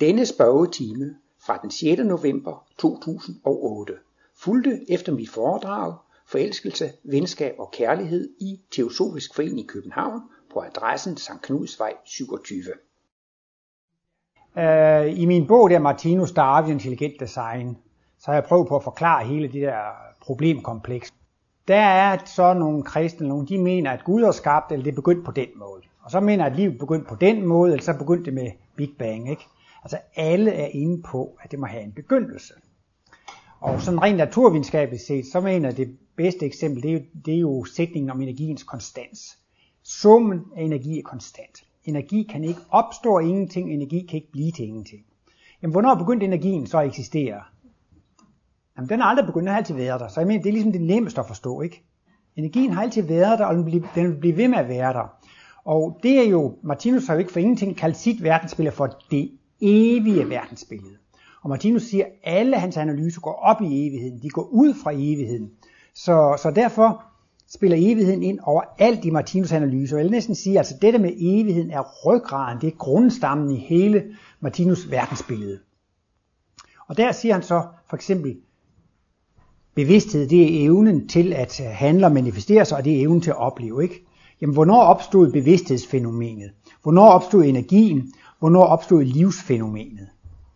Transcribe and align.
Denne 0.00 0.26
spørgetime 0.26 1.14
fra 1.46 1.58
den 1.62 1.70
6. 1.70 2.02
november 2.04 2.66
2008 2.78 3.92
fulgte 4.42 4.80
efter 4.88 5.12
mit 5.12 5.30
foredrag 5.30 5.94
Forelskelse, 6.26 6.84
Venskab 7.04 7.54
og 7.58 7.70
Kærlighed 7.72 8.28
i 8.40 8.60
Teosofisk 8.70 9.34
Forening 9.34 9.60
i 9.60 9.66
København 9.66 10.20
på 10.52 10.60
adressen 10.60 11.16
St. 11.16 11.42
Knudsvej 11.42 11.92
27. 12.04 12.62
Øh, 14.58 15.20
I 15.20 15.26
min 15.26 15.46
bog 15.46 15.70
der 15.70 15.78
Martinus 15.78 16.32
Darwin 16.32 16.72
Intelligent 16.72 17.20
Design, 17.20 17.78
så 18.18 18.26
har 18.26 18.34
jeg 18.34 18.44
prøvet 18.44 18.68
på 18.68 18.76
at 18.76 18.84
forklare 18.84 19.26
hele 19.26 19.48
det 19.48 19.62
der 19.62 19.80
problemkompleks. 20.22 21.12
Der 21.68 21.76
er 21.76 22.18
så 22.24 22.54
nogle 22.54 22.82
kristne, 22.82 23.28
nogle, 23.28 23.46
de 23.46 23.58
mener, 23.58 23.90
at 23.90 24.04
Gud 24.04 24.24
har 24.24 24.32
skabt, 24.32 24.72
eller 24.72 24.84
det 24.84 24.94
begyndte 24.94 25.24
på 25.24 25.32
den 25.32 25.48
måde. 25.56 25.82
Og 26.02 26.10
så 26.10 26.20
mener 26.20 26.44
at 26.44 26.56
livet 26.56 26.78
begyndte 26.78 27.08
på 27.08 27.14
den 27.14 27.46
måde, 27.46 27.72
eller 27.72 27.84
så 27.84 27.98
begyndte 27.98 28.24
det 28.24 28.34
med 28.34 28.50
Big 28.76 28.90
Bang. 28.98 29.30
Ikke? 29.30 29.46
Altså 29.82 29.98
alle 30.16 30.50
er 30.50 30.68
inde 30.72 31.02
på, 31.02 31.38
at 31.42 31.50
det 31.50 31.58
må 31.58 31.66
have 31.66 31.82
en 31.82 31.92
begyndelse. 31.92 32.54
Og 33.60 33.82
sådan 33.82 34.02
rent 34.02 34.16
naturvidenskabeligt 34.16 35.02
set, 35.02 35.26
så 35.26 35.40
mener 35.40 35.68
jeg, 35.68 35.76
det 35.76 35.98
bedste 36.16 36.46
eksempel, 36.46 36.82
det 36.82 36.90
er, 36.90 36.94
jo, 36.94 37.00
det 37.24 37.34
er 37.34 37.38
jo 37.38 37.64
sætningen 37.64 38.10
om 38.10 38.22
energiens 38.22 38.62
konstans. 38.62 39.38
Summen 39.82 40.40
af 40.56 40.62
energi 40.62 40.98
er 40.98 41.02
konstant. 41.02 41.64
Energi 41.84 42.28
kan 42.30 42.44
ikke 42.44 42.60
opstå 42.70 43.18
af 43.18 43.24
ingenting, 43.24 43.72
energi 43.72 44.06
kan 44.06 44.16
ikke 44.16 44.32
blive 44.32 44.52
til 44.52 44.64
ingenting. 44.64 45.04
Jamen, 45.62 45.72
hvornår 45.72 45.94
begyndte 45.94 46.26
energien 46.26 46.66
så 46.66 46.78
at 46.78 46.86
eksistere? 46.86 47.42
Jamen, 48.76 48.88
den 48.88 49.00
har 49.00 49.06
aldrig 49.06 49.26
begyndt, 49.26 49.44
den 49.44 49.50
har 49.50 49.56
altid 49.56 49.74
været 49.74 50.00
der. 50.00 50.08
Så 50.08 50.20
jeg 50.20 50.26
mener, 50.26 50.42
det 50.42 50.48
er 50.48 50.52
ligesom 50.52 50.72
det 50.72 50.80
nemmeste 50.80 51.20
at 51.20 51.26
forstå, 51.26 51.60
ikke? 51.60 51.84
Energien 52.36 52.72
har 52.72 52.82
altid 52.82 53.02
været 53.02 53.38
der, 53.38 53.46
og 53.46 53.54
den 53.54 53.66
vil, 53.66 53.84
den 53.94 54.08
vil 54.08 54.16
blive 54.16 54.36
ved 54.36 54.48
med 54.48 54.58
at 54.58 54.68
være 54.68 54.92
der. 54.92 55.20
Og 55.64 56.00
det 56.02 56.18
er 56.18 56.30
jo, 56.30 56.58
Martinus 56.62 57.06
har 57.06 57.14
jo 57.14 57.18
ikke 57.18 57.32
for 57.32 57.40
ingenting 57.40 57.76
kaldt 57.76 57.96
sit 57.96 58.22
verdensbillede 58.22 58.76
for 58.76 58.98
det 59.10 59.38
evige 59.60 60.28
verdensbillede. 60.28 60.96
Og 61.42 61.50
Martinus 61.50 61.82
siger, 61.82 62.04
at 62.04 62.10
alle 62.22 62.56
hans 62.56 62.76
analyser 62.76 63.20
går 63.20 63.32
op 63.32 63.62
i 63.62 63.88
evigheden. 63.88 64.22
De 64.22 64.28
går 64.28 64.48
ud 64.52 64.74
fra 64.82 64.92
evigheden. 64.94 65.50
Så, 65.94 66.38
så 66.42 66.50
derfor 66.50 67.04
spiller 67.48 67.76
evigheden 67.80 68.22
ind 68.22 68.38
over 68.42 68.62
alt 68.78 69.04
i 69.04 69.10
Martinus 69.10 69.52
analyser. 69.52 69.96
Jeg 69.96 70.04
vil 70.04 70.12
næsten 70.12 70.34
sige, 70.34 70.54
at 70.54 70.58
altså 70.58 70.74
dette 70.82 70.98
med 70.98 71.12
evigheden 71.16 71.70
er 71.70 72.06
ryggraden, 72.06 72.60
det 72.60 72.66
er 72.66 72.76
grundstammen 72.76 73.50
i 73.50 73.58
hele 73.58 74.04
Martinus 74.40 74.90
verdensbillede. 74.90 75.58
Og 76.88 76.96
der 76.96 77.12
siger 77.12 77.34
han 77.34 77.42
så 77.42 77.62
for 77.88 77.96
eksempel, 77.96 78.36
bevidsthed, 79.74 80.28
det 80.28 80.42
er 80.42 80.64
evnen 80.64 81.08
til 81.08 81.32
at 81.32 81.60
øh, 81.60 81.66
handle 81.66 82.06
og 82.06 82.12
manifestere 82.12 82.64
sig, 82.64 82.78
og 82.78 82.84
det 82.84 82.96
er 82.96 83.02
evnen 83.02 83.20
til 83.20 83.30
at 83.30 83.36
opleve. 83.36 83.82
Ikke? 83.82 84.06
Jamen, 84.40 84.54
hvornår 84.54 84.80
opstod 84.80 85.32
bevidsthedsfænomenet? 85.32 86.50
Hvornår 86.82 87.08
opstod 87.08 87.44
energien? 87.44 88.12
Hvornår 88.40 88.64
opstod 88.64 89.02
livsfænomenet? 89.02 90.08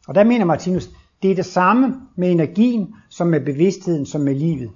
Og 0.09 0.15
der 0.15 0.25
mener 0.25 0.45
Martinus, 0.45 0.91
det 1.23 1.31
er 1.31 1.35
det 1.35 1.47
samme 1.47 1.95
med 2.17 2.31
energien, 2.31 2.95
som 3.09 3.27
med 3.27 3.41
bevidstheden, 3.41 4.07
som 4.07 4.21
med 4.21 4.35
livet. 4.35 4.71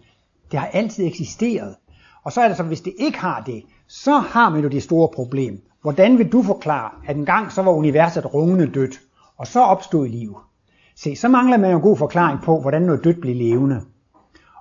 Det 0.50 0.59
har 0.59 0.67
altid 0.67 1.06
eksisteret. 1.06 1.75
Og 2.23 2.33
så 2.33 2.41
er 2.41 2.48
det 2.48 2.56
så, 2.56 2.62
hvis 2.62 2.81
det 2.81 2.92
ikke 2.98 3.19
har 3.19 3.42
det, 3.47 3.62
så 3.89 4.19
har 4.19 4.50
man 4.50 4.62
jo 4.62 4.69
det 4.69 4.83
store 4.83 5.09
problem. 5.15 5.62
Hvordan 5.83 6.19
vil 6.19 6.33
du 6.33 6.42
forklare, 6.42 6.91
at 7.06 7.17
engang 7.17 7.53
så 7.53 7.62
var 7.62 7.73
universet 7.73 8.34
rungende 8.34 8.67
dødt, 8.67 9.00
og 9.37 9.47
så 9.47 9.61
opstod 9.61 10.09
liv? 10.09 10.39
Se, 10.97 11.17
så 11.17 11.28
mangler 11.28 11.56
man 11.56 11.70
jo 11.70 11.77
en 11.77 11.83
god 11.83 11.97
forklaring 11.97 12.41
på, 12.43 12.61
hvordan 12.61 12.83
noget 12.83 13.05
dødt 13.05 13.20
bliver 13.20 13.37
levende. 13.37 13.81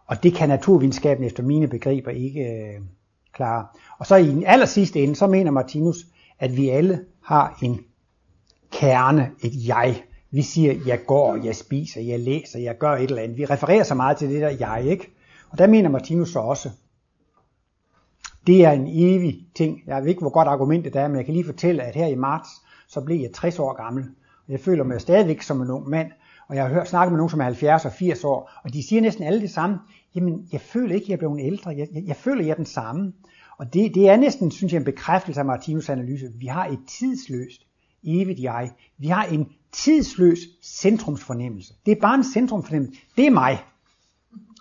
Og 0.07 0.23
det 0.23 0.33
kan 0.33 0.49
naturvidenskaben 0.49 1.23
efter 1.23 1.43
mine 1.43 1.67
begreber 1.67 2.11
ikke 2.11 2.39
øh, 2.39 2.81
klare. 3.33 3.65
Og 3.99 4.05
så 4.05 4.15
i 4.15 4.27
den 4.27 4.43
aller 4.45 4.65
sidste 4.65 5.03
ende, 5.03 5.15
så 5.15 5.27
mener 5.27 5.51
Martinus, 5.51 5.97
at 6.39 6.57
vi 6.57 6.69
alle 6.69 6.99
har 7.23 7.57
en 7.61 7.79
kerne, 8.71 9.31
et 9.41 9.67
jeg. 9.67 10.03
Vi 10.31 10.41
siger, 10.41 10.73
jeg 10.85 10.99
går, 11.07 11.35
jeg 11.35 11.55
spiser, 11.55 12.01
jeg 12.01 12.19
læser, 12.19 12.59
jeg 12.59 12.77
gør 12.77 12.91
et 12.91 13.03
eller 13.03 13.21
andet. 13.21 13.37
Vi 13.37 13.45
refererer 13.45 13.83
så 13.83 13.95
meget 13.95 14.17
til 14.17 14.29
det 14.29 14.41
der 14.41 14.49
jeg, 14.49 14.85
ikke? 14.85 15.09
Og 15.49 15.57
der 15.57 15.67
mener 15.67 15.89
Martinus 15.89 16.29
så 16.29 16.39
også, 16.39 16.69
det 18.47 18.65
er 18.65 18.71
en 18.71 18.87
evig 18.87 19.45
ting. 19.55 19.81
Jeg 19.87 20.01
ved 20.01 20.09
ikke, 20.09 20.21
hvor 20.21 20.29
godt 20.29 20.47
argumentet 20.47 20.95
er, 20.95 21.07
men 21.07 21.17
jeg 21.17 21.25
kan 21.25 21.33
lige 21.33 21.45
fortælle, 21.45 21.83
at 21.83 21.95
her 21.95 22.07
i 22.07 22.15
marts, 22.15 22.49
så 22.87 23.01
blev 23.01 23.21
jeg 23.21 23.31
60 23.33 23.59
år 23.59 23.73
gammel. 23.73 24.03
Og 24.47 24.51
Jeg 24.51 24.59
føler 24.59 24.83
mig 24.83 25.01
stadigvæk 25.01 25.41
som 25.41 25.61
en 25.61 25.69
ung 25.69 25.89
mand, 25.89 26.11
og 26.47 26.55
jeg 26.55 26.63
har 26.63 26.73
hørt 26.73 26.87
snakket 26.87 27.11
med 27.11 27.17
nogen, 27.17 27.29
som 27.29 27.39
er 27.39 27.43
70 27.43 27.85
og 27.85 27.91
80 27.91 28.23
år, 28.23 28.51
og 28.63 28.73
de 28.73 28.87
siger 28.87 29.01
næsten 29.01 29.23
alle 29.23 29.41
det 29.41 29.49
samme. 29.49 29.77
Jamen, 30.15 30.47
jeg 30.51 30.61
føler 30.61 30.95
ikke, 30.95 31.05
at 31.05 31.09
jeg 31.09 31.15
er 31.15 31.17
blevet 31.17 31.41
ældre. 31.41 31.71
Jeg, 31.71 31.87
jeg, 31.93 32.03
jeg 32.07 32.15
føler, 32.15 32.39
at 32.41 32.45
jeg 32.45 32.51
er 32.51 32.55
den 32.55 32.65
samme. 32.65 33.13
Og 33.57 33.73
det, 33.73 33.95
det 33.95 34.09
er 34.09 34.17
næsten, 34.17 34.51
synes 34.51 34.73
jeg, 34.73 34.79
en 34.79 34.85
bekræftelse 34.85 35.39
af 35.39 35.45
Martinus 35.45 35.89
analyse. 35.89 36.31
Vi 36.35 36.45
har 36.45 36.65
et 36.65 36.79
tidsløst, 36.87 37.66
evigt 38.03 38.39
jeg. 38.39 38.71
Vi 38.97 39.07
har 39.07 39.23
en 39.23 39.47
tidsløs 39.71 40.39
centrumsfornemmelse. 40.63 41.73
Det 41.85 41.91
er 41.91 42.01
bare 42.01 42.15
en 42.15 42.23
centrumsfornemmelse. 42.23 43.01
Det 43.17 43.25
er 43.25 43.31
mig. 43.31 43.59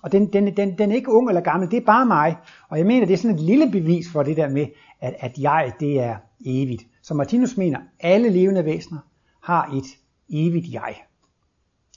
Og 0.03 0.13
den, 0.13 0.33
den, 0.33 0.57
den, 0.57 0.79
den 0.79 0.91
er 0.91 0.95
ikke 0.95 1.13
ung 1.13 1.29
eller 1.29 1.41
gammel, 1.41 1.71
det 1.71 1.77
er 1.77 1.87
bare 1.87 2.07
mig. 2.07 2.37
Og 2.69 2.79
jeg 2.79 2.87
mener, 2.87 3.07
det 3.07 3.15
er 3.15 3.19
sådan 3.19 3.37
et 3.37 3.43
lille 3.43 3.71
bevis 3.71 4.11
for 4.13 4.23
det 4.23 4.37
der 4.37 4.49
med, 4.49 4.67
at, 5.01 5.15
at 5.19 5.39
jeg, 5.39 5.73
det 5.81 6.01
er 6.01 6.17
evigt. 6.47 6.87
Så 7.03 7.15
Martinus 7.15 7.57
mener, 7.57 7.81
alle 8.01 8.29
levende 8.29 8.65
væsener 8.65 8.99
har 9.43 9.75
et 9.77 9.87
evigt 10.31 10.73
jeg, 10.73 10.95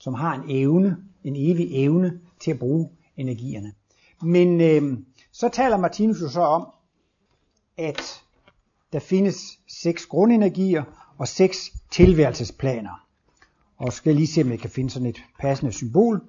som 0.01 0.13
har 0.13 0.35
en 0.35 0.44
evne, 0.50 0.97
en 1.23 1.35
evig 1.35 1.67
evne 1.85 2.19
til 2.39 2.51
at 2.51 2.59
bruge 2.59 2.89
energierne. 3.17 3.73
Men 4.21 4.61
øh, 4.61 4.97
så 5.31 5.50
taler 5.50 5.77
Martinus 5.77 6.21
jo 6.21 6.29
så 6.29 6.41
om, 6.41 6.67
at 7.77 8.23
der 8.94 9.00
findes 9.00 9.59
seks 9.67 10.06
grundenergier 10.06 10.83
og 11.19 11.28
seks 11.28 11.72
tilværelsesplaner. 11.91 13.06
Og 13.78 13.94
skal 13.94 14.16
lige 14.16 14.28
se, 14.28 14.41
om 14.41 14.52
jeg 14.52 14.59
kan 14.59 14.69
finde 14.69 14.90
sådan 14.90 15.09
et 15.09 15.24
passende 15.40 15.72
symbol. 15.72 16.22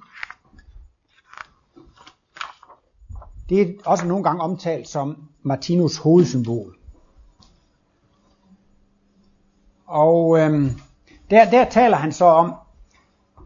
Det 3.49 3.61
er 3.61 3.73
også 3.84 4.06
nogle 4.06 4.25
gange 4.25 4.43
omtalt 4.43 4.89
som 4.89 5.28
Martinus 5.43 5.97
hovedsymbol. 5.97 6.77
Og 9.87 10.39
øhm, 10.39 10.71
der, 11.31 11.51
der 11.51 11.71
taler 11.71 11.97
han 11.97 12.12
så 12.12 12.25
om, 12.25 12.55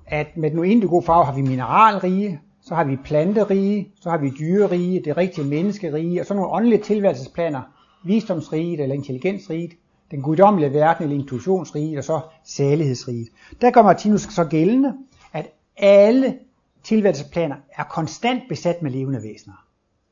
at 0.07 0.37
med 0.37 0.51
den 0.51 0.65
indigo 0.65 1.01
farve 1.01 1.25
har 1.25 1.35
vi 1.35 1.43
mineralrige, 1.43 2.41
så 2.63 2.75
har 2.75 2.85
vi 2.85 2.97
planterige, 2.97 3.93
så 4.01 4.11
har 4.11 4.19
vi 4.19 4.31
dyrerige, 4.39 5.03
det 5.05 5.17
rigtige 5.17 5.49
menneskerige, 5.49 6.21
og 6.21 6.27
så 6.27 6.35
nogle 6.35 6.51
åndelige 6.51 6.83
tilværelsesplaner, 6.83 7.63
visdomsriget 8.05 8.81
eller 8.81 8.95
intelligensriget, 8.95 9.71
den 10.11 10.23
guddommelige 10.23 10.73
verden 10.73 11.05
eller 11.05 11.17
intuitionsriget, 11.17 11.99
og 11.99 12.05
så 12.05 12.21
salighedsriget. 12.45 13.29
Der 13.61 13.71
gør 13.71 13.83
Martinus 13.83 14.23
så 14.23 14.45
gældende, 14.45 14.95
at 15.33 15.51
alle 15.77 16.39
tilværelsesplaner 16.83 17.57
er 17.77 17.85
konstant 17.85 18.43
besat 18.49 18.83
med 18.83 18.91
levende 18.91 19.23
væsener. 19.23 19.67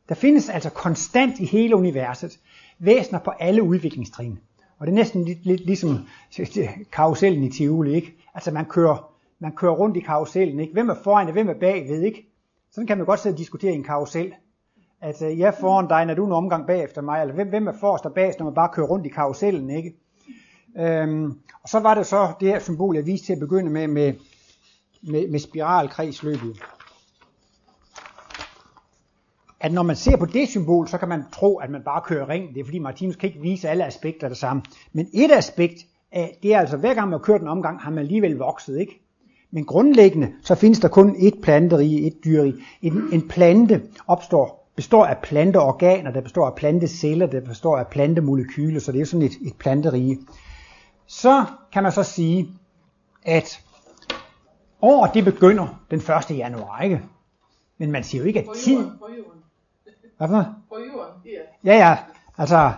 Der 0.09 0.15
findes 0.15 0.49
altså 0.49 0.71
konstant 0.71 1.41
i 1.41 1.45
hele 1.45 1.77
universet 1.77 2.39
væsener 2.79 3.19
på 3.19 3.31
alle 3.31 3.63
udviklingstrin. 3.63 4.39
Og 4.79 4.87
det 4.87 4.93
er 4.93 4.97
næsten 4.97 5.25
lidt, 5.25 5.47
lidt 5.47 5.67
ligesom 5.67 6.07
karusellen 6.93 7.45
i 7.45 7.51
Tivoli, 7.51 7.95
ikke? 7.95 8.15
Altså 8.35 8.51
man 8.51 8.65
kører, 8.65 9.13
man 9.39 9.53
kører 9.53 9.73
rundt 9.73 9.97
i 9.97 10.01
karusellen, 10.01 10.61
ikke? 10.61 10.73
Hvem 10.73 10.89
er 10.89 10.95
foran 11.05 11.27
og 11.27 11.33
hvem 11.33 11.49
er 11.49 11.55
bagved, 11.55 12.03
ikke? 12.03 12.29
Sådan 12.71 12.87
kan 12.87 12.97
man 12.97 13.07
godt 13.07 13.21
sidde 13.21 13.35
og 13.35 13.39
diskutere 13.39 13.73
i 13.73 13.75
en 13.75 13.85
karusel. 13.85 14.35
At 15.03 15.23
øh, 15.23 15.31
uh, 15.31 15.39
jeg 15.39 15.55
foran 15.55 15.89
dig, 15.89 16.07
når 16.07 16.15
du 16.15 16.27
en 16.27 16.33
omgang 16.33 16.67
bagefter 16.67 17.03
mig, 17.03 17.21
eller 17.21 17.35
hvem, 17.35 17.49
hvem 17.49 17.67
er 17.67 17.73
forrest 17.81 18.07
og 18.07 18.15
bagest, 18.15 18.39
når 18.39 18.45
man 18.45 18.55
bare 18.55 18.69
kører 18.73 18.87
rundt 18.87 19.07
i 19.07 19.09
karusellen, 19.09 19.71
ikke? 19.71 19.97
Øhm, 20.77 21.39
og 21.63 21.69
så 21.69 21.81
var 21.81 21.95
det 21.95 22.07
så 22.07 22.33
det 22.41 22.49
her 22.49 22.59
symbol, 22.59 22.97
jeg 22.97 23.07
viste 23.07 23.27
til 23.27 23.33
at 23.33 23.41
begynde 23.41 23.71
med, 23.71 23.89
med, 23.89 24.15
med, 25.03 25.29
med 25.29 25.39
spiralkredsløbet 25.39 26.57
at 29.63 29.73
når 29.73 29.83
man 29.83 29.97
ser 29.97 30.17
på 30.17 30.27
det 30.27 30.49
symbol, 30.49 30.89
så 30.89 30.99
kan 30.99 31.09
man 31.09 31.23
tro, 31.33 31.57
at 31.59 31.71
man 31.71 31.83
bare 31.85 32.03
kører 32.05 32.29
ring. 32.29 32.55
Det 32.55 32.61
er 32.61 32.65
fordi 32.65 32.79
Martinus 32.79 33.17
kan 33.17 33.29
ikke 33.29 33.41
vise 33.41 33.69
alle 33.69 33.85
aspekter 33.85 34.27
af 34.27 34.31
det 34.31 34.39
samme. 34.39 34.63
Men 34.93 35.09
et 35.15 35.31
aspekt 35.33 35.87
af, 36.13 36.39
det 36.43 36.55
er 36.55 36.61
altså, 36.61 36.77
hver 36.77 36.95
gang 36.95 37.11
man 37.11 37.21
kører 37.21 37.39
den 37.39 37.49
omgang, 37.49 37.81
har 37.81 37.91
man 37.91 37.99
alligevel 37.99 38.37
vokset, 38.37 38.81
ikke? 38.81 39.01
Men 39.51 39.65
grundlæggende, 39.65 40.33
så 40.43 40.55
findes 40.55 40.81
der 40.81 40.89
kun 40.89 41.17
et 41.19 41.35
planterige, 41.43 42.07
et 42.07 42.25
dyrerige. 42.25 42.55
En, 42.83 43.03
en 43.13 43.29
plante 43.29 43.83
opstår, 44.07 44.62
består 44.77 45.07
af 45.07 45.19
planteorganer, 45.19 46.11
der 46.11 46.21
består 46.21 46.47
af 46.47 46.55
planteceller, 46.55 47.27
der 47.27 47.41
består 47.41 47.79
af 47.79 47.87
plantemolekyler, 47.87 48.81
så 48.81 48.93
det 48.93 49.01
er 49.01 49.05
sådan 49.05 49.27
et, 49.27 49.33
et 49.43 49.57
planterige. 49.59 50.19
Så 51.07 51.45
kan 51.73 51.83
man 51.83 51.93
så 51.93 52.03
sige, 52.03 52.49
at 53.23 53.61
året 54.83 55.15
det 55.15 55.25
begynder 55.25 55.83
den 55.91 55.99
1. 55.99 56.31
januar, 56.31 56.81
ikke? 56.81 57.03
Men 57.79 57.93
man 57.93 58.05
siger 58.05 58.23
jo 58.23 58.27
ikke, 58.27 58.41
at 58.41 58.47
tid... 58.57 58.79
Hvad 60.17 60.29
for 60.29 60.55
På 60.69 60.79
jorden, 60.79 61.15
ja. 61.65 61.73
Ja, 61.73 61.89
ja. 61.89 61.97
Altså, 62.39 62.73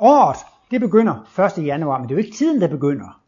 året, 0.00 0.36
det 0.70 0.80
begynder 0.80 1.48
1. 1.58 1.66
januar, 1.66 1.98
men 1.98 2.08
det 2.08 2.14
er 2.14 2.18
jo 2.18 2.24
ikke 2.24 2.36
tiden, 2.36 2.60
der 2.60 2.68
begynder. 2.68 3.20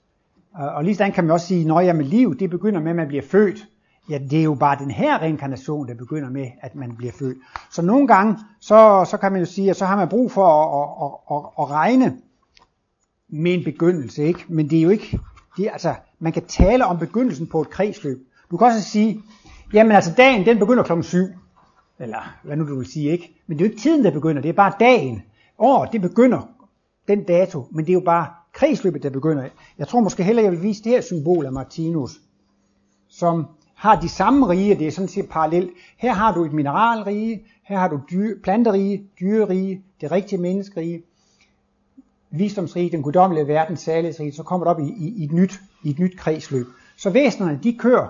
Og 0.54 0.84
lige 0.84 0.96
sådan 0.96 1.12
kan 1.12 1.24
man 1.24 1.30
også 1.30 1.46
sige, 1.46 1.64
når 1.64 1.80
jeg 1.80 1.96
med 1.96 2.04
liv, 2.04 2.38
det 2.38 2.50
begynder 2.50 2.80
med, 2.80 2.90
at 2.90 2.96
man 2.96 3.08
bliver 3.08 3.22
født. 3.22 3.66
Ja, 4.10 4.18
det 4.18 4.38
er 4.38 4.42
jo 4.42 4.54
bare 4.54 4.78
den 4.78 4.90
her 4.90 5.18
reinkarnation, 5.18 5.88
der 5.88 5.94
begynder 5.94 6.30
med, 6.30 6.46
at 6.60 6.74
man 6.74 6.96
bliver 6.96 7.12
født. 7.12 7.38
Så 7.70 7.82
nogle 7.82 8.06
gange, 8.06 8.38
så, 8.60 9.06
så 9.10 9.16
kan 9.16 9.32
man 9.32 9.40
jo 9.40 9.46
sige, 9.46 9.70
at 9.70 9.76
så 9.76 9.84
har 9.84 9.96
man 9.96 10.08
brug 10.08 10.32
for 10.32 10.46
at, 10.46 10.88
at, 11.04 11.36
at, 11.36 11.64
at 11.64 11.70
regne 11.70 12.18
med 13.28 13.54
en 13.54 13.64
begyndelse, 13.64 14.24
ikke? 14.24 14.44
Men 14.48 14.70
det 14.70 14.78
er 14.78 14.82
jo 14.82 14.90
ikke, 14.90 15.18
det 15.56 15.66
er, 15.66 15.70
altså, 15.70 15.94
man 16.18 16.32
kan 16.32 16.44
tale 16.44 16.84
om 16.84 16.98
begyndelsen 16.98 17.46
på 17.46 17.60
et 17.60 17.70
kredsløb. 17.70 18.26
Du 18.50 18.56
kan 18.56 18.66
også 18.66 18.82
sige, 18.82 19.22
jamen 19.72 19.92
altså 19.92 20.12
dagen 20.16 20.46
den 20.46 20.58
begynder 20.58 20.82
klokken 20.82 21.04
7. 21.04 21.26
Eller 21.98 22.36
hvad 22.42 22.56
nu 22.56 22.68
du 22.68 22.78
vil 22.78 22.86
sige, 22.86 23.10
ikke? 23.10 23.42
Men 23.46 23.58
det 23.58 23.64
er 23.64 23.68
jo 23.68 23.70
ikke 23.70 23.82
tiden, 23.82 24.04
der 24.04 24.10
begynder, 24.10 24.42
det 24.42 24.48
er 24.48 24.52
bare 24.52 24.72
dagen. 24.80 25.22
Året, 25.58 25.92
det 25.92 26.00
begynder 26.00 26.48
den 27.08 27.24
dato, 27.24 27.66
men 27.70 27.84
det 27.84 27.90
er 27.90 27.94
jo 27.94 28.02
bare 28.04 28.26
kredsløbet, 28.52 29.02
der 29.02 29.10
begynder. 29.10 29.48
Jeg 29.78 29.88
tror 29.88 30.00
måske 30.00 30.22
hellere, 30.22 30.44
jeg 30.44 30.52
vil 30.52 30.62
vise 30.62 30.84
det 30.84 30.92
her 30.92 31.00
symbol 31.00 31.46
af 31.46 31.52
Martinus, 31.52 32.20
som 33.08 33.46
har 33.82 34.00
de 34.00 34.08
samme 34.08 34.48
rige, 34.48 34.74
det 34.74 34.86
er 34.86 34.90
sådan 34.90 35.08
set 35.08 35.28
parallelt. 35.28 35.70
Her 35.96 36.12
har 36.12 36.34
du 36.34 36.44
et 36.44 36.52
mineralrige, 36.52 37.42
her 37.62 37.78
har 37.78 37.88
du 37.88 38.00
dyr, 38.10 38.34
planterige, 38.42 39.02
dyrerige, 39.20 39.82
det 40.00 40.12
rigtige 40.12 40.40
menneskerige, 40.40 41.02
visdomsrige, 42.30 42.90
den 42.90 43.02
guddommelige 43.02 43.46
verden, 43.46 43.76
særlighedsrige, 43.76 44.32
så 44.32 44.42
kommer 44.42 44.66
det 44.66 44.74
op 44.74 44.80
i, 44.80 44.94
i, 44.98 45.14
i, 45.16 45.24
et 45.24 45.32
nyt, 45.32 45.60
i 45.84 45.90
et 45.90 45.98
nyt 45.98 46.18
kredsløb. 46.18 46.66
Så 46.96 47.10
væsenerne, 47.10 47.60
de 47.62 47.72
kører 47.78 48.08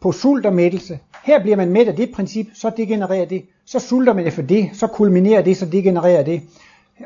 på 0.00 0.12
sult 0.12 0.46
og 0.46 0.54
mættelse. 0.54 0.98
Her 1.24 1.42
bliver 1.42 1.56
man 1.56 1.72
mæt 1.72 1.88
af 1.88 1.96
det 1.96 2.10
princip, 2.14 2.46
så 2.54 2.70
degenererer 2.76 3.24
det. 3.24 3.44
Så 3.64 3.78
sulter 3.78 4.12
man 4.12 4.26
efter 4.26 4.42
det, 4.42 4.70
så 4.72 4.86
kulminerer 4.86 5.42
det, 5.42 5.56
så 5.56 5.66
degenererer 5.66 6.22
det. 6.22 6.42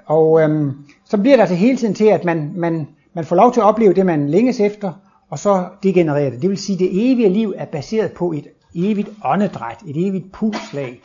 Og 0.06 0.42
øhm, 0.42 0.72
så 1.04 1.18
bliver 1.18 1.36
det 1.36 1.40
altså 1.40 1.56
hele 1.56 1.76
tiden 1.76 1.94
til, 1.94 2.04
at 2.04 2.24
man, 2.24 2.52
man, 2.56 2.88
man 3.12 3.24
får 3.24 3.36
lov 3.36 3.52
til 3.52 3.60
at 3.60 3.64
opleve 3.66 3.94
det, 3.94 4.06
man 4.06 4.30
længes 4.30 4.60
efter, 4.60 4.92
og 5.34 5.38
så 5.38 5.68
degenererer 5.82 6.30
det. 6.30 6.42
Det 6.42 6.50
vil 6.50 6.58
sige, 6.58 6.74
at 6.74 6.80
det 6.80 7.12
evige 7.12 7.28
liv 7.28 7.54
er 7.56 7.64
baseret 7.64 8.12
på 8.12 8.32
et 8.32 8.46
evigt 8.74 9.10
åndedræt, 9.24 9.82
et 9.86 10.08
evigt 10.08 10.32
pulslag. 10.32 11.00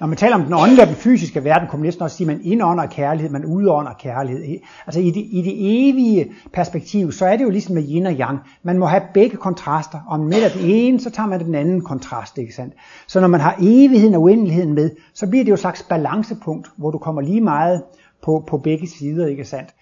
Når 0.00 0.06
man 0.06 0.16
taler 0.16 0.34
om 0.34 0.42
den 0.42 0.52
åndelige 0.52 0.82
og 0.82 0.86
den 0.86 0.96
fysiske 0.96 1.44
verden, 1.44 1.68
kunne 1.68 1.80
man 1.80 1.86
næsten 1.86 2.02
også 2.02 2.16
sige, 2.16 2.30
at 2.30 2.36
man 2.36 2.46
indånder 2.46 2.86
kærlighed, 2.86 3.30
man 3.30 3.44
udånder 3.44 3.92
kærlighed. 3.92 4.58
Altså 4.86 5.00
i 5.00 5.10
det, 5.10 5.26
i 5.30 5.42
det 5.42 5.54
evige 5.88 6.32
perspektiv, 6.52 7.12
så 7.12 7.26
er 7.26 7.36
det 7.36 7.44
jo 7.44 7.50
ligesom 7.50 7.74
med 7.74 7.88
yin 7.88 8.06
og 8.06 8.12
yang. 8.12 8.38
Man 8.62 8.78
må 8.78 8.86
have 8.86 9.02
begge 9.14 9.36
kontraster. 9.36 10.00
Om 10.08 10.20
med 10.20 10.50
den 10.50 10.70
ene, 10.70 11.00
så 11.00 11.10
tager 11.10 11.26
man 11.26 11.44
den 11.44 11.54
anden 11.54 11.80
kontrast. 11.80 12.38
Ikke 12.38 12.54
sandt? 12.54 12.74
Så 13.06 13.20
når 13.20 13.28
man 13.28 13.40
har 13.40 13.56
evigheden 13.60 14.14
og 14.14 14.22
uendeligheden 14.22 14.74
med, 14.74 14.90
så 15.14 15.26
bliver 15.26 15.44
det 15.44 15.48
jo 15.48 15.54
et 15.54 15.60
slags 15.60 15.82
balancepunkt, 15.82 16.68
hvor 16.76 16.90
du 16.90 16.98
kommer 16.98 17.22
lige 17.22 17.40
meget 17.40 17.82
på, 18.22 18.44
på 18.48 18.58
begge 18.58 18.88
sider. 18.88 19.26
Ikke 19.26 19.44
sandt? 19.44 19.74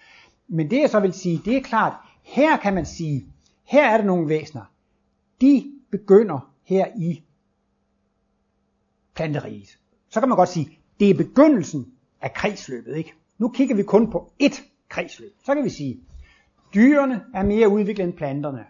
Men 0.49 0.69
det 0.69 0.81
jeg 0.81 0.89
så 0.89 0.99
vil 0.99 1.13
sige, 1.13 1.41
det 1.45 1.57
er 1.57 1.61
klart, 1.61 1.93
her 2.23 2.57
kan 2.57 2.73
man 2.73 2.85
sige, 2.85 3.25
her 3.67 3.89
er 3.89 3.97
der 3.97 4.05
nogle 4.05 4.29
væsener. 4.29 4.73
De 5.41 5.73
begynder 5.91 6.53
her 6.63 6.85
i 6.97 7.23
planteriget 9.15 9.77
så 10.09 10.19
kan 10.19 10.29
man 10.29 10.35
godt 10.35 10.49
sige, 10.49 10.79
det 10.99 11.09
er 11.09 11.13
begyndelsen 11.13 11.85
af 12.21 12.33
kredsløbet. 12.33 12.97
Ikke? 12.97 13.13
Nu 13.37 13.49
kigger 13.49 13.75
vi 13.75 13.83
kun 13.83 14.11
på 14.11 14.31
ét 14.43 14.61
kredsløb. 14.89 15.33
Så 15.45 15.55
kan 15.55 15.63
vi 15.63 15.69
sige, 15.69 15.99
dyrene 16.73 17.21
er 17.33 17.43
mere 17.43 17.69
udviklede 17.69 18.07
end 18.09 18.17
planterne. 18.17 18.65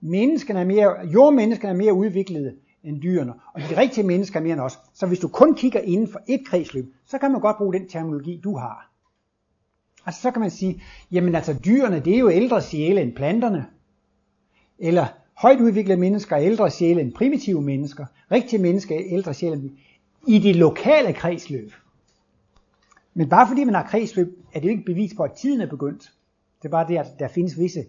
Menneskene 0.00 0.60
er 0.60 0.64
mere, 0.64 1.06
jordmenneskene 1.06 1.70
er 1.70 1.76
mere 1.76 1.92
udviklede 1.92 2.56
end 2.84 3.02
dyrene, 3.02 3.32
og 3.54 3.60
de 3.60 3.76
rigtige 3.76 4.06
mennesker 4.06 4.40
er 4.40 4.42
mere 4.42 4.52
end 4.52 4.60
os. 4.60 4.78
Så 4.94 5.06
hvis 5.06 5.18
du 5.18 5.28
kun 5.28 5.54
kigger 5.54 5.80
inden 5.80 6.08
for 6.08 6.20
et 6.28 6.40
kredsløb, 6.46 6.94
så 7.04 7.18
kan 7.18 7.32
man 7.32 7.40
godt 7.40 7.56
bruge 7.56 7.74
den 7.74 7.88
terminologi, 7.88 8.40
du 8.44 8.56
har. 8.56 8.92
Altså 10.06 10.22
så 10.22 10.30
kan 10.30 10.40
man 10.40 10.50
sige, 10.50 10.82
jamen 11.12 11.34
altså 11.34 11.58
dyrene, 11.64 12.00
det 12.00 12.14
er 12.14 12.18
jo 12.18 12.30
ældre 12.30 12.62
sjæle 12.62 13.02
end 13.02 13.16
planterne. 13.16 13.66
Eller 14.80 15.06
højt 15.34 15.60
udviklede 15.60 16.00
mennesker 16.00 16.36
er 16.36 16.42
ældre 16.42 16.70
sjæle 16.70 17.00
end 17.00 17.12
primitive 17.12 17.62
mennesker. 17.62 18.06
Rigtige 18.32 18.62
mennesker 18.62 18.94
er 18.94 19.02
ældre 19.04 19.34
sjæle 19.34 19.54
end 19.54 19.70
i 20.26 20.38
det 20.38 20.56
lokale 20.56 21.12
kredsløb. 21.12 21.72
Men 23.14 23.28
bare 23.28 23.48
fordi 23.48 23.64
man 23.64 23.74
har 23.74 23.86
kredsløb, 23.90 24.38
er 24.54 24.60
det 24.60 24.66
jo 24.66 24.70
ikke 24.70 24.84
bevis 24.84 25.14
på, 25.14 25.22
at 25.22 25.32
tiden 25.32 25.60
er 25.60 25.66
begyndt. 25.66 26.12
Det 26.62 26.68
er 26.68 26.70
bare 26.70 26.88
det, 26.88 26.96
at 26.98 27.06
der 27.18 27.28
findes 27.28 27.58
visse 27.58 27.84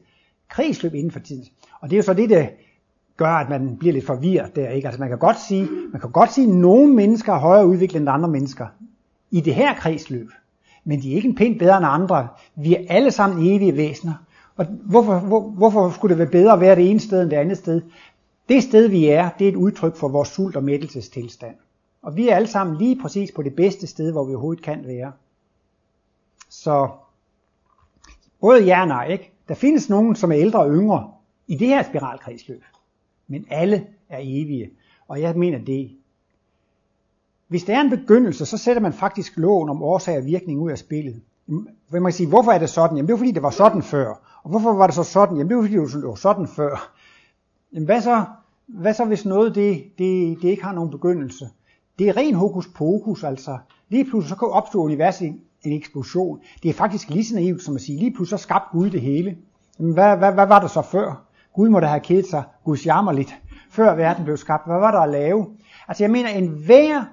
kredsløb 0.50 0.94
inden 0.94 1.12
for 1.12 1.20
tiden. 1.20 1.46
Og 1.82 1.90
det 1.90 1.96
er 1.96 1.98
jo 1.98 2.04
så 2.04 2.14
det, 2.14 2.30
der 2.30 2.48
gør, 3.18 3.34
at 3.34 3.50
man 3.50 3.78
bliver 3.78 3.94
lidt 3.94 4.06
forvirret 4.06 4.56
der. 4.56 4.70
Ikke? 4.70 4.88
Altså 4.88 5.00
man 5.00 5.10
kan 5.10 5.20
godt 5.20 5.40
sige, 5.48 5.68
man 5.92 6.02
kan 6.02 6.12
godt 6.12 6.34
sige, 6.34 6.48
at 6.48 6.54
nogle 6.54 6.94
mennesker 6.94 7.34
er 7.34 7.40
højere 7.40 7.68
udviklet 7.68 8.00
end 8.00 8.10
andre 8.10 8.30
mennesker 8.30 8.68
i 9.32 9.42
det 9.42 9.56
her 9.56 9.76
kredsløb. 9.76 10.30
Men 10.84 11.02
de 11.02 11.12
er 11.12 11.16
ikke 11.16 11.28
en 11.28 11.36
pind 11.36 11.60
bedre 11.60 11.78
end 11.78 11.86
andre. 11.86 12.28
Vi 12.56 12.76
er 12.76 12.86
alle 12.90 13.12
sammen 13.12 13.48
evige 13.48 13.78
væsener. 13.78 14.14
Og 14.62 14.68
hvorfor, 14.68 15.20
hvor, 15.20 15.42
hvorfor 15.50 15.90
skulle 15.90 16.10
det 16.10 16.18
være 16.18 16.32
bedre 16.32 16.54
at 16.54 16.60
være 16.60 16.76
det 16.76 16.90
ene 16.90 17.00
sted 17.00 17.22
end 17.22 17.30
det 17.30 17.38
andet 17.38 17.58
sted? 17.58 17.82
Det 18.50 18.64
sted 18.64 18.88
vi 18.88 19.06
er, 19.06 19.30
det 19.40 19.46
er 19.46 19.52
et 19.52 19.56
udtryk 19.56 19.96
for 19.96 20.08
vores 20.08 20.30
sult- 20.30 20.56
og 20.56 20.64
mættelsestilstand. 20.64 21.56
Og 22.02 22.16
vi 22.16 22.30
er 22.30 22.36
alle 22.36 22.48
sammen 22.48 22.78
lige 22.78 23.02
præcis 23.02 23.32
på 23.32 23.42
det 23.42 23.56
bedste 23.56 23.88
sted, 23.88 24.12
hvor 24.12 24.24
vi 24.24 24.34
overhovedet 24.34 24.64
kan 24.64 24.88
være. 24.88 25.12
Så 26.50 26.90
både 28.42 28.64
ja 28.64 28.82
og 28.82 28.88
nej, 28.88 29.08
ikke? 29.08 29.32
Der 29.48 29.56
findes 29.56 29.90
nogen, 29.90 30.16
som 30.16 30.32
er 30.32 30.38
ældre 30.38 30.60
og 30.60 30.72
yngre 30.72 31.12
i 31.48 31.56
det 31.56 31.68
her 31.68 31.84
spiralkredsløb. 31.84 32.64
Men 33.28 33.46
alle 33.50 33.88
er 34.10 34.20
evige. 34.22 34.70
Og 35.08 35.22
jeg 35.22 35.36
mener 35.36 35.60
det. 35.60 35.92
Hvis 37.48 37.64
der 37.64 37.78
er 37.78 37.82
en 37.82 37.90
begyndelse, 37.90 38.46
så 38.46 38.58
sætter 38.58 38.82
man 38.82 38.94
faktisk 38.94 39.38
loven 39.38 39.70
om 39.70 39.84
årsag 39.84 40.18
og 40.18 40.26
virkning 40.26 40.60
ud 40.60 40.72
af 40.72 40.78
spillet. 40.78 41.22
Vil 41.92 42.02
man 42.02 42.12
sige, 42.12 42.30
hvorfor 42.30 42.52
er 42.52 42.60
det 42.60 42.70
sådan? 42.70 42.98
Jamen 42.98 43.08
det 43.08 43.14
var 43.14 43.18
fordi, 43.18 43.32
det 43.32 43.44
var 43.44 43.50
sådan 43.50 43.84
før. 43.84 44.40
Og 44.44 44.50
hvorfor 44.50 44.74
var 44.74 44.88
det 44.88 44.96
så 44.96 45.04
sådan? 45.04 45.38
Jamen 45.38 45.50
det 45.50 45.58
var 45.58 45.64
fordi, 45.64 45.76
det 45.76 46.08
var 46.08 46.16
sådan 46.16 46.48
før. 46.48 46.92
Jamen 47.74 47.86
hvad 47.86 48.02
så, 48.02 48.26
hvad 48.68 48.94
så 48.94 49.06
hvis 49.06 49.26
noget 49.26 49.56
det, 49.56 49.84
det, 49.98 50.38
det 50.42 50.50
ikke 50.50 50.64
har 50.64 50.74
nogen 50.74 50.92
begyndelse? 50.92 51.50
Det 52.00 52.10
er 52.10 52.18
ren 52.18 52.36
hokus 52.36 52.68
pokus, 52.68 53.24
altså. 53.24 53.58
Lige 53.90 54.06
pludselig 54.06 54.30
så 54.30 54.36
kan 54.36 54.48
opstå 54.48 54.84
universet 54.84 55.28
en, 55.28 55.42
en 55.64 55.74
eksplosion. 55.74 56.40
Det 56.64 56.70
er 56.70 56.74
faktisk 56.74 57.10
lige 57.10 57.26
så 57.26 57.36
naivt 57.36 57.64
som 57.64 57.76
at 57.76 57.82
sige, 57.82 58.00
lige 58.00 58.12
pludselig 58.12 58.40
så 58.40 58.44
skabte 58.44 58.70
Gud 58.72 58.90
det 58.90 59.02
hele. 59.02 59.38
Men 59.80 59.94
hvad, 59.94 60.18
hvad, 60.18 60.32
hvad 60.32 60.48
var 60.48 60.60
der 60.60 60.68
så 60.68 60.82
før? 60.82 61.24
Gud 61.54 61.70
må 61.70 61.80
da 61.80 61.86
have 61.86 62.00
kedet 62.00 62.28
sig 62.28 62.44
Guds 62.64 62.86
jammerligt, 62.86 63.36
før 63.70 63.96
verden 63.96 64.24
blev 64.24 64.38
skabt. 64.38 64.66
Hvad 64.66 64.80
var 64.80 64.92
der 64.92 65.00
at 65.00 65.10
lave? 65.10 65.48
Altså 65.88 66.04
jeg 66.04 66.12
mener, 66.12 66.30
en 66.30 66.48
hver 66.48 67.04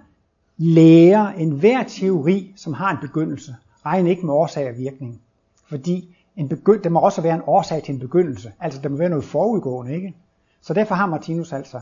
lærer, 0.56 1.29
en 1.29 1.50
hver 1.50 1.82
teori, 1.82 2.52
som 2.56 2.73
har 2.73 2.91
en 2.91 2.99
begyndelse, 3.00 3.55
Regn 3.88 4.06
ikke 4.06 4.26
med 4.26 4.35
årsag 4.35 4.69
og 4.70 4.79
virkning. 4.79 5.20
Fordi 5.69 6.17
en 6.37 6.49
begynd, 6.49 6.82
der 6.82 6.90
må 6.90 7.00
også 7.00 7.23
være 7.23 7.35
en 7.35 7.43
årsag 7.46 7.82
til 7.82 7.94
en 7.94 8.00
begyndelse. 8.00 8.52
Altså 8.61 8.81
der 8.82 8.88
må 8.88 8.96
være 8.96 9.08
noget 9.08 9.25
forudgående, 9.25 9.94
ikke? 9.94 10.14
Så 10.61 10.75
derfor 10.75 10.94
har 10.94 11.06
Martinus 11.06 11.52
altså, 11.52 11.81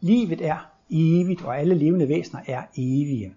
livet 0.00 0.46
er 0.46 0.70
evigt, 0.90 1.44
og 1.44 1.58
alle 1.58 1.74
levende 1.74 2.08
væsener 2.08 2.40
er 2.46 2.62
evige. 2.76 3.34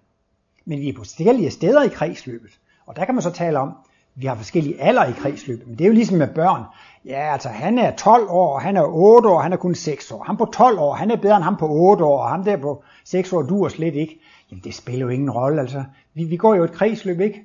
Men 0.64 0.80
vi 0.80 0.88
er 0.88 0.92
på 0.92 1.00
forskellige 1.00 1.50
steder 1.50 1.82
i 1.82 1.88
kredsløbet. 1.88 2.50
Og 2.86 2.96
der 2.96 3.04
kan 3.04 3.14
man 3.14 3.22
så 3.22 3.30
tale 3.30 3.58
om, 3.58 3.72
vi 4.16 4.26
har 4.26 4.34
forskellige 4.34 4.82
alder 4.82 5.04
i 5.04 5.12
kredsløbet. 5.12 5.66
Men 5.66 5.78
det 5.78 5.84
er 5.84 5.88
jo 5.88 5.94
ligesom 5.94 6.18
med 6.18 6.28
børn. 6.34 6.62
Ja, 7.04 7.32
altså 7.32 7.48
han 7.48 7.78
er 7.78 7.96
12 7.96 8.26
år, 8.30 8.58
han 8.58 8.76
er 8.76 8.82
8 8.86 9.28
år, 9.28 9.38
han 9.40 9.52
er 9.52 9.56
kun 9.56 9.74
6 9.74 10.10
år. 10.12 10.22
Han 10.22 10.36
på 10.36 10.44
12 10.44 10.78
år, 10.78 10.94
han 10.94 11.10
er 11.10 11.16
bedre 11.16 11.36
end 11.36 11.44
ham 11.44 11.56
på 11.56 11.68
8 11.68 12.04
år, 12.04 12.18
og 12.22 12.28
ham 12.28 12.44
der 12.44 12.56
på 12.56 12.84
6 13.04 13.32
år 13.32 13.42
duer 13.42 13.68
slet 13.68 13.94
ikke. 13.94 14.20
Jamen 14.50 14.64
det 14.64 14.74
spiller 14.74 15.00
jo 15.06 15.08
ingen 15.08 15.30
rolle, 15.30 15.60
altså. 15.60 15.84
Vi, 16.14 16.24
vi 16.24 16.36
går 16.36 16.54
jo 16.54 16.64
et 16.64 16.72
kredsløb, 16.72 17.20
ikke? 17.20 17.42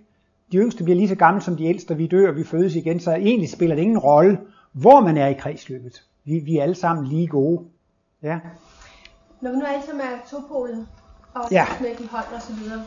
De 0.51 0.57
yngste 0.57 0.83
bliver 0.83 0.97
lige 0.97 1.09
så 1.09 1.15
gamle 1.15 1.41
som 1.41 1.55
de 1.57 1.65
ældste, 1.65 1.97
vi 1.97 2.07
dør, 2.07 2.29
og 2.29 2.35
vi 2.35 2.43
fødes 2.43 2.75
igen, 2.75 2.99
så 2.99 3.11
egentlig 3.11 3.49
spiller 3.49 3.75
det 3.75 3.81
ingen 3.81 3.97
rolle, 3.99 4.39
hvor 4.71 4.99
man 4.99 5.17
er 5.17 5.27
i 5.27 5.33
kredsløbet. 5.33 6.03
Vi, 6.25 6.39
vi 6.39 6.57
er 6.57 6.63
alle 6.63 6.75
sammen 6.75 7.05
lige 7.07 7.27
gode. 7.27 7.65
Ja. 8.23 8.39
Når 9.41 9.51
vi 9.51 9.57
nu 9.57 9.65
alle 9.65 9.85
sammen 9.85 10.01
er 10.01 10.29
topolet, 10.31 10.88
og 11.33 11.41
Ja. 11.51 11.65
med 11.81 12.07
hold 12.11 12.33
og 12.35 12.41
så 12.41 12.53
videre, 12.53 12.81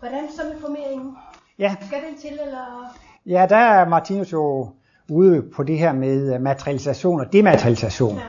hvordan 0.00 0.24
så 0.36 0.42
med 0.52 0.60
formeringen? 0.60 1.16
Ja, 1.58 1.76
Skal 1.86 1.98
den 2.10 2.18
til, 2.20 2.30
eller? 2.30 2.94
Ja, 3.26 3.46
der 3.48 3.56
er 3.56 3.88
Martinus 3.88 4.32
jo 4.32 4.68
ude 5.08 5.42
på 5.42 5.62
det 5.62 5.78
her 5.78 5.92
med 5.92 6.34
øh, 6.34 6.40
materialisation 6.40 7.20
og 7.20 7.32
dematerialisation. 7.32 8.16
Ja. 8.16 8.22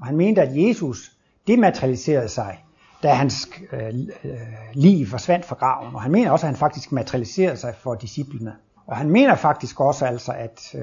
Og 0.00 0.06
han 0.06 0.16
mente, 0.16 0.42
at 0.42 0.56
Jesus 0.56 1.12
dematerialiserede 1.46 2.28
sig, 2.28 2.64
da 3.02 3.08
hans 3.08 3.48
øh, 3.72 3.88
øh, 4.24 4.36
liv 4.72 5.06
forsvandt 5.06 5.44
fra 5.44 5.56
graven. 5.56 5.94
Og 5.94 6.02
han 6.02 6.12
mener 6.12 6.30
også, 6.30 6.46
at 6.46 6.50
han 6.50 6.56
faktisk 6.56 6.92
materialiserede 6.92 7.56
sig 7.56 7.74
for 7.74 7.94
disciplene. 7.94 8.52
Og 8.86 8.96
han 8.96 9.10
mener 9.10 9.34
faktisk 9.34 9.80
også, 9.80 10.04
altså, 10.04 10.32
at, 10.32 10.74
øh, 10.74 10.82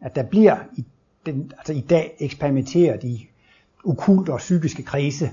at 0.00 0.16
der 0.16 0.22
bliver 0.22 0.56
i, 0.76 0.84
den, 1.26 1.52
altså 1.58 1.72
i 1.72 1.80
dag 1.80 2.16
eksperimenteret 2.20 3.04
i 3.04 3.28
okulte 3.84 4.32
og 4.32 4.38
psykiske 4.38 4.82
krise 4.82 5.30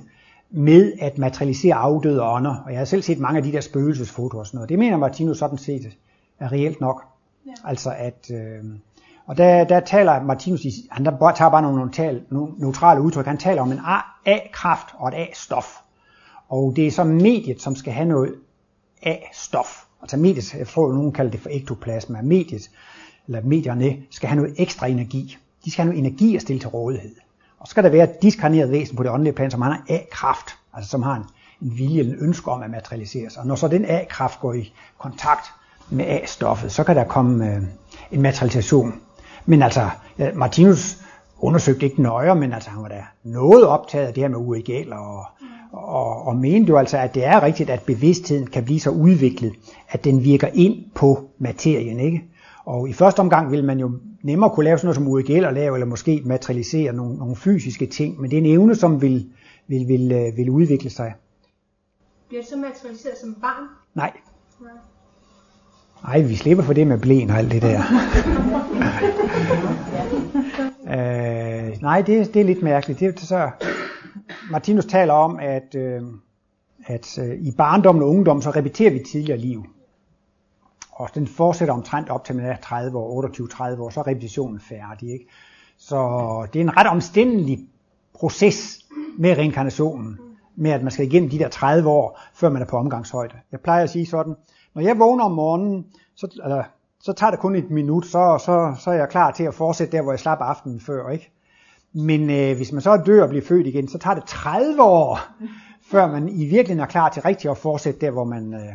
med 0.52 0.94
at 1.00 1.18
materialisere 1.18 1.76
afdøde 1.76 2.24
ånder. 2.24 2.56
Og 2.66 2.72
jeg 2.72 2.80
har 2.80 2.86
selv 2.86 3.02
set 3.02 3.20
mange 3.20 3.38
af 3.38 3.44
de 3.44 3.52
der 3.52 3.62
spøgelsesfotoer 3.62 4.40
og 4.40 4.48
sådan 4.48 4.58
noget. 4.58 4.70
Det 4.70 4.80
mener 4.80 4.98
Martinus 4.98 5.38
sådan 5.38 5.58
set 5.58 5.98
er 6.40 6.52
reelt 6.52 6.82
nok. 6.82 7.13
Ja. 7.46 7.52
Altså 7.70 7.94
at, 7.98 8.32
øh, 8.34 8.64
og 9.26 9.38
der, 9.38 9.64
der 9.64 9.80
taler 9.80 10.24
Martinus, 10.24 10.66
i- 10.66 10.88
han 10.92 11.06
der 11.06 11.32
tager 11.36 11.52
bare 11.52 11.62
nogle 11.62 11.78
neutrale, 11.78 12.24
neutrale 12.58 13.02
udtryk, 13.02 13.26
han 13.26 13.38
taler 13.38 13.62
om 13.62 13.72
en 13.72 13.80
A-kraft 14.26 14.88
og 14.98 15.08
et 15.08 15.14
A-stof. 15.14 15.80
Og 16.50 16.74
det 16.76 16.88
er 16.88 16.92
så 16.92 17.04
mediet, 17.04 17.62
som 17.62 17.76
skal 17.76 17.94
have 17.94 18.08
noget 18.08 18.36
A-stof. 19.04 19.86
Altså 20.02 20.18
mediet, 20.18 20.54
jeg 20.54 20.68
tror 20.68 20.94
nogen 20.94 21.12
kalder 21.12 21.32
det 21.32 21.40
for 21.40 21.50
ektoplasma, 21.52 22.22
mediet, 22.22 22.70
eller 23.28 23.42
medierne, 23.42 23.98
skal 24.10 24.30
have 24.30 24.42
noget 24.42 24.56
ekstra 24.58 24.88
energi. 24.88 25.38
De 25.66 25.72
skal 25.72 25.84
have 25.84 25.94
noget 25.94 26.08
energi 26.08 26.36
at 26.36 26.42
stille 26.42 26.60
til 26.60 26.70
rådighed. 26.70 27.16
Og 27.60 27.68
så 27.68 27.72
skal 27.72 27.84
der 27.84 27.90
være 27.90 28.04
et 28.04 28.22
diskarneret 28.22 28.72
væsen 28.72 28.96
på 28.98 29.04
det 29.04 29.12
åndelige 29.12 29.34
plan, 29.34 29.52
som 29.52 29.62
har 29.62 29.72
en 29.88 29.96
A-kraft, 29.96 30.46
altså 30.74 30.90
som 30.90 31.02
har 31.04 31.16
en, 31.16 31.24
en 31.62 31.78
vilje 31.78 32.00
eller 32.00 32.14
en 32.14 32.20
ønske 32.20 32.52
om 32.52 32.62
at 32.64 32.70
materialisere 32.72 33.30
sig. 33.30 33.42
Og 33.42 33.48
når 33.48 33.56
så 33.56 33.68
den 33.68 33.86
A-kraft 33.86 34.40
går 34.40 34.54
i 34.54 34.74
kontakt 34.98 35.46
med 35.90 36.06
A-stoffet, 36.06 36.72
så 36.72 36.84
kan 36.84 36.96
der 36.96 37.04
komme 37.04 37.48
øh, 37.48 37.62
en 38.12 38.22
materialisation. 38.22 38.94
Men 39.46 39.64
altså, 39.64 39.90
ja, 40.18 40.34
Martinus 40.34 40.98
undersøgte 41.40 41.86
ikke 41.86 42.02
nøje, 42.02 42.36
men 42.36 42.54
altså 42.54 42.70
han 42.70 42.82
var 42.82 42.88
da 42.88 43.04
noget 43.24 43.66
optaget 43.66 44.08
af 44.08 44.14
det 44.14 44.24
her 44.24 44.30
med 44.30 44.38
uegaler, 44.38 44.96
og, 44.96 45.26
og, 45.72 46.28
og 46.28 46.36
mente 46.36 46.70
jo 46.70 46.78
altså, 46.78 46.98
at 46.98 47.16
det 47.16 47.26
er 47.26 47.44
rigtigt, 47.44 47.70
at 47.70 47.84
bevidstheden 47.84 48.48
kan 48.48 48.66
blive 48.66 48.80
så 48.80 48.90
udviklet, 48.90 49.54
at 49.90 50.04
den 50.04 50.24
virker 50.24 50.48
ind 50.54 50.76
på 50.96 51.30
materien, 51.38 52.00
ikke? 52.00 52.24
Og 52.66 52.90
i 52.90 52.94
første 52.94 53.20
omgang 53.20 53.52
vil 53.52 53.64
man 53.64 53.80
jo 53.80 53.92
nemmere 54.22 54.50
kunne 54.50 54.64
lave 54.64 54.78
sådan 54.78 54.86
noget 54.86 54.96
som 54.96 55.08
UEGL 55.08 55.46
og 55.46 55.54
lave, 55.54 55.76
eller 55.76 55.86
måske 55.86 56.22
materialisere 56.26 56.94
nogle, 56.94 57.16
nogle 57.16 57.36
fysiske 57.36 57.86
ting, 57.86 58.22
men 58.22 58.32
det 58.32 58.38
er 58.38 58.42
en 58.42 58.50
evne, 58.50 58.76
som 58.76 59.02
vil, 59.02 59.30
vil, 59.68 59.88
vil, 59.88 60.12
øh, 60.12 60.38
vil 60.38 60.50
udvikle 60.50 60.90
sig. 60.90 61.14
Bliver 62.28 62.42
det 62.42 62.50
så 62.50 62.58
materialiseret 62.58 63.18
som 63.18 63.34
barn? 63.42 63.64
Nej. 63.94 64.12
Nej, 64.62 64.72
vi 66.12 66.36
slipper 66.36 66.64
for 66.64 66.74
det 66.74 66.88
med 66.88 67.00
blæn 67.00 67.30
og 67.30 67.38
alt 67.38 67.52
det 67.52 67.62
der. 67.62 67.80
øh, 70.96 71.82
nej, 71.82 72.02
det, 72.02 72.34
det 72.34 72.40
er 72.40 72.44
lidt 72.44 72.64
mærkeligt. 72.64 73.00
Det, 73.00 73.20
så, 73.20 73.52
Martinus 74.52 74.86
taler 74.86 75.14
om, 75.14 75.40
at, 75.42 75.76
øh, 75.76 76.02
at 76.86 77.20
øh, 77.20 77.36
i 77.36 77.52
barndommen 77.58 78.04
og 78.04 78.10
ungdom, 78.10 78.42
så 78.42 78.50
repeterer 78.50 78.92
vi 78.92 79.00
tidligere 79.00 79.38
liv. 79.38 79.66
Og 80.92 81.10
den 81.16 81.28
fortsætter 81.28 81.74
omtrent 81.74 82.10
op 82.10 82.26
til 82.26 82.36
man 82.36 82.46
er 82.46 82.58
30 82.58 82.98
år, 82.98 83.28
28-30 83.76 83.82
år, 83.82 83.90
så 83.90 84.00
er 84.00 84.08
repetitionen 84.08 84.60
færdig. 84.60 85.14
Ikke? 85.14 85.26
Så 85.78 85.98
det 86.54 86.60
er 86.60 86.64
en 86.64 86.78
ret 86.78 86.88
omstændelig 86.88 87.60
proces 88.14 88.80
med 89.18 89.38
reinkarnationen, 89.38 90.20
med 90.56 90.72
at 90.72 90.82
man 90.84 90.92
skal 90.92 91.06
igennem 91.06 91.30
de 91.30 91.40
der 91.40 91.50
30 91.50 91.90
år, 91.90 92.20
før 92.34 92.50
man 92.50 92.62
er 92.62 92.66
på 92.66 92.78
omgangshøjde. 92.78 93.36
Jeg 93.52 93.60
plejer 93.60 93.84
at 93.84 93.90
sige 93.90 94.06
sådan, 94.06 94.36
når 94.76 94.82
jeg 94.82 95.00
vågner 95.00 95.24
om 95.24 95.32
morgenen, 95.32 95.86
så, 96.16 96.28
altså, 96.44 96.64
så 97.02 97.14
tager 97.14 97.32
det 97.32 97.40
kun 97.40 97.56
et 97.56 97.70
minut, 97.70 98.06
så, 98.06 98.42
så, 98.46 98.76
så 98.80 98.90
er 98.90 98.96
jeg 98.96 99.10
klar 99.10 99.32
til 99.32 99.44
at 99.44 99.54
fortsætte 99.54 99.98
der, 99.98 100.04
hvor 100.04 100.12
jeg 100.12 100.20
slap 100.20 100.38
aftenen 100.42 100.80
før. 100.80 101.10
Ikke? 101.10 101.32
Men 101.94 102.30
øh, 102.30 102.56
hvis 102.56 102.72
man 102.72 102.82
så 102.82 102.98
dør 103.06 103.24
og 103.24 103.30
bliver 103.30 103.46
født 103.46 103.68
igen, 103.68 103.88
så 103.88 103.98
tager 103.98 104.16
det 104.16 104.24
30 104.24 104.84
år, 104.84 105.20
før 105.92 106.12
man 106.12 106.30
i 106.30 106.46
virkeligheden 106.46 106.80
er 106.80 106.86
klar 106.86 107.10
til 107.10 107.22
rigtigt 107.22 107.52
at 107.52 107.58
fortsætte 107.58 108.00
der, 108.00 108.12
hvor 108.12 108.24
man... 108.24 108.54
Øh, 108.54 108.74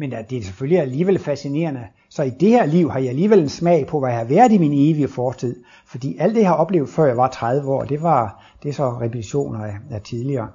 men 0.00 0.10
det 0.30 0.38
er 0.38 0.42
selvfølgelig 0.42 0.80
alligevel 0.80 1.18
fascinerende. 1.18 1.86
Så 2.08 2.22
i 2.22 2.30
det 2.30 2.48
her 2.48 2.66
liv 2.66 2.90
har 2.90 2.98
jeg 2.98 3.08
alligevel 3.08 3.38
en 3.38 3.48
smag 3.48 3.86
på, 3.86 3.98
hvad 3.98 4.10
jeg 4.10 4.18
har 4.18 4.24
været 4.24 4.52
i 4.52 4.58
min 4.58 4.72
evige 4.72 5.08
fortid. 5.08 5.56
Fordi 5.86 6.16
alt 6.18 6.34
det, 6.34 6.40
jeg 6.40 6.48
har 6.48 6.56
oplevet, 6.56 6.88
før 6.88 7.06
jeg 7.06 7.16
var 7.16 7.28
30 7.28 7.70
år, 7.70 7.82
det, 7.84 8.02
var, 8.02 8.44
det 8.62 8.68
er 8.68 8.72
så 8.72 8.90
repetitioner 8.90 9.64
af, 9.64 9.74
af 9.90 10.02
tidligere. 10.02 10.48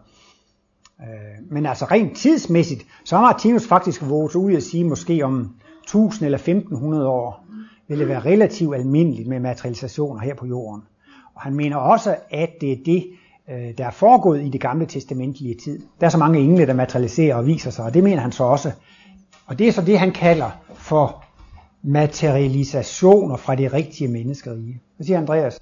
Øh, 1.01 1.51
men 1.51 1.65
altså 1.65 1.85
rent 1.85 2.17
tidsmæssigt, 2.17 2.85
så 3.05 3.15
har 3.15 3.23
Martinus 3.23 3.67
faktisk 3.67 4.01
våget 4.09 4.35
ud 4.35 4.53
at 4.53 4.63
sige, 4.63 4.83
måske 4.83 5.25
om 5.25 5.55
1000 5.83 6.25
eller 6.25 6.37
1500 6.37 7.07
år, 7.07 7.45
vil 7.87 7.99
det 7.99 8.07
være 8.07 8.19
relativt 8.19 8.75
almindeligt 8.75 9.27
med 9.27 9.39
materialisationer 9.39 10.21
her 10.21 10.35
på 10.35 10.45
jorden. 10.45 10.83
Og 11.35 11.41
han 11.41 11.53
mener 11.55 11.77
også, 11.77 12.15
at 12.29 12.49
det 12.61 12.71
er 12.71 12.77
det, 12.85 13.05
øh, 13.49 13.77
der 13.77 13.85
er 13.85 13.91
foregået 13.91 14.45
i 14.45 14.49
det 14.49 14.61
gamle 14.61 14.85
testamentlige 14.85 15.55
tid. 15.63 15.81
Der 15.99 16.05
er 16.05 16.09
så 16.09 16.17
mange 16.17 16.39
engle, 16.39 16.67
der 16.67 16.73
materialiserer 16.73 17.35
og 17.35 17.45
viser 17.45 17.71
sig, 17.71 17.85
og 17.85 17.93
det 17.93 18.03
mener 18.03 18.21
han 18.21 18.31
så 18.31 18.43
også. 18.43 18.71
Og 19.45 19.59
det 19.59 19.67
er 19.67 19.71
så 19.71 19.81
det, 19.81 19.99
han 19.99 20.11
kalder 20.11 20.49
for 20.73 21.23
materialisationer 21.81 23.37
fra 23.37 23.55
det 23.55 23.73
rigtige 23.73 24.07
menneskerige. 24.07 24.81
Hvad 24.97 25.05
siger 25.05 25.19
Andreas? 25.19 25.59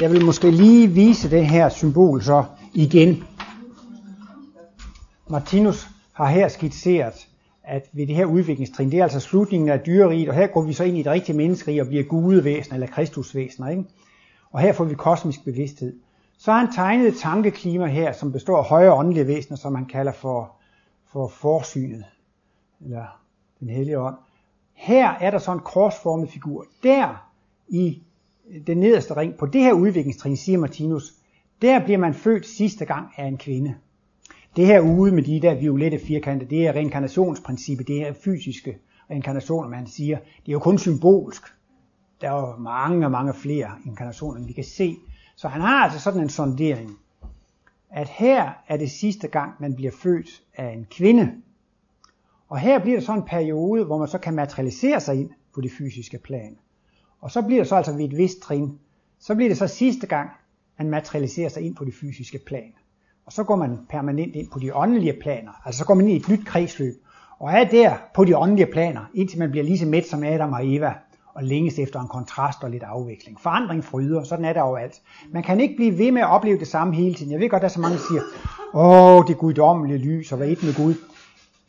Jeg 0.00 0.12
vil 0.12 0.24
måske 0.24 0.50
lige 0.50 0.88
vise 0.88 1.30
det 1.30 1.46
her 1.46 1.68
symbol 1.68 2.22
så 2.22 2.44
igen. 2.74 3.24
Martinus 5.28 5.88
har 6.12 6.26
her 6.26 6.48
skitseret, 6.48 7.28
at 7.62 7.88
ved 7.92 8.06
det 8.06 8.16
her 8.16 8.24
udviklingstrin, 8.24 8.90
det 8.90 8.98
er 8.98 9.02
altså 9.02 9.20
slutningen 9.20 9.68
af 9.68 9.80
dyreriget, 9.80 10.28
og 10.28 10.34
her 10.34 10.46
går 10.46 10.62
vi 10.62 10.72
så 10.72 10.84
ind 10.84 10.98
i 10.98 11.02
det 11.02 11.12
rigtige 11.12 11.36
menneskerige 11.36 11.82
og 11.82 11.86
bliver 11.86 12.02
gudevæsen 12.02 12.74
eller 12.74 12.86
kristusvæsener. 12.86 13.68
Ikke? 13.68 13.84
Og 14.50 14.60
her 14.60 14.72
får 14.72 14.84
vi 14.84 14.94
kosmisk 14.94 15.44
bevidsthed. 15.44 15.96
Så 16.38 16.52
har 16.52 16.58
han 16.58 16.72
tegnet 16.72 17.08
et 17.08 17.18
tankeklima 17.18 17.86
her, 17.86 18.12
som 18.12 18.32
består 18.32 18.58
af 18.58 18.64
højere 18.64 18.92
åndelige 18.92 19.26
væsener, 19.26 19.56
som 19.56 19.72
man 19.72 19.86
kalder 19.86 20.12
for, 20.12 20.52
for 21.12 21.28
forsynet, 21.28 22.04
eller 22.84 23.04
den 23.60 23.68
hellige 23.68 23.98
ånd. 23.98 24.16
Her 24.74 25.10
er 25.10 25.30
der 25.30 25.38
så 25.38 25.52
en 25.52 25.60
korsformet 25.60 26.30
figur. 26.30 26.66
Der 26.82 27.28
i 27.68 28.02
den 28.66 28.78
nederste 28.78 29.16
ring, 29.16 29.36
på 29.36 29.46
det 29.46 29.60
her 29.60 29.72
udviklingstrin, 29.72 30.36
siger 30.36 30.58
Martinus, 30.58 31.14
der 31.62 31.84
bliver 31.84 31.98
man 31.98 32.14
født 32.14 32.46
sidste 32.46 32.84
gang 32.84 33.08
af 33.16 33.26
en 33.26 33.38
kvinde. 33.38 33.74
Det 34.56 34.66
her 34.66 34.80
ude 34.80 35.12
med 35.12 35.22
de 35.22 35.40
der 35.40 35.54
violette 35.54 35.98
firkanter, 35.98 36.46
det 36.46 36.66
er 36.66 36.72
reinkarnationsprincippet, 36.72 37.88
det 37.88 38.08
er 38.08 38.12
fysiske 38.12 38.78
reinkarnationer, 39.10 39.68
man 39.68 39.86
siger. 39.86 40.18
Det 40.18 40.48
er 40.48 40.52
jo 40.52 40.58
kun 40.58 40.78
symbolsk. 40.78 41.42
Der 42.20 42.30
er 42.30 42.40
jo 42.40 42.56
mange 42.56 43.10
mange 43.10 43.34
flere 43.34 43.70
inkarnationer, 43.86 44.38
end 44.38 44.46
vi 44.46 44.52
kan 44.52 44.64
se. 44.64 44.96
Så 45.36 45.48
han 45.48 45.60
har 45.60 45.84
altså 45.84 46.00
sådan 46.00 46.20
en 46.20 46.28
sondering, 46.28 46.90
at 47.90 48.08
her 48.08 48.52
er 48.68 48.76
det 48.76 48.90
sidste 48.90 49.28
gang, 49.28 49.52
man 49.60 49.74
bliver 49.74 49.92
født 50.02 50.42
af 50.56 50.72
en 50.72 50.86
kvinde. 50.90 51.32
Og 52.48 52.58
her 52.58 52.78
bliver 52.78 52.98
der 52.98 53.06
så 53.06 53.14
en 53.14 53.22
periode, 53.22 53.84
hvor 53.84 53.98
man 53.98 54.08
så 54.08 54.18
kan 54.18 54.34
materialisere 54.34 55.00
sig 55.00 55.16
ind 55.16 55.30
på 55.54 55.60
det 55.60 55.70
fysiske 55.78 56.18
plan. 56.18 56.56
Og 57.20 57.30
så 57.30 57.42
bliver 57.42 57.60
det 57.60 57.68
så 57.68 57.76
altså 57.76 57.92
ved 57.92 58.04
et 58.04 58.16
vist 58.16 58.40
trin, 58.40 58.78
så 59.18 59.34
bliver 59.34 59.48
det 59.48 59.58
så 59.58 59.66
sidste 59.66 60.06
gang, 60.06 60.30
man 60.78 60.90
materialiserer 60.90 61.48
sig 61.48 61.62
ind 61.62 61.76
på 61.76 61.84
det 61.84 61.94
fysiske 61.94 62.38
plan. 62.46 62.72
Og 63.26 63.32
så 63.32 63.44
går 63.44 63.56
man 63.56 63.78
permanent 63.88 64.36
ind 64.36 64.48
på 64.50 64.58
de 64.58 64.74
åndelige 64.74 65.16
planer. 65.22 65.52
Altså 65.64 65.78
så 65.78 65.84
går 65.84 65.94
man 65.94 66.08
ind 66.08 66.12
i 66.12 66.16
et 66.16 66.28
nyt 66.28 66.46
kredsløb. 66.46 66.94
Og 67.38 67.52
er 67.52 67.64
der 67.64 67.96
på 68.14 68.24
de 68.24 68.36
åndelige 68.36 68.66
planer, 68.72 69.00
indtil 69.14 69.38
man 69.38 69.50
bliver 69.50 69.64
lige 69.64 69.78
så 69.78 69.86
mæt 69.86 70.06
som 70.06 70.22
Adam 70.22 70.52
og 70.52 70.74
Eva, 70.74 70.94
og 71.34 71.44
længes 71.44 71.78
efter 71.78 72.00
en 72.00 72.08
kontrast 72.08 72.62
og 72.62 72.70
lidt 72.70 72.82
afvikling. 72.82 73.40
Forandring 73.40 73.84
fryder, 73.84 74.24
sådan 74.24 74.44
er 74.44 74.52
det 74.52 74.62
overalt. 74.62 75.02
Man 75.32 75.42
kan 75.42 75.60
ikke 75.60 75.76
blive 75.76 75.98
ved 75.98 76.12
med 76.12 76.22
at 76.22 76.28
opleve 76.28 76.58
det 76.58 76.68
samme 76.68 76.94
hele 76.94 77.14
tiden. 77.14 77.32
Jeg 77.32 77.40
ved 77.40 77.48
godt, 77.48 77.60
der 77.60 77.68
er 77.68 77.72
så 77.72 77.80
mange, 77.80 77.96
der 77.96 78.02
siger, 78.10 78.22
åh, 78.74 79.26
det 79.26 79.38
guddommelige 79.38 79.98
lys, 79.98 80.32
og 80.32 80.38
hvad 80.38 80.48
et 80.48 80.62
med 80.62 80.76
Gud. 80.76 80.94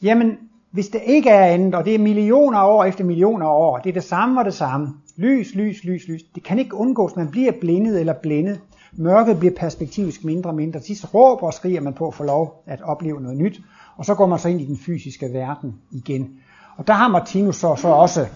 Jamen, 0.02 0.38
hvis 0.72 0.88
det 0.88 1.02
ikke 1.06 1.30
er 1.30 1.46
andet, 1.46 1.76
og 1.76 1.86
det 1.86 1.96
er 1.96 2.00
millioner 2.00 2.62
år 2.62 2.84
efter 2.84 3.04
millioner 3.04 3.48
år, 3.48 3.78
det 3.78 3.90
er 3.90 3.94
det 3.94 4.04
samme 4.04 4.42
og 4.42 4.46
det 4.46 4.54
samme. 4.54 4.94
Lys, 5.16 5.56
lys, 5.56 5.84
lys, 5.84 6.08
lys. 6.08 6.24
Det 6.36 6.44
kan 6.44 6.60
ikke 6.60 6.76
undgås, 6.76 7.16
man 7.16 7.32
bliver 7.32 7.52
blindet 7.62 8.00
eller 8.00 8.14
blændet. 8.14 8.60
Mørket 8.94 9.40
bliver 9.40 9.56
perspektivisk 9.58 10.24
mindre 10.24 10.50
og 10.50 10.56
mindre. 10.56 10.82
Sidst 10.82 11.14
råber 11.14 11.48
og 11.48 11.54
skriger 11.54 11.82
man 11.82 11.94
på 11.94 12.08
at 12.08 12.14
få 12.14 12.24
lov 12.24 12.64
at 12.66 12.82
opleve 12.82 13.22
noget 13.22 13.38
nyt. 13.38 13.62
Og 13.98 14.06
så 14.06 14.16
går 14.16 14.28
man 14.28 14.40
så 14.40 14.50
ind 14.50 14.62
i 14.62 14.66
den 14.66 14.78
fysiske 14.78 15.34
verden 15.34 15.76
igen. 15.92 16.30
Og 16.78 16.88
der 16.88 16.94
har 16.94 17.08
Martinus 17.08 17.56
så, 17.56 17.76
så 17.76 17.88
også 17.88 18.28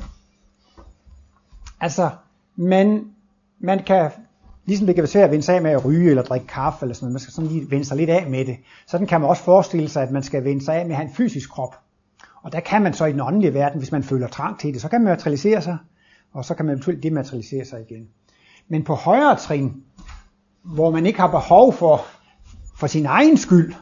Altså, 1.84 2.10
man, 2.56 3.06
man 3.60 3.84
kan, 3.84 4.12
ligesom 4.66 4.86
det 4.86 4.96
kan 4.96 5.02
være 5.02 5.08
svært 5.08 5.24
at 5.24 5.32
vende 5.32 5.44
sig 5.44 5.56
af 5.56 5.62
med 5.62 5.72
at 5.72 5.86
ryge 5.86 6.10
eller 6.10 6.24
drikke 6.24 6.48
kaffe 6.48 6.86
eller 6.86 6.96
sådan 6.96 7.06
noget, 7.06 7.14
man 7.14 7.20
skal 7.20 7.34
sådan 7.34 7.50
lige 7.50 7.72
vende 7.72 7.86
sig 7.86 7.98
lidt 7.98 8.10
af 8.10 8.30
med 8.30 8.46
det. 8.46 8.58
Sådan 8.88 9.08
kan 9.08 9.22
man 9.22 9.30
også 9.30 9.44
forestille 9.44 9.90
sig, 9.90 10.04
at 10.04 10.12
man 10.12 10.24
skal 10.24 10.44
vende 10.44 10.66
sig 10.66 10.76
af 10.76 10.86
med 10.86 10.92
at 10.92 10.98
have 10.98 11.08
en 11.08 11.16
fysisk 11.16 11.52
krop. 11.52 11.83
Og 12.44 12.52
der 12.52 12.60
kan 12.60 12.82
man 12.82 12.94
så 12.94 13.06
i 13.06 13.12
den 13.12 13.22
åndelige 13.22 13.54
verden, 13.54 13.80
hvis 13.80 13.92
man 13.92 14.04
føler 14.04 14.28
trang 14.28 14.60
til 14.60 14.74
det, 14.74 14.82
så 14.82 14.90
kan 14.90 15.02
man 15.02 15.12
materialisere 15.12 15.62
sig, 15.62 15.78
og 16.34 16.46
så 16.46 16.56
kan 16.56 16.66
man 16.66 16.74
eventuelt 16.74 17.04
dematerialisere 17.04 17.66
sig 17.66 17.82
igen. 17.90 18.08
Men 18.68 18.84
på 18.84 18.96
højere 18.96 19.36
trin, 19.36 19.84
hvor 20.64 20.92
man 20.92 21.06
ikke 21.06 21.20
har 21.20 21.32
behov 21.32 21.74
for, 21.74 22.06
for 22.78 22.88
sin 22.88 23.06
egen 23.06 23.38
skyld 23.38 23.74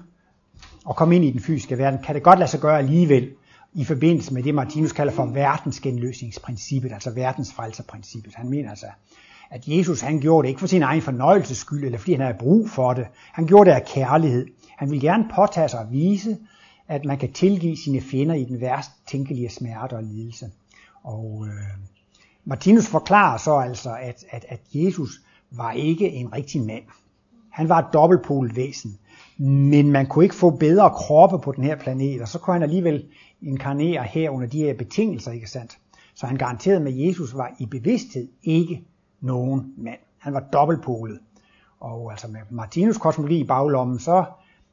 at 0.90 0.96
komme 0.96 1.16
ind 1.16 1.26
i 1.26 1.32
den 1.32 1.40
fysiske 1.40 1.78
verden, 1.78 2.00
kan 2.04 2.16
det 2.16 2.24
godt 2.24 2.40
lade 2.40 2.52
sig 2.52 2.60
gøre 2.60 2.78
alligevel 2.78 3.30
i 3.74 3.84
forbindelse 3.84 4.34
med 4.34 4.44
det, 4.44 4.56
Martinus 4.56 4.92
kalder 4.92 5.14
for 5.14 5.26
verdensgenløsningsprincippet, 5.26 6.92
altså 6.94 7.12
verdensfrelserprincippet. 7.12 8.36
Han 8.36 8.50
mener 8.50 8.70
altså, 8.70 8.86
at 9.52 9.68
Jesus 9.68 10.02
han 10.02 10.20
gjorde 10.20 10.46
det 10.46 10.50
ikke 10.50 10.60
for 10.60 10.68
sin 10.68 10.84
egen 10.84 11.02
fornøjelses 11.02 11.58
skyld, 11.58 11.84
eller 11.84 11.98
fordi 11.98 12.12
han 12.12 12.22
havde 12.22 12.38
brug 12.40 12.70
for 12.70 12.94
det. 12.94 13.06
Han 13.34 13.48
gjorde 13.48 13.70
det 13.70 13.76
af 13.76 13.86
kærlighed. 13.86 14.46
Han 14.78 14.92
ville 14.92 15.08
gerne 15.08 15.26
påtage 15.36 15.70
sig 15.70 15.80
at 15.80 15.92
vise, 15.92 16.38
at 16.92 17.06
man 17.06 17.18
kan 17.18 17.32
tilgive 17.32 17.78
sine 17.78 18.02
fjender 18.02 18.36
i 18.36 18.44
den 18.44 18.62
værst 18.62 18.92
tænkelige 19.08 19.50
smerte 19.50 19.94
og 19.94 20.04
lidelse. 20.04 20.46
Og 21.04 21.46
øh, 21.48 21.88
Martinus 22.46 22.88
forklarer 22.88 23.38
så 23.38 23.56
altså, 23.56 23.96
at, 24.02 24.26
at, 24.30 24.46
at 24.50 24.60
Jesus 24.74 25.22
var 25.52 25.72
ikke 25.72 26.10
en 26.10 26.34
rigtig 26.34 26.62
mand. 26.62 26.84
Han 27.50 27.70
var 27.70 27.80
et 27.80 27.94
dobbeltpolet 27.94 28.56
væsen. 28.56 28.98
Men 29.38 29.92
man 29.92 30.08
kunne 30.08 30.26
ikke 30.26 30.36
få 30.36 30.50
bedre 30.50 30.90
kroppe 30.90 31.40
på 31.40 31.52
den 31.52 31.64
her 31.64 31.76
planet, 31.76 32.22
og 32.22 32.28
så 32.28 32.40
kunne 32.40 32.54
han 32.54 32.64
alligevel 32.64 33.06
inkarnere 33.42 34.04
her 34.04 34.30
under 34.30 34.48
de 34.48 34.58
her 34.58 34.74
betingelser, 34.74 35.32
ikke 35.32 35.50
sandt? 35.50 35.78
Så 36.16 36.26
han 36.26 36.38
garanterede 36.38 36.80
med, 36.80 36.92
at 36.92 37.08
Jesus 37.08 37.34
var 37.34 37.56
i 37.60 37.66
bevidsthed 37.66 38.28
ikke 38.44 38.84
nogen 39.22 39.74
mand. 39.78 40.00
Han 40.18 40.34
var 40.34 40.40
dobbeltpolet. 40.54 41.20
Og 41.80 42.12
altså 42.12 42.28
med 42.28 42.40
Martinus 42.50 42.98
kosmologi 42.98 43.40
i 43.40 43.48
baglommen, 43.48 44.00
så 44.00 44.26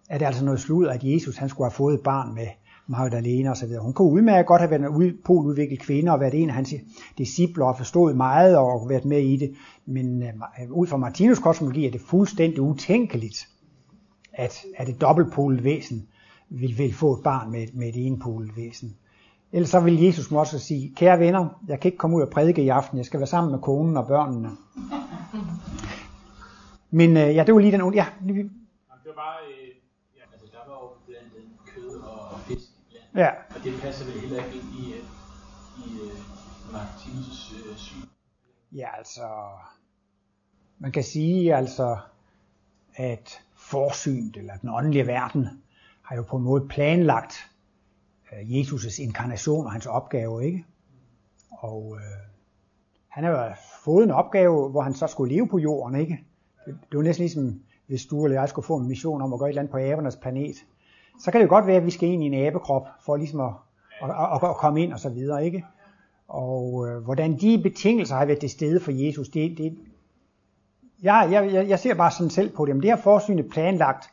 er 0.09 0.19
det 0.19 0.27
altså 0.27 0.45
noget 0.45 0.61
slud, 0.61 0.87
at 0.87 1.05
Jesus 1.05 1.37
han 1.37 1.49
skulle 1.49 1.71
have 1.71 1.77
fået 1.77 1.95
et 1.95 2.03
barn 2.03 2.35
med 2.35 2.47
Magdalena 2.87 3.51
osv. 3.51 3.69
Hun 3.81 3.93
kunne 3.93 4.13
udmærket 4.13 4.47
godt 4.47 4.61
have 4.61 4.71
været 4.71 4.83
en 4.83 5.19
poludviklet 5.25 5.81
kvinde 5.81 6.13
og 6.13 6.21
været 6.21 6.43
en 6.43 6.49
af 6.49 6.55
hans 6.55 6.75
discipler 7.19 7.65
og 7.65 7.77
forstået 7.77 8.17
meget 8.17 8.57
og 8.57 8.89
været 8.89 9.05
med 9.05 9.21
i 9.21 9.37
det. 9.37 9.55
Men 9.87 10.23
øh, 10.23 10.29
ud 10.71 10.87
fra 10.87 10.97
Martinus 10.97 11.39
kosmologi 11.39 11.87
er 11.87 11.91
det 11.91 12.01
fuldstændig 12.01 12.61
utænkeligt, 12.61 13.49
at, 14.33 14.65
at 14.77 14.89
et 14.89 15.01
dobbeltpolet 15.01 15.65
væsen 15.65 16.07
vil, 16.49 16.79
vil 16.79 16.95
få 16.95 17.13
et 17.13 17.23
barn 17.25 17.51
med, 17.51 17.67
med 17.73 17.89
et 17.89 18.07
enpolet 18.07 18.57
væsen. 18.57 18.97
Ellers 19.53 19.71
så 19.71 19.81
vil 19.81 20.03
Jesus 20.03 20.31
måske 20.31 20.59
sige, 20.59 20.93
kære 20.97 21.19
venner, 21.19 21.61
jeg 21.69 21.81
kan 21.81 21.89
ikke 21.89 21.99
komme 21.99 22.17
ud 22.17 22.23
og 22.23 22.31
prædike 22.31 22.63
i 22.63 22.69
aften, 22.69 22.99
jeg 22.99 23.07
skal 23.07 23.21
være 23.21 23.27
sammen 23.27 23.51
med 23.51 23.61
konen 23.61 23.97
og 23.97 24.07
børnene. 24.07 24.49
Men 26.91 27.17
øh, 27.17 27.35
ja, 27.35 27.45
det 27.45 27.55
var 27.55 27.61
lige 27.61 27.73
den... 27.73 27.95
Ja, 27.95 28.07
det 28.27 28.51
var 29.07 29.13
bare... 29.15 29.37
Øh, 29.49 29.69
ja, 30.17 30.23
altså, 30.33 30.47
der 30.53 30.59
var 30.71 30.79
jo 30.83 30.89
blandt 31.07 31.35
andet 31.37 31.59
kød 31.67 32.01
og 32.01 32.41
fisk 32.41 32.71
blandt 32.91 33.08
Ja. 33.19 33.31
Og 33.31 33.65
det 33.65 33.81
passer 33.81 34.05
vel 34.05 34.21
heller 34.21 34.45
ikke 34.45 34.57
ind 34.57 34.87
i, 34.87 34.93
øh, 34.93 35.05
i 35.79 36.01
øh, 36.03 36.19
Martinus' 36.73 37.71
øh, 37.71 37.77
syn. 37.77 38.09
Ja, 38.73 38.97
altså... 38.99 39.23
Man 40.79 40.93
kan 40.93 41.05
sige 41.05 41.55
altså, 41.55 41.99
at 42.95 43.41
forsynet, 43.57 44.37
eller 44.37 44.57
den 44.57 44.69
åndelige 44.69 45.07
verden, 45.07 45.47
har 46.03 46.17
jo 46.17 46.23
på 46.23 46.37
en 46.37 46.43
måde 46.43 46.69
planlagt 46.69 47.51
øh, 48.33 48.51
Jesus' 48.51 49.03
inkarnation 49.03 49.67
og 49.67 49.73
hans 49.73 49.87
opgave, 49.87 50.45
ikke? 50.45 50.65
Og 51.51 51.97
øh, 51.97 52.29
han 53.09 53.25
har 53.25 53.31
jo 53.31 53.55
fået 53.85 54.05
en 54.05 54.11
opgave, 54.11 54.69
hvor 54.71 54.83
han 54.83 54.95
så 54.95 55.07
skulle 55.07 55.35
leve 55.35 55.49
på 55.49 55.59
jorden, 55.59 56.01
ikke? 56.01 56.25
Det, 56.67 56.79
det 56.91 56.97
var 56.97 57.03
næsten 57.03 57.23
ligesom, 57.23 57.61
hvis 57.87 58.07
du 58.07 58.25
eller 58.25 58.41
jeg 58.41 58.49
skulle 58.49 58.67
få 58.67 58.77
en 58.77 58.89
mission 58.89 59.23
om 59.23 59.33
at 59.33 59.39
gøre 59.39 59.49
et 59.49 59.51
eller 59.51 59.63
andet 59.63 59.73
på 59.73 59.79
abernes 59.79 60.17
planet. 60.17 60.57
Så 61.19 61.31
kan 61.31 61.41
det 61.41 61.47
jo 61.47 61.51
godt 61.51 61.67
være, 61.67 61.77
at 61.77 61.87
vi 61.87 61.91
skal 61.91 62.09
ind 62.09 62.23
i 62.23 62.27
en 62.27 62.47
abekrop, 62.47 62.87
for 63.05 63.17
ligesom 63.17 63.41
at, 63.41 63.53
at, 64.03 64.11
at, 64.11 64.49
at 64.49 64.57
komme 64.57 64.83
ind 64.83 64.93
og 64.93 65.01
så 65.01 65.09
videre, 65.09 65.45
ikke? 65.45 65.65
Og 66.29 66.87
øh, 66.89 67.05
hvordan 67.05 67.37
de 67.41 67.61
betingelser 67.63 68.17
har 68.17 68.25
været 68.25 68.41
til 68.41 68.51
stede 68.51 68.81
for 68.81 68.93
Jesus, 68.93 69.29
det, 69.29 69.59
det, 69.59 69.79
jeg, 71.03 71.29
jeg, 71.33 71.69
jeg 71.69 71.79
ser 71.79 71.95
bare 71.95 72.11
sådan 72.11 72.31
selv 72.31 72.57
på 72.57 72.67
det, 72.67 72.77
men 72.77 72.83
det 72.83 72.91
har 72.91 72.97
forsynet 72.97 73.49
planlagt, 73.51 74.11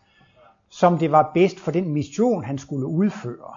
som 0.69 0.97
det 0.97 1.12
var 1.12 1.31
bedst 1.33 1.59
for 1.59 1.71
den 1.71 1.89
mission, 1.93 2.43
han 2.43 2.57
skulle 2.57 2.85
udføre. 2.85 3.53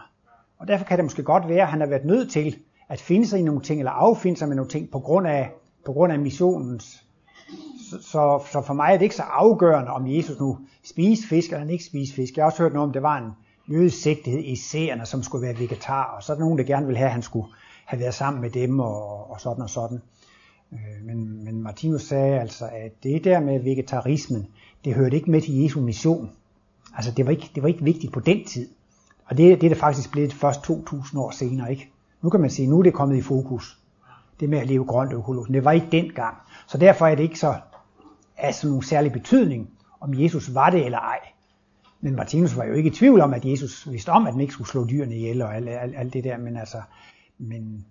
Og 0.58 0.68
derfor 0.68 0.84
kan 0.84 0.96
det 0.96 1.04
måske 1.04 1.22
godt 1.22 1.48
være, 1.48 1.62
at 1.62 1.68
han 1.68 1.80
har 1.80 1.86
været 1.86 2.04
nødt 2.04 2.30
til 2.30 2.58
at 2.88 3.00
finde 3.00 3.26
sig 3.26 3.40
i 3.40 3.42
nogle 3.42 3.60
ting, 3.60 3.80
eller 3.80 3.92
affinde 3.92 4.36
sig 4.38 4.48
med 4.48 4.56
nogle 4.56 4.70
ting, 4.70 4.90
på 4.90 4.98
grund 4.98 5.26
af, 5.26 5.50
på 5.84 5.92
grund 5.92 6.12
af 6.12 6.18
missionens. 6.18 7.04
Så, 7.90 8.42
så, 8.52 8.62
for 8.66 8.74
mig 8.74 8.92
er 8.92 8.96
det 8.96 9.02
ikke 9.02 9.14
så 9.14 9.22
afgørende, 9.22 9.90
om 9.90 10.06
Jesus 10.06 10.40
nu 10.40 10.58
spiste 10.84 11.26
fisk 11.26 11.48
eller 11.48 11.58
han 11.58 11.70
ikke 11.70 11.84
spiste 11.84 12.14
fisk. 12.14 12.36
Jeg 12.36 12.44
har 12.44 12.50
også 12.50 12.62
hørt 12.62 12.72
noget 12.72 12.86
om, 12.86 12.92
det 12.92 13.02
var 13.02 13.18
en 13.18 13.30
jødisk 13.68 14.02
sigtighed 14.02 14.44
i 14.44 14.56
seerne, 14.56 15.06
som 15.06 15.22
skulle 15.22 15.46
være 15.46 15.58
vegetar, 15.58 16.04
og 16.16 16.22
så 16.22 16.32
er 16.32 16.36
der 16.36 16.44
nogen, 16.44 16.58
der 16.58 16.64
gerne 16.64 16.86
vil 16.86 16.96
have, 16.96 17.06
at 17.06 17.12
han 17.12 17.22
skulle 17.22 17.48
have 17.84 18.00
været 18.00 18.14
sammen 18.14 18.42
med 18.42 18.50
dem, 18.50 18.80
og, 18.80 19.30
og 19.30 19.40
sådan 19.40 19.62
og 19.62 19.70
sådan. 19.70 20.00
Øh, 20.72 21.06
men, 21.06 21.44
men 21.44 21.62
Martinus 21.62 22.02
sagde 22.02 22.40
altså, 22.40 22.64
at 22.64 23.02
det 23.02 23.24
der 23.24 23.40
med 23.40 23.60
vegetarismen, 23.60 24.46
det 24.84 24.94
hørte 24.94 25.16
ikke 25.16 25.30
med 25.30 25.40
til 25.40 25.62
Jesu 25.62 25.80
mission. 25.80 26.30
Altså 26.96 27.12
det 27.12 27.26
var 27.26 27.30
ikke, 27.30 27.50
det 27.54 27.62
var 27.62 27.68
ikke 27.68 27.84
vigtigt 27.84 28.12
på 28.12 28.20
den 28.20 28.44
tid. 28.44 28.68
Og 29.24 29.36
det, 29.36 29.60
det 29.60 29.66
er 29.66 29.70
det 29.70 29.78
faktisk 29.78 30.12
blevet 30.12 30.32
først 30.32 30.62
2000 30.62 31.20
år 31.20 31.30
senere, 31.30 31.70
ikke? 31.70 31.92
Nu 32.22 32.30
kan 32.30 32.40
man 32.40 32.50
sige, 32.50 32.68
nu 32.68 32.78
er 32.78 32.82
det 32.82 32.94
kommet 32.94 33.16
i 33.16 33.20
fokus. 33.20 33.78
Det 34.40 34.48
med 34.48 34.58
at 34.58 34.66
leve 34.66 34.84
grønt 34.84 35.12
økologisk. 35.12 35.52
Det 35.52 35.64
var 35.64 35.72
ikke 35.72 35.88
dengang. 35.92 36.36
Så 36.66 36.78
derfor 36.78 37.06
er 37.06 37.14
det 37.14 37.22
ikke 37.22 37.38
så 37.38 37.54
af 38.38 38.54
sådan 38.54 38.68
nogen 38.70 38.82
særlig 38.82 39.12
betydning, 39.12 39.70
om 40.00 40.14
Jesus 40.14 40.54
var 40.54 40.70
det 40.70 40.84
eller 40.84 40.98
ej. 40.98 41.18
Men 42.00 42.16
Martinus 42.16 42.56
var 42.56 42.64
jo 42.64 42.72
ikke 42.72 42.90
i 42.90 42.94
tvivl 42.94 43.20
om, 43.20 43.34
at 43.34 43.44
Jesus 43.44 43.90
vidste 43.90 44.08
om, 44.08 44.26
at 44.26 44.34
man 44.34 44.40
ikke 44.40 44.52
skulle 44.52 44.68
slå 44.68 44.86
dyrene 44.86 45.16
ihjel 45.16 45.42
og 45.42 45.56
alt, 45.56 45.68
alt, 45.68 45.96
alt 45.96 46.12
det 46.12 46.24
der. 46.24 46.38
Men 46.38 46.56
altså, 46.56 46.82
men, 47.38 47.86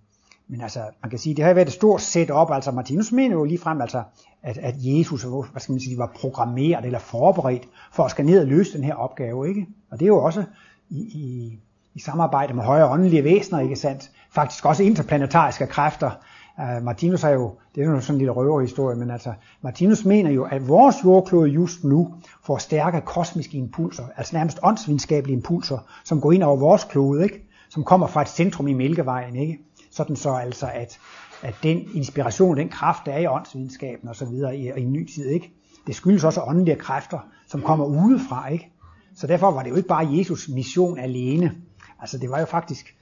men 0.48 0.62
altså, 0.62 0.80
man 1.04 1.10
kan 1.10 1.20
sige, 1.20 1.36
det 1.36 1.46
har 1.46 1.54
været 1.54 1.68
et 1.68 1.74
stort 1.74 2.02
setup. 2.02 2.52
Altså 2.52 2.72
Martinus 2.72 3.12
mener 3.12 3.36
jo 3.36 3.44
lige 3.44 3.60
frem, 3.60 3.82
altså, 3.82 4.04
at, 4.44 4.58
at 4.58 4.76
Jesus 4.78 5.24
hvad 5.24 5.62
skal 5.62 5.72
man 5.72 5.80
sige, 5.80 5.98
var 5.98 6.12
programmeret 6.16 6.86
eller 6.86 7.00
forberedt 7.00 7.68
for 7.92 8.04
at 8.04 8.12
skal 8.12 8.26
ned 8.26 8.40
og 8.40 8.48
løse 8.48 8.78
den 8.78 8.84
her 8.84 8.96
opgave. 8.96 9.50
Ikke? 9.50 9.68
Og 9.92 10.00
det 10.00 10.06
er 10.06 10.10
jo 10.10 10.24
også 10.24 10.44
i, 10.90 11.00
i, 11.00 11.60
i 11.94 12.00
samarbejde 12.00 12.54
med 12.54 12.64
højere 12.64 12.90
åndelige 12.90 13.24
væsener, 13.24 13.60
ikke 13.60 13.76
sandt? 13.76 14.12
Faktisk 14.32 14.66
også 14.66 14.84
interplanetariske 14.84 15.68
kræfter. 15.68 16.12
Uh, 16.58 16.84
Martinus 16.84 17.22
har 17.22 17.30
jo, 17.30 17.54
det 17.76 17.84
er 17.84 17.92
jo 17.92 18.02
sådan 18.02 18.16
en 18.16 18.18
lille 18.18 18.32
røverhistorie, 18.32 18.96
men 18.96 19.12
altså, 19.12 19.34
Martinus 19.62 20.06
mener 20.06 20.32
jo, 20.32 20.44
at 20.44 20.68
vores 20.68 20.96
jordklode 21.04 21.50
just 21.50 21.84
nu 21.84 22.14
får 22.44 22.58
stærke 22.58 23.02
kosmiske 23.02 23.58
impulser, 23.58 24.04
altså 24.18 24.36
nærmest 24.36 24.60
åndsvidenskabelige 24.64 25.36
impulser, 25.36 25.78
som 26.04 26.22
går 26.22 26.32
ind 26.32 26.44
over 26.44 26.58
vores 26.58 26.84
klode, 26.84 27.24
ikke? 27.24 27.48
som 27.70 27.84
kommer 27.84 28.08
fra 28.08 28.22
et 28.22 28.30
centrum 28.30 28.68
i 28.68 28.74
Mælkevejen, 28.74 29.36
ikke? 29.36 29.60
Sådan 29.92 30.16
så 30.16 30.34
altså, 30.34 30.70
at, 30.74 31.00
at 31.44 31.56
den 31.64 31.88
inspiration, 31.94 32.58
den 32.58 32.70
kraft, 32.70 33.06
der 33.06 33.12
er 33.12 33.20
i 33.20 33.28
åndsvidenskaben 33.28 34.10
osv. 34.10 34.28
så 34.40 34.50
i, 34.50 34.72
i 34.78 34.82
en 34.82 34.94
ny 34.94 35.14
tid, 35.14 35.26
ikke? 35.26 35.54
det 35.88 35.96
skyldes 35.96 36.24
også 36.24 36.42
åndelige 36.42 36.76
kræfter, 36.76 37.20
som 37.48 37.62
kommer 37.62 37.86
udefra, 37.86 38.48
ikke? 38.48 38.72
Så 39.16 39.28
derfor 39.28 39.52
var 39.52 39.64
det 39.64 39.70
jo 39.70 39.76
ikke 39.76 39.88
bare 39.88 40.08
Jesus 40.12 40.50
mission 40.50 41.00
alene. 41.00 41.56
Altså 42.00 42.18
det 42.18 42.30
var 42.30 42.40
jo 42.40 42.46
faktisk 42.46 42.96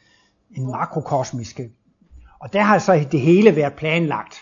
en 0.52 0.66
makrokosmisk. 0.66 1.60
Og 2.46 2.54
der 2.54 2.62
har 2.62 2.80
så 2.80 3.06
det 3.12 3.22
hele 3.22 3.56
været 3.56 3.74
planlagt. 3.74 4.36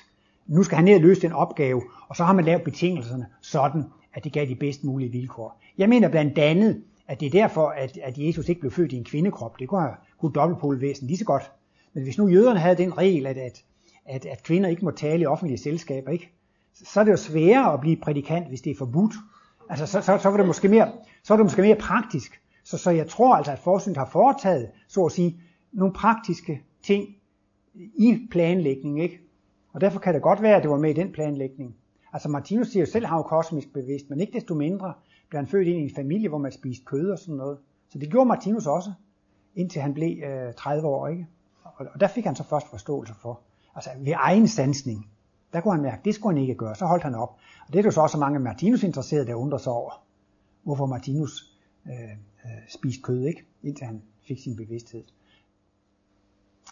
Nu 0.48 0.64
skal 0.64 0.76
han 0.76 0.86
ned 0.86 0.96
og 0.96 1.02
løse 1.02 1.22
den 1.22 1.32
opgave, 1.32 1.82
og 2.08 2.16
så 2.16 2.24
har 2.24 2.34
man 2.34 2.46
lavet 2.46 2.64
betingelserne 2.64 3.26
sådan, 3.42 3.84
at 4.14 4.24
det 4.24 4.34
gav 4.34 4.46
de 4.46 4.56
bedst 4.56 4.84
mulige 4.84 5.12
vilkår. 5.12 5.62
Jeg 5.78 5.90
mener 5.90 6.10
blandt 6.10 6.38
andet, 6.38 6.84
at 7.08 7.20
det 7.20 7.26
er 7.26 7.30
derfor, 7.30 7.68
at, 7.68 7.98
at 7.98 8.18
Jesus 8.18 8.50
ikke 8.50 8.62
blev 8.62 8.72
født 8.72 8.92
i 8.92 8.98
en 8.98 9.04
kvindekrop. 9.04 9.60
Det 9.60 9.68
kunne 9.68 9.82
have 9.82 9.94
kunne 10.20 10.34
dobbeltpolvæsen 10.34 11.08
lige 11.08 11.18
så 11.18 11.26
godt. 11.26 11.52
Men 11.94 12.04
hvis 12.04 12.18
nu 12.18 12.28
jøderne 12.28 12.60
havde 12.60 12.78
den 12.78 12.98
regel, 12.98 13.26
at, 13.26 13.38
at, 13.38 13.64
at, 14.06 14.26
at 14.26 14.44
kvinder 14.44 14.70
ikke 14.70 14.86
må 14.86 14.92
tale 14.92 15.22
i 15.22 15.26
offentlige 15.26 15.58
selskaber, 15.58 16.12
ikke? 16.12 16.32
så 16.74 17.00
er 17.00 17.04
det 17.04 17.12
jo 17.12 17.18
sværere 17.18 17.74
at 17.74 17.82
blive 17.82 17.98
prædikant, 17.98 18.48
hvis 18.48 18.62
det 18.62 18.72
er 18.72 18.78
forbudt. 18.78 19.14
Altså, 19.70 19.86
så, 19.86 20.02
så, 20.02 20.18
så, 20.18 20.30
var 20.30 20.38
det 20.38 20.48
måske 20.48 20.68
mere, 20.68 20.92
så 21.24 21.34
var 21.34 21.38
det 21.38 21.46
måske 21.46 21.62
mere 21.62 21.76
praktisk. 21.76 22.42
Så, 22.64 22.78
så 22.78 22.92
jeg 22.92 23.08
tror 23.08 23.36
altså, 23.36 23.52
at 23.52 23.60
forsynet 23.60 23.98
har 23.98 24.10
foretaget, 24.12 24.70
så 24.88 25.06
at 25.06 25.12
sige, 25.12 25.42
nogle 25.72 25.94
praktiske 25.94 26.62
ting 26.82 27.08
i 27.76 28.28
planlægning, 28.32 29.02
ikke? 29.02 29.20
Og 29.74 29.82
derfor 29.82 30.00
kan 30.00 30.14
det 30.14 30.22
godt 30.22 30.42
være, 30.42 30.56
at 30.56 30.64
det 30.64 30.72
var 30.72 30.78
med 30.78 30.90
i 30.90 30.94
den 30.94 31.12
planlægning. 31.12 31.76
Altså 32.14 32.30
Martinus 32.30 32.68
siger 32.68 32.86
jo 32.86 32.92
selv, 32.92 33.06
at 33.06 33.10
han 33.10 33.18
var 33.18 33.24
kosmisk 33.24 33.74
bevidst, 33.74 34.10
men 34.10 34.20
ikke 34.20 34.34
desto 34.34 34.56
mindre 34.56 34.94
blev 35.30 35.40
han 35.40 35.48
født 35.48 35.68
ind 35.68 35.80
i 35.80 35.84
en 35.84 35.96
familie, 35.96 36.30
hvor 36.30 36.38
man 36.38 36.52
spiste 36.52 36.86
kød 36.86 37.10
og 37.10 37.20
sådan 37.20 37.36
noget. 37.36 37.58
Så 37.90 38.00
det 38.00 38.10
gjorde 38.12 38.28
Martinus 38.28 38.68
også, 38.68 38.92
indtil 39.56 39.82
han 39.82 39.94
blev 39.94 40.24
øh, 40.24 40.54
30 40.54 40.88
år, 40.88 41.08
ikke? 41.08 41.28
Og, 41.64 41.86
og 41.94 42.00
der 42.00 42.08
fik 42.08 42.26
han 42.26 42.36
så 42.36 42.44
først 42.44 42.68
forståelse 42.70 43.14
for. 43.22 43.42
Altså 43.76 43.90
ved 44.00 44.14
egen 44.16 44.48
sansning, 44.48 45.10
der 45.54 45.62
kunne 45.62 45.74
han 45.74 45.82
mærke, 45.82 45.98
at 45.98 46.06
det 46.06 46.16
skulle 46.16 46.36
han 46.36 46.42
ikke 46.42 46.56
gøre, 46.56 46.76
så 46.76 46.86
holdt 46.86 47.04
han 47.04 47.16
op. 47.16 47.38
Og 47.68 47.74
det 47.74 47.80
er 47.80 47.84
jo 47.84 47.92
så 47.92 48.02
også 48.02 48.18
mange 48.18 48.40
Martinus 48.40 48.84
interesserede, 48.84 49.28
der 49.28 49.36
undrer 49.36 49.58
sig 49.58 49.74
over, 49.74 50.04
hvorfor 50.64 50.86
Martinus 50.86 51.60
øh, 51.86 51.94
øh, 52.46 52.52
spiste 52.70 53.02
kød, 53.02 53.26
ikke? 53.26 53.46
indtil 53.64 53.86
han 53.86 54.02
fik 54.28 54.40
sin 54.40 54.56
bevidsthed. 54.56 55.04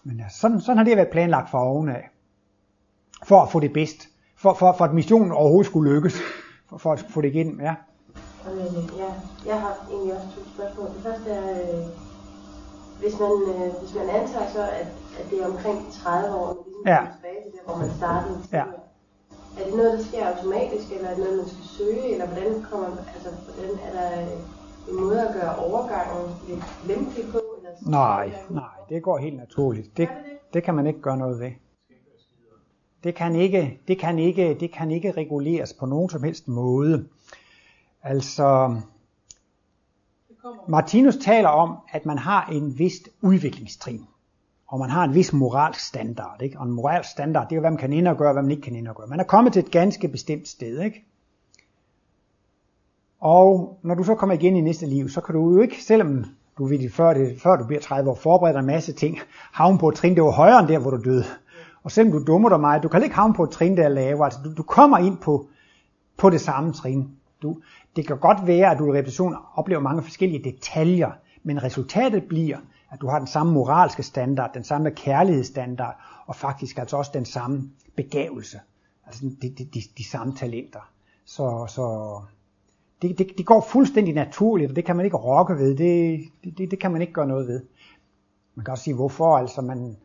Men 0.03 0.17
ja, 0.17 0.29
sådan, 0.29 0.61
sådan 0.61 0.77
har 0.77 0.83
det 0.83 0.97
været 0.97 1.09
planlagt 1.11 1.49
fra 1.49 1.65
ovenaf, 1.67 2.03
for 3.23 3.41
at 3.41 3.51
få 3.51 3.59
det 3.59 3.73
bedst, 3.73 4.07
for, 4.37 4.53
for, 4.53 4.75
for 4.77 4.85
at 4.85 4.93
missionen 4.93 5.31
overhovedet 5.31 5.65
skulle 5.65 5.93
lykkes, 5.93 6.15
for, 6.69 6.77
for 6.77 6.91
at 6.93 7.05
få 7.09 7.21
det 7.21 7.27
igennem. 7.27 7.61
Ja. 7.61 7.75
Men, 8.45 8.59
øh, 8.59 8.89
ja, 9.03 9.09
jeg 9.51 9.61
har 9.61 9.73
egentlig 9.91 10.13
også 10.15 10.27
to 10.35 10.41
spørgsmål. 10.55 10.87
Det 10.87 11.03
første 11.03 11.29
er, 11.31 11.49
øh, 11.61 11.85
hvis, 13.01 13.19
man, 13.19 13.31
øh, 13.55 13.73
hvis 13.81 13.93
man 13.95 14.09
antager 14.09 14.49
så, 14.49 14.61
at, 14.61 14.87
at 15.19 15.25
det 15.29 15.41
er 15.41 15.45
omkring 15.47 15.79
30 15.91 16.35
år, 16.35 16.47
man 16.47 16.55
ligesom 16.65 16.85
Ja. 16.87 16.99
tilbage 17.15 17.41
til 17.43 17.51
der, 17.57 17.63
hvor 17.65 17.77
man 17.83 17.91
startede 17.97 18.37
Ja. 18.51 18.63
Er 19.59 19.63
det 19.65 19.73
noget, 19.75 19.93
der 19.99 20.03
sker 20.03 20.23
automatisk, 20.31 20.87
eller 20.95 21.07
er 21.09 21.15
det 21.15 21.23
noget, 21.23 21.37
man 21.37 21.47
skal 21.53 21.65
søge, 21.77 22.11
eller 22.13 22.27
hvordan 22.27 22.65
kommer 22.71 22.87
altså, 23.15 23.29
hvordan 23.45 23.71
er 23.87 23.91
der 23.97 24.21
øh, 24.21 24.89
en 24.89 24.95
måde 25.03 25.19
at 25.27 25.33
gøre 25.41 25.55
overgangen 25.55 26.25
lidt 26.47 26.63
lempelig 26.85 27.25
på? 27.33 27.39
Eller 27.57 27.71
sådan 27.79 27.91
Nej, 27.91 28.25
nej, 28.49 28.63
det 28.91 29.03
går 29.03 29.17
helt 29.17 29.37
naturligt. 29.37 29.97
Det, 29.97 30.09
det 30.09 30.17
det 30.53 30.63
kan 30.63 30.75
man 30.75 30.87
ikke 30.87 31.01
gøre 31.01 31.17
noget 31.17 31.39
ved. 31.39 31.51
Det 33.03 33.15
kan 33.15 33.35
ikke, 33.35 33.79
det 33.87 33.99
kan 33.99 34.19
ikke, 34.19 34.57
det 34.59 34.71
kan 34.71 34.91
ikke 34.91 35.11
reguleres 35.11 35.73
på 35.73 35.85
nogen 35.85 36.09
som 36.09 36.23
helst 36.23 36.47
måde. 36.47 37.07
Altså, 38.03 38.81
Martinus 40.67 41.17
taler 41.17 41.49
om, 41.49 41.77
at 41.91 42.05
man 42.05 42.17
har 42.17 42.49
en 42.51 42.79
vist 42.79 43.09
udviklingstrin, 43.21 44.05
og 44.67 44.79
man 44.79 44.89
har 44.89 45.03
en 45.03 45.13
vis 45.13 45.33
moralsk 45.33 45.79
standard. 45.79 46.41
Ikke? 46.41 46.59
Og 46.59 46.65
en 46.65 46.71
moralsk 46.71 47.09
standard, 47.09 47.49
det 47.49 47.51
er 47.51 47.55
jo, 47.55 47.61
hvad 47.61 47.71
man 47.71 47.79
kan 47.79 47.93
ind 47.93 48.07
og 48.07 48.17
gøre, 48.17 48.33
hvad 48.33 48.43
man 48.43 48.51
ikke 48.51 48.63
kan 48.63 48.75
ind 48.75 48.87
og 48.87 48.95
gøre. 48.95 49.07
Man 49.07 49.19
er 49.19 49.23
kommet 49.23 49.53
til 49.53 49.63
et 49.65 49.71
ganske 49.71 50.07
bestemt 50.07 50.47
sted. 50.47 50.81
Ikke? 50.81 51.05
Og 53.19 53.79
når 53.81 53.95
du 53.95 54.03
så 54.03 54.15
kommer 54.15 54.35
igen 54.35 54.55
i 54.55 54.61
næste 54.61 54.85
liv, 54.85 55.09
så 55.09 55.21
kan 55.21 55.35
du 55.35 55.53
jo 55.53 55.61
ikke, 55.61 55.83
selvom 55.83 56.25
du 56.61 56.65
ved, 56.65 56.89
før, 56.89 57.13
det, 57.13 57.41
før 57.41 57.55
du 57.55 57.65
bliver 57.65 57.81
30 57.81 58.09
år, 58.09 58.15
forbereder 58.15 58.59
en 58.59 58.65
masse 58.65 58.93
ting, 58.93 59.19
Havn 59.51 59.77
på 59.77 59.89
et 59.89 59.95
trin, 59.95 60.15
det 60.15 60.23
var 60.23 60.31
højere 60.31 60.59
end 60.59 60.67
der, 60.67 60.79
hvor 60.79 60.91
du 60.91 61.03
døde. 61.03 61.23
Og 61.83 61.91
selvom 61.91 62.11
du 62.11 62.23
dummer 62.27 62.49
dig 62.49 62.59
meget, 62.59 62.83
du 62.83 62.87
kan 62.87 63.03
ikke 63.03 63.15
havne 63.15 63.33
på 63.33 63.43
et 63.43 63.49
trin, 63.49 63.77
der 63.77 63.83
er 63.83 63.89
lavere. 63.89 64.25
Altså, 64.25 64.39
du, 64.43 64.53
du 64.57 64.63
kommer 64.63 64.97
ind 64.97 65.17
på, 65.17 65.47
på 66.17 66.29
det 66.29 66.41
samme 66.41 66.73
trin. 66.73 67.09
Du, 67.41 67.57
det 67.95 68.07
kan 68.07 68.17
godt 68.17 68.47
være, 68.47 68.71
at 68.71 68.79
du 68.79 68.93
i 68.93 68.97
repetition 68.97 69.35
oplever 69.55 69.81
mange 69.81 70.03
forskellige 70.03 70.43
detaljer, 70.51 71.11
men 71.43 71.63
resultatet 71.63 72.23
bliver, 72.23 72.57
at 72.91 73.01
du 73.01 73.07
har 73.07 73.17
den 73.17 73.27
samme 73.27 73.53
moralske 73.53 74.03
standard, 74.03 74.53
den 74.53 74.63
samme 74.63 74.91
kærlighedsstandard, 74.91 75.95
og 76.25 76.35
faktisk 76.35 76.77
altså 76.77 76.97
også 76.97 77.11
den 77.13 77.25
samme 77.25 77.69
begavelse. 77.95 78.59
Altså 79.05 79.25
de, 79.41 79.49
de, 79.49 79.65
de, 79.65 79.81
de 79.97 80.09
samme 80.09 80.35
talenter. 80.35 80.91
Så, 81.25 81.65
så 81.67 82.15
det, 83.01 83.17
det, 83.17 83.27
det 83.37 83.45
går 83.45 83.61
fuldstændig 83.61 84.13
naturligt, 84.13 84.69
og 84.69 84.75
det 84.75 84.85
kan 84.85 84.95
man 84.95 85.05
ikke 85.05 85.17
rokke 85.17 85.53
ved. 85.53 85.75
Det, 85.75 86.21
det, 86.57 86.71
det 86.71 86.79
kan 86.79 86.91
man 86.91 87.01
ikke 87.01 87.13
gøre 87.13 87.27
noget 87.27 87.47
ved. 87.47 87.61
Man 88.55 88.65
kan 88.65 88.71
også 88.71 88.83
sige, 88.83 88.95
hvorfor, 88.95 89.37
altså 89.37 89.61
man, 89.61 89.97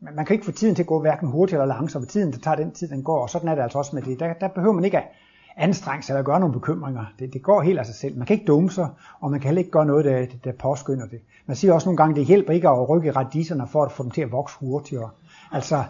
man 0.00 0.26
kan 0.26 0.34
ikke 0.34 0.46
få 0.46 0.52
tiden 0.52 0.74
til 0.74 0.82
at 0.82 0.86
gå 0.86 1.00
hverken 1.00 1.28
hurtigt 1.28 1.54
eller 1.54 1.66
langsomt, 1.66 2.08
tiden 2.08 2.32
der 2.32 2.38
tager 2.38 2.56
den 2.56 2.70
tid, 2.70 2.88
den 2.88 3.02
går, 3.02 3.22
og 3.22 3.30
sådan 3.30 3.48
er 3.48 3.54
det 3.54 3.62
altså 3.62 3.78
også 3.78 3.96
med 3.96 4.02
det. 4.02 4.20
Der, 4.20 4.32
der 4.32 4.48
behøver 4.48 4.74
man 4.74 4.84
ikke 4.84 4.98
at 4.98 5.08
anstrenge 5.56 6.02
sig 6.02 6.12
eller 6.12 6.24
gøre 6.24 6.40
nogle 6.40 6.52
bekymringer. 6.52 7.04
Det, 7.18 7.32
det 7.32 7.42
går 7.42 7.62
helt 7.62 7.78
af 7.78 7.86
sig 7.86 7.94
selv. 7.94 8.16
Man 8.16 8.26
kan 8.26 8.34
ikke 8.34 8.46
dumme 8.46 8.70
sig, 8.70 8.88
og 9.20 9.30
man 9.30 9.40
kan 9.40 9.48
heller 9.48 9.58
ikke 9.58 9.70
gøre 9.70 9.86
noget, 9.86 10.04
der, 10.04 10.26
der 10.44 10.52
påskynder 10.52 11.06
det. 11.06 11.20
Man 11.46 11.56
siger 11.56 11.72
også 11.72 11.88
nogle 11.88 11.96
gange, 11.96 12.16
det 12.16 12.26
hjælper 12.26 12.52
ikke 12.52 12.68
at 12.68 12.88
rykke 12.88 13.10
radiserne 13.10 13.68
for 13.68 13.84
at 13.84 13.92
få 13.92 14.02
dem 14.02 14.10
til 14.10 14.22
at 14.22 14.32
vokse 14.32 14.56
hurtigere. 14.58 15.10
Altså, 15.52 15.84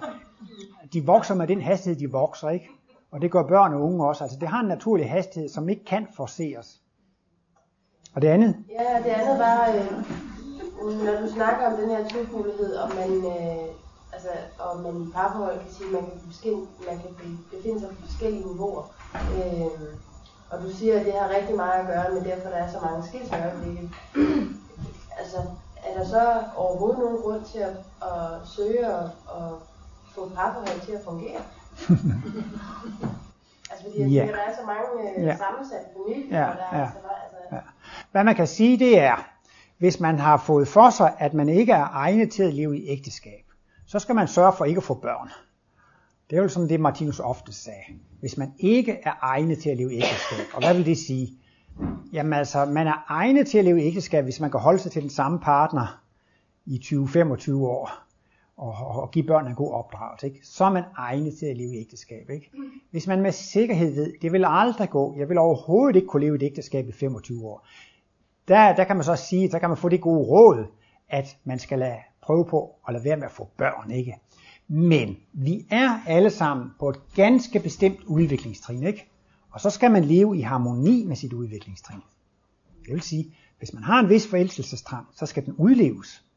de 0.92 1.06
vokser 1.06 1.34
med 1.34 1.46
den 1.46 1.60
hastighed, 1.60 2.00
de 2.00 2.10
vokser, 2.12 2.48
ikke? 2.48 2.68
Og 3.10 3.20
det 3.22 3.30
gør 3.30 3.42
børn 3.42 3.74
og 3.74 3.82
unge 3.82 4.06
også. 4.06 4.24
Altså, 4.24 4.38
det 4.40 4.48
har 4.48 4.60
en 4.60 4.68
naturlig 4.68 5.10
hastighed, 5.10 5.48
som 5.48 5.68
ikke 5.68 5.84
kan 5.84 6.06
forceres. 6.16 6.82
Og 8.14 8.22
det 8.22 8.28
andet? 8.28 8.56
Ja, 8.70 8.98
det 9.04 9.10
andet 9.10 9.38
var, 9.38 9.68
øh, 9.68 11.04
når 11.04 11.20
du 11.20 11.32
snakker 11.32 11.66
om 11.66 11.76
den 11.80 11.90
her 11.90 12.08
topolighed, 12.08 12.76
om 12.76 12.90
man, 12.94 13.10
øh, 13.10 13.68
altså, 14.12 14.28
om 14.58 14.76
man 14.80 15.02
i 15.02 15.12
parforhold 15.14 15.58
kan 15.58 15.70
sige, 15.70 15.86
at 15.86 15.92
man 15.92 16.10
kan, 16.10 16.20
beskind, 16.28 16.66
man 16.86 16.98
kan 16.98 17.10
befinde 17.50 17.80
sig 17.80 17.88
på 17.88 17.94
forskellige 18.06 18.46
niveauer. 18.46 18.84
Øh, 19.14 19.94
og 20.50 20.62
du 20.62 20.70
siger, 20.70 21.00
at 21.00 21.06
det 21.06 21.14
har 21.14 21.28
rigtig 21.36 21.56
meget 21.56 21.80
at 21.80 21.86
gøre 21.86 22.14
med 22.14 22.24
derfor, 22.24 22.48
der 22.48 22.56
er 22.56 22.70
så 22.70 22.78
mange 22.82 23.06
skilsøjeblikke. 23.08 23.90
altså, 25.20 25.38
er 25.86 25.98
der 25.98 26.04
så 26.04 26.42
overhovedet 26.56 26.98
nogen 26.98 27.22
grund 27.22 27.44
til 27.44 27.58
at, 27.58 27.76
at 28.02 28.48
søge 28.56 28.94
og, 28.94 29.10
og 29.26 29.58
få 30.14 30.28
parforhold 30.28 30.80
til 30.80 30.92
at 30.92 31.04
fungere? 31.04 31.40
altså, 33.70 33.84
fordi 33.84 34.00
jeg 34.00 34.08
Ja. 34.10 34.26
der 34.26 34.38
er 34.38 34.54
så 34.60 34.66
mange 34.66 35.18
øh, 35.18 35.24
Ja. 35.24 35.36
sammensatte 35.36 35.86
familier, 35.96 36.38
Ja, 36.38 36.44
der 36.44 36.46
er 36.72 36.78
ja. 36.78 36.82
altså, 36.84 36.98
altså, 37.24 37.36
Ja. 37.52 37.58
Hvad 38.12 38.24
man 38.24 38.34
kan 38.34 38.46
sige, 38.46 38.78
det 38.78 38.98
er, 38.98 39.28
hvis 39.78 40.00
man 40.00 40.18
har 40.18 40.36
fået 40.36 40.68
for 40.68 40.90
sig, 40.90 41.14
at 41.18 41.34
man 41.34 41.48
ikke 41.48 41.72
er 41.72 41.88
egnet 41.92 42.30
til 42.32 42.42
at 42.42 42.54
leve 42.54 42.78
i 42.78 42.88
ægteskab, 42.88 43.44
så 43.86 43.98
skal 43.98 44.14
man 44.14 44.28
sørge 44.28 44.52
for 44.52 44.64
ikke 44.64 44.78
at 44.78 44.84
få 44.84 44.94
børn. 44.94 45.28
Det 46.30 46.38
er 46.38 46.42
jo 46.42 46.48
sådan 46.48 46.68
det, 46.68 46.80
Martinus 46.80 47.20
ofte 47.20 47.52
sagde. 47.52 47.82
Hvis 48.20 48.36
man 48.36 48.52
ikke 48.58 48.92
er 49.04 49.12
egnet 49.22 49.58
til 49.58 49.70
at 49.70 49.76
leve 49.76 49.92
i 49.94 49.96
ægteskab, 49.96 50.46
og 50.54 50.60
hvad 50.62 50.74
vil 50.74 50.86
det 50.86 50.98
sige? 50.98 51.28
Jamen 52.12 52.32
altså, 52.32 52.64
man 52.64 52.86
er 52.86 53.04
egnet 53.08 53.46
til 53.46 53.58
at 53.58 53.64
leve 53.64 53.82
i 53.82 53.86
ægteskab, 53.86 54.24
hvis 54.24 54.40
man 54.40 54.50
kan 54.50 54.60
holde 54.60 54.78
sig 54.78 54.92
til 54.92 55.02
den 55.02 55.10
samme 55.10 55.38
partner 55.40 56.00
i 56.66 56.80
20-25 56.84 57.52
år, 57.54 57.90
og, 58.58 59.02
og, 59.02 59.10
give 59.10 59.24
børnene 59.24 59.50
en 59.50 59.56
god 59.56 59.72
opdragelse, 59.72 60.26
ikke? 60.26 60.40
så 60.42 60.64
er 60.64 60.70
man 60.70 60.84
egnet 60.96 61.38
til 61.38 61.46
at 61.46 61.56
leve 61.56 61.74
i 61.74 61.78
ægteskab. 61.78 62.30
Ikke? 62.30 62.50
Hvis 62.90 63.06
man 63.06 63.22
med 63.22 63.32
sikkerhed 63.32 63.94
ved, 63.94 64.12
det 64.22 64.32
vil 64.32 64.44
aldrig 64.46 64.90
gå, 64.90 65.14
jeg 65.18 65.28
vil 65.28 65.38
overhovedet 65.38 65.96
ikke 65.96 66.08
kunne 66.08 66.24
leve 66.26 66.34
i 66.34 66.36
et 66.36 66.42
ægteskab 66.42 66.88
i 66.88 66.92
25 66.92 67.46
år, 67.46 67.66
der, 68.48 68.74
der 68.74 68.84
kan 68.84 68.96
man 68.96 69.04
så 69.04 69.16
sige, 69.16 69.48
der 69.48 69.58
kan 69.58 69.68
man 69.68 69.76
få 69.76 69.88
det 69.88 70.00
gode 70.00 70.28
råd, 70.28 70.66
at 71.08 71.36
man 71.44 71.58
skal 71.58 71.78
lade, 71.78 71.98
prøve 72.22 72.44
på 72.44 72.74
at 72.88 72.94
lade 72.94 73.04
være 73.04 73.16
med 73.16 73.24
at 73.24 73.32
få 73.32 73.48
børn, 73.56 73.90
ikke? 73.90 74.16
Men 74.68 75.16
vi 75.32 75.66
er 75.70 76.00
alle 76.06 76.30
sammen 76.30 76.70
på 76.78 76.88
et 76.88 77.00
ganske 77.14 77.60
bestemt 77.60 78.00
udviklingstrin, 78.06 78.82
ikke? 78.82 79.10
Og 79.50 79.60
så 79.60 79.70
skal 79.70 79.90
man 79.90 80.04
leve 80.04 80.38
i 80.38 80.40
harmoni 80.40 81.04
med 81.04 81.16
sit 81.16 81.32
udviklingstrin. 81.32 82.00
Det 82.84 82.94
vil 82.94 83.02
sige, 83.02 83.34
hvis 83.58 83.74
man 83.74 83.82
har 83.82 84.00
en 84.00 84.08
vis 84.08 84.26
forelselsestrang, 84.26 85.06
så 85.12 85.26
skal 85.26 85.46
den 85.46 85.54
udleves. 85.56 86.27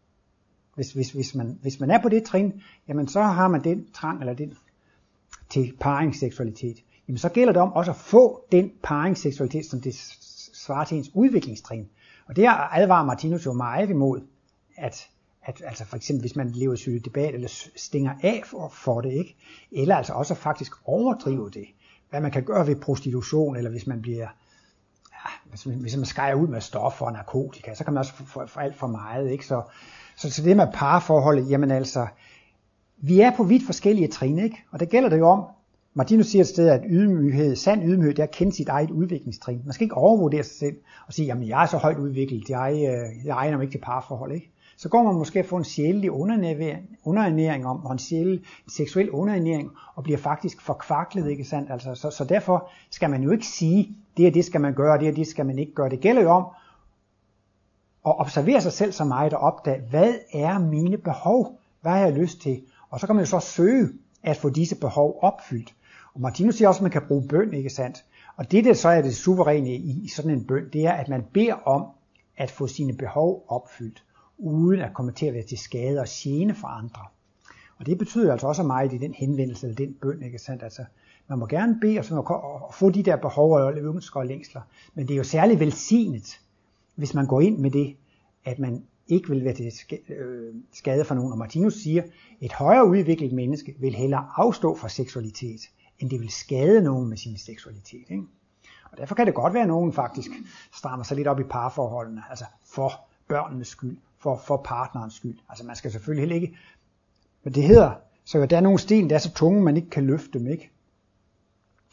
Hvis, 0.76 0.92
hvis, 0.92 1.12
hvis, 1.12 1.36
man, 1.36 1.60
hvis 1.62 1.80
man 1.80 1.92
er 1.92 2.02
på 2.02 2.10
det 2.10 2.24
trin, 2.24 2.62
jamen 2.88 3.08
så 3.08 3.22
har 3.22 3.48
man 3.48 3.64
den 3.64 3.88
trang 3.94 4.20
eller 4.20 4.34
den 4.34 4.54
til 5.50 5.74
paringsseksualitet. 5.80 6.84
Jamen 7.08 7.18
så 7.18 7.30
gælder 7.30 7.54
det 7.54 7.62
om 7.62 7.74
også 7.74 7.92
at 7.92 7.98
få 7.98 8.46
den 8.52 8.72
paringsseksualitet, 8.84 9.66
som 9.66 9.82
det 9.82 9.96
svarer 10.54 10.86
til 10.86 10.98
ens 10.98 11.12
udviklingstrin. 11.14 11.90
Og 12.28 12.36
det 12.36 12.48
advarer 12.72 13.06
Martinus 13.06 13.46
jo 13.46 13.54
meget 13.54 13.90
imod, 13.90 14.22
at, 14.78 15.10
at 15.44 15.62
altså 15.66 15.86
for 15.86 15.96
eksempel 15.96 16.22
hvis 16.22 16.36
man 16.36 16.50
lever 16.50 16.90
i 16.90 17.00
debat 17.00 17.34
eller 17.34 17.70
stinger 17.76 18.14
af 18.24 18.44
for, 18.46 18.70
for 18.70 19.02
det, 19.02 19.12
ikke? 19.12 19.36
eller 19.72 19.96
altså 19.96 20.14
også 20.14 20.36
faktisk 20.36 20.74
overdrive 20.86 21.50
det. 21.50 21.66
Hvad 22.10 22.22
man 22.22 22.32
kan 22.32 22.44
gøre 22.44 22.68
ved 22.68 22.76
prostitution, 22.76 23.56
eller 23.56 23.70
hvis 23.70 23.88
man 23.88 24.02
bliver 24.02 24.28
ja, 25.12 25.50
hvis, 25.50 25.66
man, 25.66 25.76
hvis 25.76 25.96
man 25.96 26.06
skærer 26.06 26.36
ud 26.36 26.48
med 26.48 26.62
stoffer 26.62 27.06
og 27.06 27.12
narkotika, 27.12 27.76
så 27.76 27.84
kan 27.84 27.94
man 27.94 28.00
også 28.00 28.14
få, 28.14 28.48
få 28.48 28.60
alt 28.60 28.76
for 28.76 28.88
meget. 28.88 29.32
Ikke? 29.32 29.46
Så, 29.46 29.62
så, 30.15 30.30
til 30.30 30.45
det 30.45 30.58
med 30.58 30.67
parforholdet, 30.74 31.50
jamen 31.50 31.71
altså, 31.71 32.08
vi 32.97 33.19
er 33.19 33.32
på 33.38 33.43
vidt 33.43 33.65
forskellige 33.65 34.08
trin, 34.08 34.39
ikke? 34.39 34.63
og 34.71 34.80
det 34.80 34.89
gælder 34.89 35.10
det 35.10 35.19
jo 35.19 35.28
om, 35.28 35.43
Martinus 35.93 36.28
siger 36.28 36.41
et 36.41 36.47
sted, 36.47 36.69
at 36.69 36.84
ydmyghed, 36.89 37.56
sand 37.56 37.84
ydmyghed, 37.84 38.13
det 38.13 38.19
er 38.19 38.24
at 38.24 38.32
kende 38.32 38.54
sit 38.56 38.69
eget 38.69 38.91
udviklingstrin. 38.91 39.62
Man 39.65 39.74
skal 39.74 39.86
ikke 39.86 39.97
overvurdere 39.97 40.43
sig 40.43 40.56
selv 40.56 40.76
og 41.08 41.13
sige, 41.13 41.26
jamen 41.26 41.47
jeg 41.47 41.63
er 41.63 41.65
så 41.65 41.78
højt 41.78 41.97
udviklet, 41.97 42.50
jeg, 42.50 42.71
øh, 42.74 43.26
jeg 43.26 43.36
egner 43.36 43.58
mig 43.58 43.63
ikke 43.63 43.74
til 43.74 43.84
parforhold. 43.84 44.32
Ikke? 44.32 44.52
Så 44.78 44.89
går 44.89 45.04
man 45.04 45.15
måske 45.15 45.39
at 45.39 45.45
få 45.45 45.58
en 45.58 45.63
sjælelig 45.63 46.12
underernæring, 46.12 46.97
underernæring 47.04 47.65
om, 47.65 47.86
og 47.86 47.91
en 47.91 48.00
sjælelig 48.00 48.39
en 48.39 48.69
seksuel 48.69 49.10
underernæring, 49.10 49.71
og 49.95 50.04
bliver 50.04 50.17
faktisk 50.17 50.62
forkvaklet, 50.62 51.30
ikke 51.30 51.45
sandt? 51.45 51.71
Altså, 51.71 51.95
så, 51.95 52.10
så 52.10 52.24
derfor 52.24 52.69
skal 52.89 53.10
man 53.10 53.24
jo 53.24 53.32
ikke 53.32 53.47
sige, 53.47 53.95
det 54.17 54.28
og 54.28 54.34
det 54.34 54.45
skal 54.45 54.62
man 54.62 54.74
gøre, 54.74 55.00
det 55.00 55.10
og 55.10 55.15
det 55.15 55.28
skal 55.28 55.45
man 55.45 55.60
ikke 55.60 55.74
gøre. 55.74 55.89
Det 55.89 56.00
gælder 56.00 56.21
jo 56.21 56.30
om 56.30 56.45
og 58.04 58.16
observere 58.16 58.62
sig 58.62 58.74
selv 58.74 58.92
så 58.92 59.04
meget 59.04 59.34
og 59.34 59.40
opdage, 59.40 59.82
hvad 59.90 60.14
er 60.34 60.60
mine 60.60 60.98
behov? 60.98 61.60
Hvad 61.82 61.92
har 61.92 62.00
jeg 62.00 62.14
lyst 62.14 62.42
til? 62.42 62.62
Og 62.90 63.00
så 63.00 63.08
kan 63.08 63.16
man 63.16 63.26
jo 63.26 63.30
så 63.30 63.40
søge 63.40 63.90
at 64.24 64.38
få 64.38 64.50
disse 64.50 64.76
behov 64.76 65.20
opfyldt. 65.22 65.74
Og 66.14 66.22
Martinus 66.22 66.56
siger 66.56 66.68
også, 66.68 66.80
at 66.80 66.82
man 66.82 66.92
kan 66.92 67.02
bruge 67.08 67.28
bøn, 67.28 67.54
ikke 67.54 67.70
sandt? 67.70 68.06
Og 68.36 68.52
det, 68.52 68.66
der 68.66 68.74
så 68.74 68.90
er 68.90 69.02
det 69.02 69.16
suveræne 69.16 69.76
i 69.76 70.08
sådan 70.08 70.32
en 70.32 70.44
bøn, 70.44 70.70
det 70.74 70.86
er, 70.86 70.92
at 70.92 71.10
man 71.10 71.24
beder 71.34 71.54
om 71.54 71.86
at 72.38 72.52
få 72.52 72.68
sine 72.68 72.94
behov 72.94 73.46
opfyldt, 73.48 74.04
uden 74.38 74.82
at 74.82 74.94
komme 74.94 75.12
til 75.12 75.26
at 75.26 75.34
være 75.34 75.44
til 75.44 75.58
skade 75.58 76.00
og 76.00 76.08
gene 76.10 76.56
for 76.56 76.68
andre. 76.68 77.02
Og 77.78 77.86
det 77.86 77.98
betyder 77.98 78.32
altså 78.32 78.48
også 78.48 78.64
meget 78.64 78.94
i 78.94 78.98
den 78.98 79.14
henvendelse 79.14 79.68
eller 79.68 79.76
den 79.76 79.94
bøn, 80.02 80.24
ikke 80.24 80.40
sandt? 80.40 80.64
Altså, 80.64 80.86
man 81.28 81.40
må 81.40 81.46
gerne 81.46 81.78
bede 81.82 82.00
og, 82.00 82.06
sådan, 82.06 82.24
og 82.28 82.74
få 82.74 82.90
de 82.90 83.04
der 83.04 83.16
behov 83.16 83.52
og 83.52 83.78
ønsker 83.78 84.20
og 84.20 84.26
længsler, 84.26 84.62
men 84.94 85.08
det 85.08 85.14
er 85.14 85.18
jo 85.18 85.24
særligt 85.24 85.60
velsignet, 85.60 86.40
hvis 86.96 87.14
man 87.14 87.28
går 87.28 87.42
ind 87.42 87.58
med 87.58 87.72
det, 87.72 87.96
at 88.46 88.60
man 88.60 88.84
ikke 89.08 89.30
vil 89.30 89.46
være 89.46 89.54
til 89.54 89.72
øh, 90.10 90.56
skade 90.74 91.06
for 91.06 91.16
nogen. 91.16 91.32
Og 91.32 91.38
Martinus 91.38 91.74
siger, 91.74 92.04
et 92.42 92.54
højere 92.54 92.88
udviklet 92.88 93.34
menneske 93.34 93.76
vil 93.80 93.96
hellere 93.96 94.28
afstå 94.36 94.76
fra 94.76 94.90
seksualitet, 94.90 95.62
end 96.00 96.10
det 96.10 96.20
vil 96.20 96.30
skade 96.30 96.82
nogen 96.82 97.10
med 97.10 97.18
sin 97.18 97.38
seksualitet. 97.38 98.06
Ikke? 98.10 98.24
Og 98.92 98.98
derfor 98.98 99.16
kan 99.16 99.26
det 99.26 99.36
godt 99.36 99.54
være, 99.54 99.64
at 99.64 99.68
nogen 99.68 99.94
faktisk 99.94 100.30
strammer 100.74 101.04
sig 101.04 101.18
lidt 101.18 101.28
op 101.28 101.40
i 101.40 101.44
parforholdene, 101.44 102.24
altså 102.30 102.46
for 102.66 102.92
børnenes 103.28 103.68
skyld, 103.68 103.98
for, 104.18 104.42
for 104.46 104.62
partnerens 104.66 105.14
skyld. 105.14 105.38
Altså 105.50 105.66
man 105.66 105.76
skal 105.76 105.92
selvfølgelig 105.92 106.22
heller 106.22 106.36
ikke, 106.36 106.58
men 107.44 107.54
det 107.54 107.64
hedder, 107.64 107.92
så 108.26 108.46
der 108.46 108.58
er 108.58 108.62
nogle 108.62 108.80
sten, 108.80 109.10
der 109.10 109.16
er 109.16 109.20
så 109.20 109.34
tunge, 109.34 109.62
man 109.62 109.76
ikke 109.78 109.90
kan 109.90 110.06
løfte 110.06 110.40
dem, 110.40 110.48
ikke? 110.48 110.71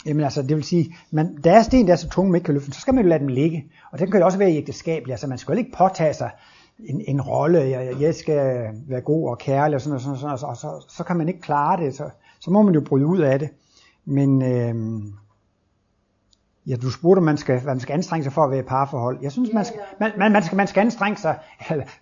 Jamen 0.06 0.24
altså, 0.24 0.42
det 0.42 0.56
vil 0.56 0.64
sige, 0.64 0.96
man, 1.10 1.38
der 1.44 1.52
er 1.52 1.62
sten, 1.62 1.86
der 1.86 1.92
er 1.92 1.96
så 1.96 2.08
tunge, 2.08 2.30
man 2.30 2.36
ikke 2.36 2.44
kan 2.44 2.54
løfte 2.54 2.72
så 2.72 2.80
skal 2.80 2.94
man 2.94 3.04
jo 3.04 3.08
lade 3.08 3.20
dem 3.20 3.28
ligge. 3.28 3.64
Og 3.92 3.98
det 3.98 4.10
kan 4.10 4.20
jo 4.20 4.26
også 4.26 4.38
være 4.38 4.50
i 4.50 4.56
ægteskab, 4.56 5.08
altså 5.10 5.26
man 5.26 5.38
skal 5.38 5.52
jo 5.52 5.58
ikke 5.58 5.72
påtage 5.78 6.14
sig 6.14 6.30
en, 6.78 7.02
en 7.08 7.20
rolle, 7.20 7.58
jeg, 7.58 8.00
jeg 8.00 8.14
skal 8.14 8.68
være 8.88 9.00
god 9.00 9.28
og 9.28 9.38
kærlig 9.38 9.74
og 9.74 9.80
sådan 9.80 9.94
og 9.94 10.00
sådan, 10.00 10.12
og, 10.12 10.18
sådan, 10.18 10.32
og, 10.32 10.38
så, 10.38 10.46
og 10.46 10.56
så, 10.56 10.96
så 10.96 11.04
kan 11.04 11.16
man 11.16 11.28
ikke 11.28 11.40
klare 11.40 11.84
det, 11.84 11.94
så, 11.94 12.10
så 12.40 12.50
må 12.50 12.62
man 12.62 12.74
jo 12.74 12.80
bryde 12.80 13.06
ud 13.06 13.18
af 13.18 13.38
det. 13.38 13.48
Men 14.04 14.42
øh, 14.42 15.02
ja, 16.68 16.76
du 16.76 16.90
spurgte, 16.90 17.18
om 17.18 17.24
man 17.24 17.36
skal, 17.36 17.64
man 17.64 17.80
skal 17.80 17.94
anstrenge 17.94 18.24
sig 18.24 18.32
for 18.32 18.44
at 18.44 18.50
være 18.50 18.60
i 18.60 18.62
parforhold. 18.62 19.18
Jeg 19.22 19.32
synes, 19.32 19.52
man 19.52 19.64
skal, 19.64 19.80
man, 20.00 20.12
man, 20.18 20.32
man, 20.32 20.42
skal, 20.42 20.56
man 20.56 20.66
skal 20.66 20.80
anstrenge 20.80 21.16
sig, 21.16 21.38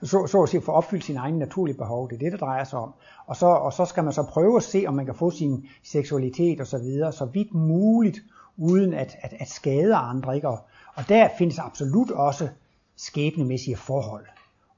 så, 0.03 0.27
så 0.27 0.43
at 0.43 0.49
sige, 0.49 0.63
for 0.63 0.73
at 0.73 0.77
opfylde 0.77 1.03
sine 1.03 1.19
egne 1.19 1.39
naturlige 1.39 1.77
behov. 1.77 2.09
Det 2.09 2.15
er 2.15 2.19
det, 2.19 2.33
det 2.33 2.41
drejer 2.41 2.65
sig 2.65 2.79
om. 2.79 2.95
Og 3.27 3.37
så, 3.37 3.47
og 3.47 3.73
så 3.73 3.85
skal 3.85 4.05
man 4.05 4.13
så 4.13 4.23
prøve 4.23 4.57
at 4.57 4.63
se, 4.63 4.85
om 4.87 4.95
man 4.95 5.05
kan 5.05 5.15
få 5.15 5.31
sin 5.31 5.69
seksualitet 5.85 6.61
og 6.61 6.67
så 6.67 6.79
videre, 6.79 7.13
så 7.13 7.25
vidt 7.25 7.55
muligt, 7.55 8.19
uden 8.57 8.95
at, 8.95 9.17
at, 9.23 9.35
at 9.41 9.49
skade 9.49 9.95
andre. 9.95 10.37
Ikke? 10.37 10.49
Og, 10.49 10.59
og 10.95 11.09
der 11.09 11.29
findes 11.39 11.59
absolut 11.59 12.11
også 12.11 12.49
skæbnemæssige 12.97 13.77
forhold. 13.77 14.27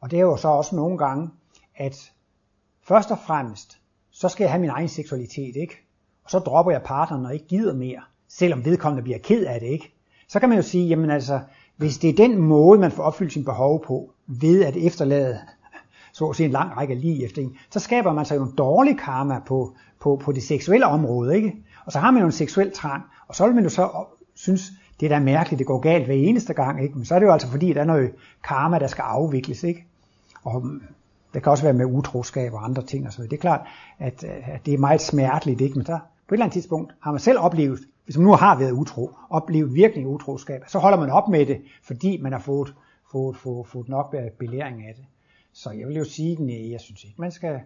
Og 0.01 0.11
det 0.11 0.17
er 0.17 0.23
jo 0.23 0.37
så 0.37 0.49
også 0.49 0.77
nogle 0.77 0.99
gange, 0.99 1.31
at 1.77 2.13
først 2.83 3.11
og 3.11 3.19
fremmest, 3.19 3.79
så 4.11 4.29
skal 4.29 4.45
jeg 4.45 4.51
have 4.51 4.61
min 4.61 4.71
egen 4.71 4.89
seksualitet, 4.89 5.57
ikke? 5.57 5.75
Og 6.25 6.31
så 6.31 6.39
dropper 6.39 6.73
jeg 6.73 6.83
partneren 6.83 7.27
og 7.27 7.35
ikke 7.35 7.47
gider 7.47 7.75
mere, 7.75 8.03
selvom 8.29 8.65
vedkommende 8.65 9.03
bliver 9.03 9.19
ked 9.19 9.45
af 9.45 9.61
det, 9.61 9.67
ikke? 9.67 9.93
Så 10.29 10.41
kan 10.41 10.49
man 10.49 10.59
jo 10.59 10.63
sige, 10.63 10.89
jamen 10.89 11.11
altså, 11.11 11.41
hvis 11.77 11.99
det 11.99 12.11
er 12.11 12.15
den 12.15 12.39
måde, 12.39 12.81
man 12.81 12.91
får 12.91 13.03
opfyldt 13.03 13.33
sin 13.33 13.45
behov 13.45 13.85
på, 13.85 14.11
ved 14.27 14.65
at 14.65 14.77
efterlade 14.77 15.39
så 16.13 16.27
at 16.27 16.37
sige 16.37 16.45
en 16.47 16.53
lang 16.53 16.77
række 16.77 16.95
lige 16.95 17.25
efter 17.25 17.43
en, 17.43 17.57
så 17.71 17.81
skaber 17.81 18.13
man 18.13 18.25
sig 18.25 18.37
jo 18.37 18.43
en 18.43 18.55
dårlig 18.59 18.99
karma 18.99 19.41
på, 19.47 19.75
på, 20.01 20.21
på 20.25 20.33
det 20.33 20.43
seksuelle 20.43 20.87
område, 20.87 21.37
ikke? 21.37 21.57
Og 21.85 21.93
så 21.93 21.99
har 21.99 22.11
man 22.11 22.21
jo 22.21 22.27
en 22.27 22.33
seksuel 22.33 22.73
trang, 22.75 23.03
og 23.29 23.35
så 23.35 23.47
vil 23.47 23.55
man 23.55 23.65
jo 23.65 23.71
så 23.71 23.91
synes, 24.35 24.73
det 25.01 25.07
er 25.07 25.19
da 25.19 25.25
mærkeligt, 25.25 25.59
det 25.59 25.67
går 25.67 25.81
galt 25.81 26.05
hver 26.05 26.15
eneste 26.15 26.55
gang, 26.55 26.83
ikke? 26.83 26.95
Men 26.95 27.05
så 27.05 27.15
er 27.15 27.19
det 27.19 27.27
jo 27.27 27.33
altså 27.33 27.49
fordi, 27.49 27.73
der 27.73 27.81
er 27.81 27.85
noget 27.85 28.11
karma, 28.45 28.79
der 28.79 28.87
skal 28.87 29.03
afvikles, 29.03 29.63
ikke? 29.63 29.87
Og 30.45 30.67
mm, 30.67 30.83
det 31.35 31.43
kan 31.43 31.53
også 31.53 31.65
være 31.65 31.73
med 31.73 31.87
utroskab 31.87 32.55
og 32.55 32.65
andre 32.65 32.83
ting 32.83 33.07
og 33.07 33.13
så 33.13 33.23
Det 33.23 33.33
er 33.33 33.37
klart, 33.37 33.61
at, 33.99 34.25
at 34.25 34.67
det 34.67 34.75
er 34.75 34.79
meget 34.79 35.01
smerteligt, 35.01 35.61
ikke? 35.61 35.75
Men 35.79 35.87
så 35.87 35.99
på 36.29 36.35
et 36.35 36.37
eller 36.37 36.45
andet 36.45 36.53
tidspunkt 36.53 36.93
har 37.01 37.11
man 37.11 37.21
selv 37.21 37.39
oplevet, 37.39 37.81
hvis 38.09 38.19
man 38.19 38.27
nu 38.27 38.33
har 38.33 38.59
været 38.59 38.73
utro, 38.73 39.11
oplevet 39.31 39.75
virkelig 39.75 40.07
utroskab, 40.07 40.63
så 40.67 40.79
holder 40.79 41.01
man 41.01 41.11
op 41.11 41.29
med 41.29 41.47
det, 41.47 41.61
fordi 41.83 42.21
man 42.23 42.33
har 42.33 42.39
fået, 42.39 42.75
fået, 43.13 43.37
fået, 43.37 43.67
fået 43.67 43.89
nok 43.89 44.15
belæring 44.39 44.87
af 44.89 44.95
det. 44.97 45.05
Så 45.53 45.71
jeg 45.71 45.89
vil 45.89 45.97
jo 45.97 46.05
sige, 46.05 46.45
nej, 46.45 46.71
jeg 46.73 46.81
synes 46.81 47.05
ikke, 47.05 47.21
man 47.21 47.31
skal, 47.31 47.61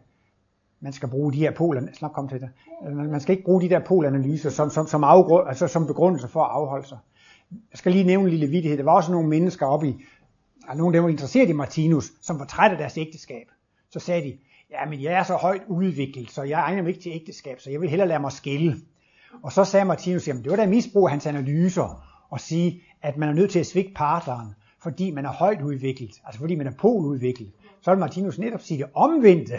man 0.80 0.92
skal 0.92 1.08
bruge 1.08 1.32
de 1.32 1.38
her 1.38 1.50
poler, 1.50 1.82
snart 1.92 2.12
kom 2.12 2.28
til 2.28 2.40
det, 2.40 2.50
man 2.94 3.20
skal 3.20 3.32
ikke 3.32 3.44
bruge 3.44 3.62
de 3.62 3.68
der 3.68 3.80
polanalyser 3.80 4.50
som, 4.50 4.70
som, 4.70 4.86
som, 4.86 5.04
afgrund, 5.04 5.48
altså 5.48 5.66
som 5.66 5.86
begrundelse 5.86 6.28
for 6.28 6.44
at 6.44 6.50
afholde 6.50 6.88
sig. 6.88 6.98
Jeg 7.50 7.78
skal 7.78 7.92
lige 7.92 8.04
nævne 8.04 8.24
en 8.24 8.30
lille 8.30 8.46
vidighed. 8.46 8.78
Der 8.78 8.84
var 8.84 8.94
også 8.96 9.12
nogle 9.12 9.28
mennesker 9.28 9.66
oppe 9.66 9.88
i, 9.88 10.04
og 10.68 10.76
nogle 10.76 10.96
af 10.96 10.98
dem 10.98 11.04
var 11.04 11.10
interesseret 11.10 11.48
i 11.48 11.52
Martinus, 11.52 12.12
som 12.20 12.38
var 12.38 12.44
trætte 12.44 12.74
af 12.74 12.78
deres 12.78 12.98
ægteskab. 12.98 13.46
Så 13.90 14.00
sagde 14.00 14.22
de, 14.22 14.38
ja, 14.70 14.90
men 14.90 15.02
jeg 15.02 15.12
er 15.12 15.22
så 15.22 15.34
højt 15.34 15.62
udviklet, 15.68 16.30
så 16.30 16.42
jeg 16.42 16.60
egner 16.60 16.82
mig 16.82 16.88
ikke 16.88 17.02
til 17.02 17.12
ægteskab, 17.12 17.60
så 17.60 17.70
jeg 17.70 17.80
vil 17.80 17.90
hellere 17.90 18.08
lade 18.08 18.20
mig 18.20 18.32
skille. 18.32 18.76
Og 19.42 19.52
så 19.52 19.64
sagde 19.64 19.84
Martinus, 19.84 20.28
jamen 20.28 20.42
det 20.42 20.50
var 20.50 20.56
da 20.56 20.66
misbrug 20.66 21.04
af 21.04 21.10
hans 21.10 21.26
analyser, 21.26 22.04
at 22.32 22.40
sige, 22.40 22.82
at 23.02 23.16
man 23.16 23.28
er 23.28 23.32
nødt 23.32 23.50
til 23.50 23.58
at 23.58 23.66
svigte 23.66 23.92
partneren, 23.94 24.54
fordi 24.82 25.10
man 25.10 25.24
er 25.24 25.32
højt 25.32 25.62
udviklet, 25.62 26.10
altså 26.24 26.40
fordi 26.40 26.54
man 26.54 26.66
er 26.66 26.72
poludviklet. 26.78 27.52
Så 27.80 27.90
vil 27.90 28.00
Martinus 28.00 28.38
netop 28.38 28.60
sige 28.60 28.78
det 28.78 28.86
omvendte. 28.94 29.54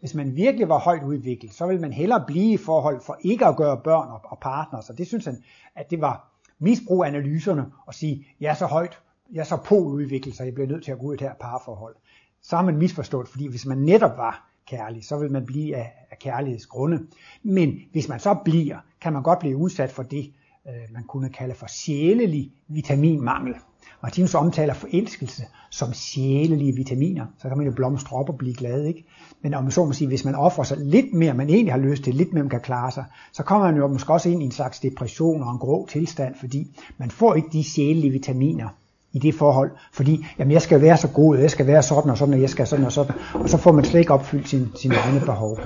Hvis 0.00 0.14
man 0.14 0.36
virkelig 0.36 0.68
var 0.68 0.78
højt 0.78 1.02
udviklet, 1.02 1.52
så 1.52 1.66
vil 1.66 1.80
man 1.80 1.92
hellere 1.92 2.24
blive 2.26 2.52
i 2.52 2.56
forhold 2.56 3.00
for 3.00 3.18
ikke 3.20 3.46
at 3.46 3.56
gøre 3.56 3.80
børn 3.84 4.08
og 4.24 4.38
partner. 4.38 4.80
Så 4.80 4.92
det 4.92 5.06
synes 5.06 5.24
han, 5.24 5.42
at 5.74 5.90
det 5.90 6.00
var 6.00 6.32
misbrug 6.58 7.04
af 7.04 7.08
analyserne 7.08 7.66
og 7.86 7.94
sige, 7.94 8.26
jeg 8.40 8.50
er 8.50 8.54
så 8.54 8.66
højt, 8.66 8.98
jeg 9.32 9.40
er 9.40 9.44
så 9.44 9.56
poludviklet, 9.56 10.36
så 10.36 10.44
jeg 10.44 10.54
bliver 10.54 10.68
nødt 10.68 10.84
til 10.84 10.92
at 10.92 10.98
gå 10.98 11.06
ud 11.06 11.14
i 11.14 11.16
det 11.16 11.26
her 11.26 11.34
parforhold. 11.34 11.96
Så 12.42 12.56
har 12.56 12.64
man 12.64 12.76
misforstået, 12.76 13.28
fordi 13.28 13.46
hvis 13.46 13.66
man 13.66 13.78
netop 13.78 14.16
var 14.16 14.48
kærlig, 14.66 15.04
så 15.04 15.18
vil 15.18 15.32
man 15.32 15.46
blive 15.46 15.76
af, 15.76 15.92
af 16.10 16.18
kærlighedsgrunde. 16.18 17.06
Men 17.42 17.80
hvis 17.92 18.08
man 18.08 18.20
så 18.20 18.34
bliver, 18.44 18.78
kan 19.04 19.12
man 19.12 19.22
godt 19.22 19.38
blive 19.38 19.56
udsat 19.56 19.90
for 19.90 20.02
det, 20.02 20.32
øh, 20.68 20.94
man 20.94 21.02
kunne 21.02 21.28
kalde 21.28 21.54
for 21.54 21.66
sjælelig 21.66 22.52
vitaminmangel. 22.68 23.54
Martinus 24.02 24.34
omtaler 24.34 24.74
forelskelse 24.74 25.42
som 25.70 25.92
sjælelige 25.92 26.72
vitaminer, 26.72 27.26
så 27.38 27.48
kan 27.48 27.56
man 27.56 27.66
jo 27.66 27.72
blomstre 27.72 28.16
op 28.16 28.28
og 28.28 28.38
blive 28.38 28.54
glad, 28.54 28.84
ikke? 28.84 29.04
Men 29.42 29.54
om 29.54 29.70
så 29.70 29.84
må 29.84 29.92
sige, 29.92 30.08
hvis 30.08 30.24
man 30.24 30.34
offrer 30.34 30.64
sig 30.64 30.78
lidt 30.80 31.14
mere, 31.14 31.34
man 31.34 31.48
egentlig 31.48 31.72
har 31.72 31.80
lyst 31.80 32.04
til, 32.04 32.14
lidt 32.14 32.32
mere 32.32 32.42
man 32.42 32.50
kan 32.50 32.60
klare 32.60 32.90
sig, 32.90 33.04
så 33.32 33.42
kommer 33.42 33.66
man 33.66 33.76
jo 33.76 33.86
måske 33.86 34.12
også 34.12 34.28
ind 34.28 34.42
i 34.42 34.44
en 34.44 34.52
slags 34.52 34.80
depression 34.80 35.42
og 35.42 35.52
en 35.52 35.58
grå 35.58 35.86
tilstand, 35.86 36.34
fordi 36.40 36.76
man 36.98 37.10
får 37.10 37.34
ikke 37.34 37.48
de 37.52 37.64
sjælelige 37.64 38.10
vitaminer 38.10 38.68
i 39.12 39.18
det 39.18 39.34
forhold, 39.34 39.70
fordi 39.92 40.26
jamen, 40.38 40.52
jeg 40.52 40.62
skal 40.62 40.80
være 40.80 40.96
så 40.96 41.08
god, 41.08 41.38
jeg 41.38 41.50
skal 41.50 41.66
være 41.66 41.82
sådan 41.82 42.10
og 42.10 42.18
sådan, 42.18 42.34
og 42.34 42.40
jeg 42.40 42.50
skal 42.50 42.66
sådan 42.66 42.84
og 42.84 42.92
sådan, 42.92 43.14
og 43.34 43.48
så 43.48 43.56
får 43.56 43.72
man 43.72 43.84
slet 43.84 44.00
ikke 44.00 44.14
opfyldt 44.14 44.48
sine 44.48 44.68
sin 44.74 44.92
egne 44.92 45.20
behov. 45.20 45.58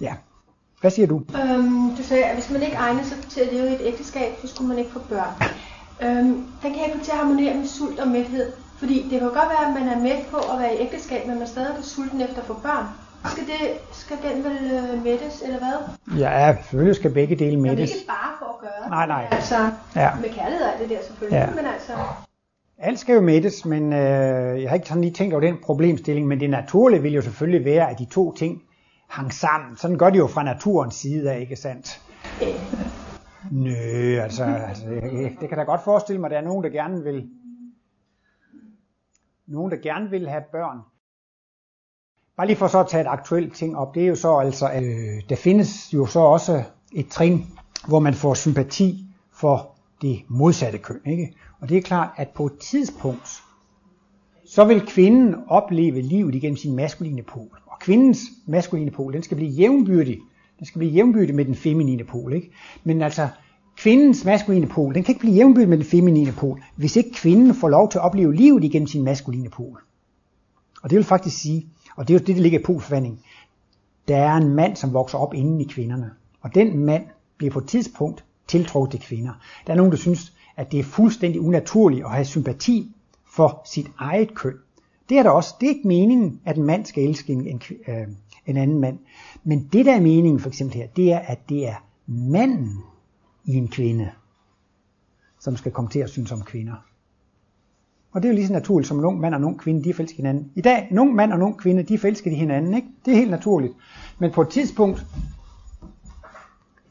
Ja. 0.00 0.14
Hvad 0.82 0.90
siger 0.90 1.08
du? 1.08 1.22
Øhm, 1.42 1.96
du 1.96 2.02
sagde, 2.02 2.24
at 2.24 2.34
hvis 2.34 2.50
man 2.50 2.62
ikke 2.62 2.76
egner 2.76 3.04
sig 3.04 3.18
til 3.30 3.40
at 3.40 3.52
leve 3.52 3.70
i 3.70 3.74
et 3.74 3.80
ægteskab, 3.80 4.30
så 4.40 4.46
skulle 4.48 4.68
man 4.68 4.78
ikke 4.78 4.90
få 4.90 4.98
børn. 4.98 5.32
Øhm, 6.02 6.34
den 6.62 6.70
kan 6.74 6.80
ikke 6.86 7.04
til 7.04 7.10
at 7.10 7.18
harmonere 7.18 7.54
med 7.54 7.66
sult 7.66 7.98
og 8.00 8.08
mæthed. 8.08 8.52
Fordi 8.78 9.06
det 9.10 9.20
kan 9.20 9.28
godt 9.28 9.50
være, 9.54 9.66
at 9.68 9.74
man 9.80 9.88
er 9.88 10.00
med 10.08 10.16
på 10.30 10.36
at 10.36 10.58
være 10.58 10.74
i 10.74 10.78
ægteskab, 10.80 11.26
men 11.26 11.38
man 11.38 11.48
stadig 11.48 11.68
er 11.78 11.82
sulten 11.82 12.20
efter 12.20 12.38
at 12.38 12.44
få 12.44 12.54
børn. 12.54 12.86
Skal, 13.32 13.44
det, 13.46 13.58
skal 13.92 14.16
den 14.26 14.44
vel 14.44 14.58
øh, 14.72 15.04
mættes, 15.04 15.42
eller 15.44 15.58
hvad? 15.58 15.76
Ja, 16.18 16.56
selvfølgelig 16.56 16.96
skal 16.96 17.10
begge 17.10 17.36
dele 17.36 17.60
mættes. 17.60 17.90
Det 17.90 17.96
er 17.96 18.00
ikke 18.00 18.06
bare 18.06 18.32
for 18.38 18.46
at 18.46 18.58
gøre 18.60 18.90
Nej, 18.90 19.06
nej. 19.06 19.28
Altså, 19.30 19.56
ja. 19.96 20.10
med 20.20 20.30
kærlighed 20.30 20.66
er 20.66 20.78
det 20.80 20.88
der 20.90 20.96
selvfølgelig, 21.06 21.38
ja. 21.38 21.54
men 21.56 21.66
altså... 21.74 21.92
Alt 22.78 22.98
skal 22.98 23.14
jo 23.14 23.20
mættes, 23.20 23.64
men 23.64 23.92
øh, 23.92 24.62
jeg 24.62 24.70
har 24.70 24.74
ikke 24.74 24.88
sådan 24.88 25.02
lige 25.02 25.14
tænkt 25.14 25.34
over 25.34 25.40
den 25.40 25.56
problemstilling, 25.64 26.26
men 26.26 26.40
det 26.40 26.50
naturlige 26.50 27.02
vil 27.02 27.12
jo 27.12 27.22
selvfølgelig 27.22 27.64
være, 27.64 27.90
at 27.90 27.98
de 27.98 28.04
to 28.04 28.32
ting 28.32 28.62
hang 29.12 29.32
sammen. 29.32 29.76
Sådan 29.76 29.98
gør 29.98 30.10
de 30.10 30.18
jo 30.18 30.26
fra 30.26 30.42
naturens 30.42 30.94
side 30.94 31.32
af, 31.32 31.40
ikke 31.40 31.56
sandt? 31.56 32.02
Nø, 33.50 34.18
altså, 34.18 34.44
altså 34.44 34.86
det 35.40 35.48
kan 35.48 35.58
da 35.58 35.64
godt 35.64 35.84
forestille 35.84 36.20
mig, 36.20 36.28
at 36.28 36.30
der 36.30 36.38
er 36.38 36.44
nogen, 36.44 36.64
der 36.64 36.70
gerne 36.70 37.04
vil 37.04 37.28
nogen, 39.46 39.70
der 39.70 39.76
gerne 39.76 40.10
vil 40.10 40.28
have 40.28 40.42
børn. 40.52 40.78
Bare 42.36 42.46
lige 42.46 42.56
for 42.56 42.66
så 42.66 42.80
at 42.80 42.88
tage 42.88 43.00
et 43.00 43.06
aktuelt 43.06 43.54
ting 43.54 43.76
op, 43.76 43.94
det 43.94 44.02
er 44.02 44.06
jo 44.06 44.14
så 44.14 44.36
altså, 44.36 44.68
at 44.68 44.82
øh, 44.82 45.22
der 45.28 45.36
findes 45.36 45.94
jo 45.94 46.06
så 46.06 46.20
også 46.20 46.62
et 46.92 47.08
trin, 47.08 47.46
hvor 47.88 47.98
man 47.98 48.14
får 48.14 48.34
sympati 48.34 49.06
for 49.32 49.74
det 50.02 50.22
modsatte 50.28 50.78
køn. 50.78 51.00
Ikke? 51.06 51.34
Og 51.60 51.68
det 51.68 51.76
er 51.76 51.82
klart, 51.82 52.08
at 52.16 52.28
på 52.28 52.46
et 52.46 52.58
tidspunkt, 52.58 53.42
så 54.46 54.64
vil 54.64 54.86
kvinden 54.86 55.34
opleve 55.48 56.00
livet 56.00 56.34
igennem 56.34 56.56
sin 56.56 56.76
maskuline 56.76 57.22
pol. 57.22 57.61
Kvindens 57.82 58.20
maskuline 58.46 58.90
pol, 58.90 59.12
den 59.12 59.22
skal 59.22 59.36
blive 59.36 59.50
jævnbyrdig. 59.50 60.18
Den 60.58 60.66
skal 60.66 60.78
blive 60.78 60.92
jævnbyrdig 60.92 61.34
med 61.34 61.44
den 61.44 61.54
feminine 61.54 62.04
pol. 62.04 62.32
Ikke? 62.32 62.50
Men 62.84 63.02
altså, 63.02 63.28
kvindens 63.76 64.24
maskuline 64.24 64.66
pol, 64.66 64.94
den 64.94 65.02
kan 65.02 65.12
ikke 65.12 65.20
blive 65.20 65.34
jævnbyrdig 65.34 65.68
med 65.68 65.76
den 65.76 65.86
feminine 65.86 66.32
pol, 66.32 66.62
hvis 66.76 66.96
ikke 66.96 67.12
kvinden 67.12 67.54
får 67.54 67.68
lov 67.68 67.90
til 67.90 67.98
at 67.98 68.04
opleve 68.04 68.34
livet 68.34 68.64
igennem 68.64 68.86
sin 68.86 69.02
maskuline 69.02 69.50
pol. 69.50 69.80
Og 70.82 70.90
det 70.90 70.96
vil 70.96 71.04
faktisk 71.04 71.38
sige, 71.38 71.66
og 71.96 72.08
det 72.08 72.14
er 72.14 72.18
jo 72.18 72.24
det, 72.24 72.36
der 72.36 72.42
ligger 72.42 72.58
i 72.58 72.62
polforvandling, 72.62 73.20
der 74.08 74.16
er 74.16 74.36
en 74.36 74.54
mand, 74.54 74.76
som 74.76 74.92
vokser 74.92 75.18
op 75.18 75.34
inden 75.34 75.60
i 75.60 75.64
kvinderne. 75.64 76.10
Og 76.40 76.54
den 76.54 76.78
mand 76.78 77.04
bliver 77.36 77.52
på 77.52 77.58
et 77.58 77.66
tidspunkt 77.66 78.24
tiltrukket 78.48 78.90
til 78.90 79.00
kvinder. 79.00 79.32
Der 79.66 79.72
er 79.72 79.76
nogen, 79.76 79.92
der 79.92 79.98
synes, 79.98 80.32
at 80.56 80.72
det 80.72 80.80
er 80.80 80.84
fuldstændig 80.84 81.40
unaturligt 81.40 82.04
at 82.04 82.10
have 82.10 82.24
sympati 82.24 82.94
for 83.34 83.62
sit 83.64 83.90
eget 83.98 84.34
køn. 84.34 84.54
Det 85.08 85.18
er 85.18 85.22
der 85.22 85.30
også. 85.30 85.54
Det 85.60 85.66
er 85.66 85.74
ikke 85.74 85.88
meningen, 85.88 86.40
at 86.44 86.56
en 86.56 86.64
mand 86.64 86.86
skal 86.86 87.08
elske 87.08 87.32
en, 87.32 87.46
en, 87.46 87.62
øh, 87.88 88.08
en 88.46 88.56
anden 88.56 88.78
mand. 88.78 88.98
Men 89.44 89.68
det, 89.72 89.86
der 89.86 89.94
er 89.94 90.00
meningen 90.00 90.40
for 90.40 90.48
eksempel 90.48 90.76
her, 90.76 90.86
det 90.86 91.12
er, 91.12 91.18
at 91.18 91.48
det 91.48 91.68
er 91.68 91.74
manden, 92.06 92.78
i 93.44 93.54
en 93.54 93.68
kvinde, 93.68 94.10
som 95.40 95.56
skal 95.56 95.72
komme 95.72 95.90
til 95.90 95.98
at 95.98 96.10
synes 96.10 96.32
om 96.32 96.42
kvinder. 96.42 96.74
Og 98.12 98.22
det 98.22 98.28
er 98.28 98.32
jo 98.32 98.34
lige 98.34 98.46
så 98.46 98.52
naturligt 98.52 98.88
som 98.88 98.98
en 98.98 99.04
ung 99.04 99.20
mand 99.20 99.34
og 99.34 99.40
en 99.40 99.44
ung 99.46 99.58
kvinde, 99.58 99.84
de 99.84 99.90
er 99.90 100.12
hinanden. 100.16 100.52
I 100.54 100.60
dag, 100.60 100.88
en 100.90 100.98
ung 100.98 101.14
mand 101.14 101.32
og 101.32 101.36
en 101.36 101.42
ung 101.42 101.58
kvinde, 101.58 101.82
de 101.82 101.94
er 101.94 101.98
de 102.24 102.34
hinanden, 102.34 102.74
ikke? 102.74 102.88
Det 103.04 103.12
er 103.12 103.16
helt 103.16 103.30
naturligt. 103.30 103.74
Men 104.18 104.30
på 104.30 104.42
et 104.42 104.48
tidspunkt, 104.48 105.06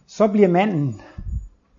så 0.08 0.28
bliver 0.28 0.48
manden 0.48 1.02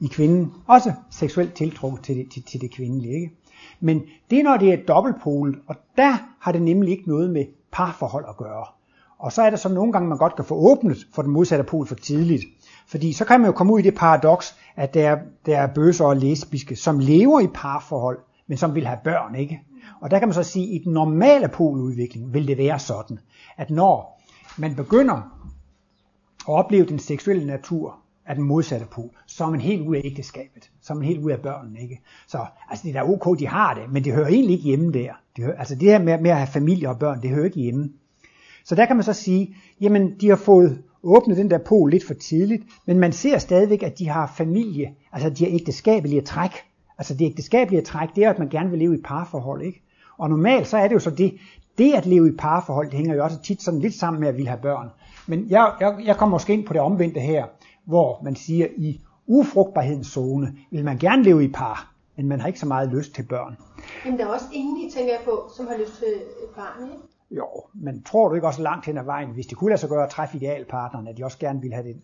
i 0.02 0.06
kvinden 0.06 0.52
også 0.66 0.92
seksuelt 1.10 1.54
tiltrukket 1.54 2.04
til 2.04 2.16
det, 2.16 2.30
til, 2.32 2.42
til 2.42 2.60
det 2.60 2.70
kvindelige, 2.70 3.14
ikke? 3.14 3.32
Men 3.80 4.02
det 4.30 4.38
er, 4.38 4.42
når 4.42 4.56
det 4.56 4.72
er 4.72 4.76
dobbeltpol, 4.88 5.62
og 5.66 5.76
der 5.96 6.16
har 6.40 6.52
det 6.52 6.62
nemlig 6.62 6.90
ikke 6.90 7.08
noget 7.08 7.30
med 7.30 7.44
parforhold 7.72 8.24
at 8.28 8.36
gøre. 8.36 8.64
Og 9.18 9.32
så 9.32 9.42
er 9.42 9.50
det 9.50 9.58
så 9.58 9.68
nogle 9.68 9.92
gange, 9.92 10.08
man 10.08 10.18
godt 10.18 10.36
kan 10.36 10.44
få 10.44 10.54
åbnet 10.54 11.06
for 11.14 11.22
den 11.22 11.32
modsatte 11.32 11.64
pol 11.64 11.86
for 11.86 11.94
tidligt. 11.94 12.44
Fordi 12.86 13.12
så 13.12 13.24
kan 13.24 13.40
man 13.40 13.46
jo 13.50 13.52
komme 13.52 13.72
ud 13.72 13.78
i 13.78 13.82
det 13.82 13.94
paradoks, 13.94 14.56
at 14.76 14.94
der, 14.94 15.18
der 15.46 15.58
er 15.58 15.66
bøser 15.66 16.04
og 16.04 16.16
lesbiske, 16.16 16.76
som 16.76 16.98
lever 16.98 17.40
i 17.40 17.46
parforhold, 17.54 18.18
men 18.46 18.58
som 18.58 18.74
vil 18.74 18.86
have 18.86 18.98
børn, 19.04 19.34
ikke? 19.34 19.60
Og 20.00 20.10
der 20.10 20.18
kan 20.18 20.28
man 20.28 20.34
så 20.34 20.42
sige, 20.42 20.68
at 20.68 20.80
i 20.80 20.84
den 20.84 20.92
normale 20.92 21.48
poludvikling 21.48 22.34
vil 22.34 22.48
det 22.48 22.58
være 22.58 22.78
sådan, 22.78 23.18
at 23.56 23.70
når 23.70 24.22
man 24.58 24.74
begynder 24.74 25.14
at 25.14 25.22
opleve 26.46 26.86
den 26.86 26.98
seksuelle 26.98 27.46
natur 27.46 28.01
af 28.26 28.34
den 28.34 28.44
modsatte 28.44 28.86
pol, 28.90 29.10
så 29.26 29.44
er 29.44 29.50
man 29.50 29.60
helt 29.60 29.82
ud 29.82 29.96
af 29.96 30.00
ægteskabet, 30.04 30.70
så 30.80 30.92
er 30.92 30.96
man 30.96 31.06
helt 31.06 31.20
ud 31.20 31.30
af 31.30 31.40
børnene, 31.40 31.80
ikke? 31.80 32.00
Så 32.26 32.38
altså 32.70 32.82
det 32.88 32.96
er 32.96 33.02
da 33.02 33.10
ok, 33.10 33.38
de 33.38 33.48
har 33.48 33.74
det, 33.74 33.92
men 33.92 34.04
det 34.04 34.12
hører 34.12 34.28
egentlig 34.28 34.52
ikke 34.52 34.64
hjemme 34.64 34.92
der. 34.92 35.12
Det 35.36 35.44
hører, 35.44 35.58
altså 35.58 35.74
det 35.74 35.88
her 35.88 35.98
med, 35.98 36.18
med 36.18 36.30
at 36.30 36.36
have 36.36 36.46
familie 36.46 36.88
og 36.88 36.98
børn, 36.98 37.22
det 37.22 37.30
hører 37.30 37.44
ikke 37.44 37.60
hjemme. 37.60 37.90
Så 38.64 38.74
der 38.74 38.86
kan 38.86 38.96
man 38.96 39.02
så 39.02 39.12
sige, 39.12 39.56
jamen 39.80 40.14
de 40.20 40.28
har 40.28 40.36
fået 40.36 40.82
åbnet 41.02 41.36
den 41.36 41.50
der 41.50 41.58
pol 41.58 41.90
lidt 41.90 42.06
for 42.06 42.14
tidligt, 42.14 42.62
men 42.86 42.98
man 42.98 43.12
ser 43.12 43.38
stadigvæk, 43.38 43.82
at 43.82 43.98
de 43.98 44.08
har 44.08 44.32
familie, 44.36 44.94
altså 45.12 45.30
de 45.30 45.44
har 45.44 45.52
ægteskabelige 45.52 46.20
træk. 46.20 46.50
Altså 46.98 47.14
det 47.14 47.26
ægteskabelige 47.26 47.82
træk, 47.82 48.08
det 48.16 48.24
er, 48.24 48.30
at 48.30 48.38
man 48.38 48.48
gerne 48.48 48.70
vil 48.70 48.78
leve 48.78 48.98
i 48.98 49.02
parforhold, 49.04 49.62
ikke? 49.62 49.82
Og 50.18 50.30
normalt 50.30 50.66
så 50.66 50.76
er 50.76 50.88
det 50.88 50.94
jo 50.94 51.00
så 51.00 51.10
det, 51.10 51.34
det 51.78 51.92
at 51.94 52.06
leve 52.06 52.28
i 52.28 52.36
parforhold, 52.38 52.86
det 52.86 52.94
hænger 52.94 53.14
jo 53.14 53.24
også 53.24 53.42
tit 53.42 53.62
sådan 53.62 53.80
lidt 53.80 53.94
sammen 53.94 54.20
med 54.20 54.28
at 54.28 54.36
ville 54.36 54.48
have 54.48 54.60
børn. 54.62 54.88
Men 55.26 55.46
jeg, 55.50 55.72
jeg, 55.80 55.96
jeg 56.04 56.16
kommer 56.16 56.34
måske 56.34 56.52
ind 56.52 56.66
på 56.66 56.72
det 56.72 56.80
omvendte 56.80 57.20
her, 57.20 57.44
hvor 57.84 58.20
man 58.22 58.36
siger, 58.36 58.68
i 58.76 59.00
ufrugtbarhedens 59.26 60.06
zone 60.06 60.56
vil 60.70 60.84
man 60.84 60.98
gerne 60.98 61.22
leve 61.22 61.44
i 61.44 61.48
par, 61.48 61.92
men 62.16 62.28
man 62.28 62.40
har 62.40 62.46
ikke 62.46 62.60
så 62.60 62.66
meget 62.66 62.88
lyst 62.88 63.14
til 63.14 63.22
børn. 63.22 63.56
Jamen 64.04 64.18
der 64.18 64.26
er 64.26 64.28
også 64.28 64.46
ingen, 64.52 64.90
tænker 64.90 65.12
jeg 65.12 65.22
på, 65.24 65.50
som 65.56 65.66
har 65.66 65.76
lyst 65.76 65.98
til 65.98 66.08
et 66.08 66.54
barn, 66.56 66.82
ikke? 66.82 67.02
Jo, 67.30 67.46
men 67.74 68.02
tror 68.02 68.28
du 68.28 68.34
ikke 68.34 68.46
også 68.46 68.62
langt 68.62 68.86
hen 68.86 68.98
ad 68.98 69.04
vejen, 69.04 69.28
hvis 69.28 69.46
det 69.46 69.58
kunne 69.58 69.70
lade 69.70 69.80
sig 69.80 69.88
gøre 69.88 70.04
at 70.04 70.10
træffe 70.10 70.36
idealpartneren, 70.36 71.08
at 71.08 71.16
de 71.16 71.24
også 71.24 71.38
gerne 71.38 71.60
ville 71.60 71.74
have 71.74 71.86
den? 71.86 72.02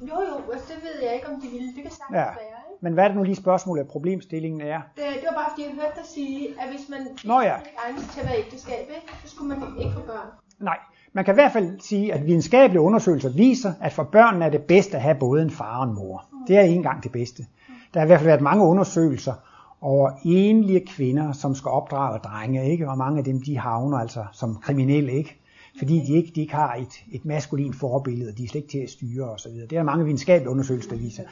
Jo, 0.00 0.20
jo, 0.28 0.52
altså 0.52 0.72
det 0.74 0.82
ved 0.82 1.02
jeg 1.02 1.14
ikke, 1.14 1.28
om 1.28 1.40
de 1.40 1.48
ville. 1.48 1.66
Det 1.66 1.82
kan 1.82 1.90
sagtens 1.90 2.16
ja. 2.16 2.24
være, 2.24 2.56
ikke? 2.70 2.80
Men 2.80 2.92
hvad 2.92 3.04
er 3.04 3.08
det 3.08 3.16
nu 3.16 3.22
lige 3.22 3.36
spørgsmålet 3.36 3.82
af 3.82 3.88
problemstillingen 3.88 4.60
er? 4.60 4.80
Det, 4.96 5.04
det 5.14 5.26
var 5.30 5.36
bare 5.42 5.50
fordi, 5.50 5.62
jeg 5.62 5.72
hørte 5.72 5.96
dig 6.00 6.06
sige, 6.06 6.60
at 6.60 6.68
hvis 6.70 6.88
man 6.88 7.00
Nå, 7.24 7.40
ja. 7.40 7.56
ikke 7.58 7.78
egnes 7.86 8.04
til 8.14 8.20
at 8.20 8.26
være 8.26 8.38
ægteskab, 8.38 8.84
ikke, 8.96 9.12
så 9.24 9.28
skulle 9.34 9.48
man 9.48 9.58
ikke 9.78 9.92
få 9.92 10.00
børn. 10.00 10.28
Nej, 10.58 10.78
man 11.16 11.24
kan 11.24 11.34
i 11.34 11.40
hvert 11.40 11.52
fald 11.52 11.80
sige, 11.80 12.12
at 12.14 12.26
videnskabelige 12.26 12.80
undersøgelser 12.80 13.28
viser, 13.28 13.72
at 13.80 13.92
for 13.92 14.02
børnene 14.02 14.44
er 14.44 14.50
det 14.50 14.62
bedst 14.62 14.94
at 14.94 15.02
have 15.02 15.16
både 15.20 15.42
en 15.42 15.50
far 15.50 15.78
og 15.78 15.88
en 15.88 15.94
mor. 15.94 16.24
Det 16.48 16.56
er 16.56 16.60
ikke 16.60 16.74
engang 16.74 17.02
det 17.02 17.12
bedste. 17.12 17.46
Der 17.94 18.00
har 18.00 18.06
i 18.06 18.08
hvert 18.08 18.18
fald 18.18 18.28
været 18.28 18.40
mange 18.40 18.64
undersøgelser, 18.64 19.32
over 19.80 20.10
enlige 20.24 20.86
kvinder, 20.86 21.32
som 21.32 21.54
skal 21.54 21.68
opdrage 21.68 22.18
drenge, 22.18 22.70
ikke? 22.70 22.88
og 22.88 22.98
mange 22.98 23.18
af 23.18 23.24
dem 23.24 23.42
de 23.42 23.58
havner 23.58 23.98
altså 23.98 24.24
som 24.32 24.56
kriminelle, 24.56 25.12
ikke? 25.12 25.40
fordi 25.78 26.00
de 26.06 26.12
ikke, 26.12 26.32
de 26.34 26.40
ikke 26.40 26.54
har 26.54 26.74
et, 26.74 27.04
et 27.12 27.24
maskulin 27.24 27.74
forbillede, 27.74 28.30
og 28.30 28.38
de 28.38 28.44
er 28.44 28.48
slet 28.48 28.60
ikke 28.60 28.70
til 28.70 28.78
at 28.78 28.90
styre 28.90 29.30
osv. 29.30 29.52
Det 29.52 29.62
er 29.62 29.66
der 29.66 29.82
mange 29.82 30.04
videnskabelige 30.04 30.50
undersøgelser, 30.50 30.90
der 30.90 30.96
viser. 30.96 31.22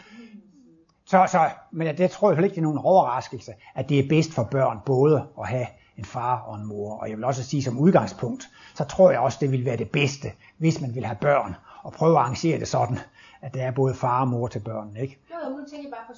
Så, 1.07 1.27
så, 1.31 1.39
men 1.73 1.97
det 1.97 2.11
tror 2.11 2.31
jeg 2.31 2.37
heller 2.37 2.45
ikke, 2.45 2.55
det 2.55 2.61
er 2.61 2.65
nogen 2.65 2.79
overraskelse, 2.79 3.53
at 3.75 3.89
det 3.89 3.99
er 3.99 4.09
bedst 4.09 4.33
for 4.33 4.49
børn 4.51 4.79
både 4.87 5.27
at 5.41 5.49
have 5.49 5.67
en 5.97 6.05
far 6.05 6.41
og 6.41 6.57
en 6.57 6.67
mor. 6.67 6.97
Og 6.97 7.09
jeg 7.09 7.17
vil 7.17 7.25
også 7.25 7.43
sige 7.43 7.63
som 7.63 7.79
udgangspunkt, 7.79 8.51
så 8.75 8.85
tror 8.85 9.11
jeg 9.11 9.21
også, 9.21 9.39
det 9.41 9.53
vil 9.53 9.65
være 9.65 9.77
det 9.77 9.91
bedste, 9.91 10.33
hvis 10.59 10.81
man 10.81 10.95
vil 10.95 11.05
have 11.05 11.19
børn, 11.21 11.55
og 11.83 11.93
prøve 11.93 12.13
at 12.13 12.19
arrangere 12.19 12.61
det 12.61 12.69
sådan, 12.69 12.99
at 13.43 13.55
der 13.55 13.63
er 13.63 13.71
både 13.71 13.95
far 13.95 14.21
og 14.21 14.29
mor 14.29 14.49
til 14.49 14.61
børnene. 14.61 15.01
Ikke? 15.01 15.19
Jo, 15.31 15.51
nu 15.51 15.65
tænker 15.71 15.89
jeg 15.89 15.91
bare 15.91 16.07
på 16.09 16.15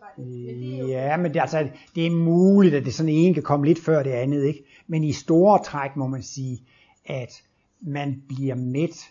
bare 0.00 0.10
det. 0.16 0.80
Men 0.80 0.88
Ja, 0.88 1.16
men 1.16 1.34
det, 1.34 1.40
altså, 1.40 1.68
det 1.94 2.06
er 2.06 2.10
muligt, 2.10 2.74
at 2.74 2.84
det 2.84 2.94
sådan 2.94 3.12
en 3.12 3.34
kan 3.34 3.42
komme 3.42 3.66
lidt 3.66 3.84
før 3.84 4.02
det 4.02 4.10
andet. 4.10 4.44
Ikke? 4.44 4.64
Men 4.86 5.04
i 5.04 5.12
store 5.12 5.62
træk 5.62 5.96
må 5.96 6.06
man 6.06 6.22
sige, 6.22 6.66
at 7.06 7.42
man 7.80 8.22
bliver 8.28 8.54
mæt. 8.54 9.10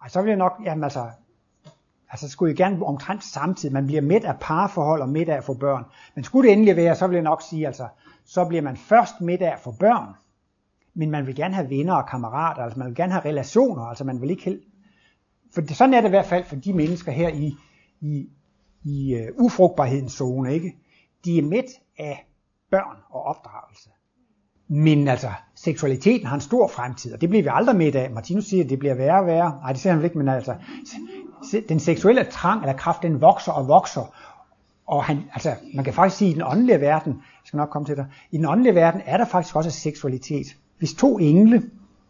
Og 0.00 0.10
så 0.10 0.22
vil 0.22 0.28
jeg 0.28 0.38
nok, 0.38 0.52
jamen 0.64 0.84
altså, 0.84 1.10
altså 2.10 2.28
skulle 2.28 2.50
jeg 2.50 2.56
gerne 2.56 2.86
omtrent 2.86 3.24
samtidig, 3.24 3.72
man 3.72 3.86
bliver 3.86 4.02
mæt 4.02 4.24
af 4.24 4.34
parforhold 4.40 5.02
og 5.02 5.08
mæt 5.08 5.28
af 5.28 5.36
at 5.36 5.44
få 5.44 5.54
børn. 5.54 5.84
Men 6.14 6.24
skulle 6.24 6.48
det 6.48 6.52
endelig 6.52 6.76
være, 6.76 6.96
så 6.96 7.06
vil 7.06 7.14
jeg 7.14 7.22
nok 7.22 7.42
sige, 7.42 7.66
altså, 7.66 7.86
så 8.32 8.44
bliver 8.44 8.62
man 8.62 8.76
først 8.76 9.20
middag 9.20 9.52
af 9.52 9.78
børn, 9.80 10.14
men 10.94 11.10
man 11.10 11.26
vil 11.26 11.34
gerne 11.34 11.54
have 11.54 11.70
venner 11.70 11.94
og 11.94 12.08
kammerater, 12.08 12.62
altså 12.62 12.78
man 12.78 12.88
vil 12.88 12.96
gerne 12.96 13.12
have 13.12 13.24
relationer, 13.24 13.82
altså 13.82 14.04
man 14.04 14.20
vil 14.20 14.30
ikke 14.30 14.44
helt... 14.44 14.62
For 15.54 15.60
det, 15.60 15.76
sådan 15.76 15.94
er 15.94 16.00
det 16.00 16.08
i 16.08 16.10
hvert 16.10 16.26
fald 16.26 16.44
for 16.44 16.56
de 16.56 16.72
mennesker 16.72 17.12
her 17.12 17.28
i, 17.28 17.54
i, 18.00 18.28
i 18.84 19.16
uh, 19.16 19.44
ufrugtbarhedens 19.44 20.12
zone, 20.12 20.54
ikke? 20.54 20.76
De 21.24 21.38
er 21.38 21.42
midt 21.42 21.66
af 21.98 22.26
børn 22.70 22.96
og 23.10 23.22
opdragelse. 23.22 23.90
Men 24.68 25.08
altså, 25.08 25.30
seksualiteten 25.54 26.26
har 26.26 26.34
en 26.34 26.40
stor 26.40 26.68
fremtid, 26.68 27.12
og 27.12 27.20
det 27.20 27.28
bliver 27.28 27.42
vi 27.42 27.48
aldrig 27.52 27.76
med 27.76 27.94
af. 27.94 28.10
Martinus 28.10 28.44
siger, 28.44 28.64
at 28.64 28.70
det 28.70 28.78
bliver 28.78 28.94
værre 28.94 29.20
og 29.20 29.26
værre. 29.26 29.58
Nej, 29.60 29.72
det 29.72 29.80
siger 29.80 29.94
han 29.94 30.04
ikke, 30.04 30.18
men 30.18 30.28
altså, 30.28 30.54
den 31.68 31.80
seksuelle 31.80 32.24
trang 32.24 32.60
eller 32.60 32.76
kraft, 32.76 33.02
den 33.02 33.20
vokser 33.20 33.52
og 33.52 33.68
vokser. 33.68 34.14
Og 34.86 35.04
han, 35.04 35.22
altså, 35.32 35.54
man 35.74 35.84
kan 35.84 35.94
faktisk 35.94 36.16
sige, 36.16 36.28
at 36.28 36.32
i 36.32 36.34
den 36.34 36.46
åndelige 36.46 36.80
verden, 36.80 37.22
jeg 37.42 37.46
skal 37.46 37.56
nok 37.56 37.68
komme 37.70 37.86
til 37.86 37.96
dig, 37.96 38.06
i 38.30 38.36
den 38.36 38.46
åndelige 38.46 38.74
verden 38.74 39.00
er 39.06 39.16
der 39.16 39.24
faktisk 39.24 39.56
også 39.56 39.70
seksualitet. 39.70 40.46
Hvis 40.78 40.94
to 40.94 41.18
engle 41.18 41.62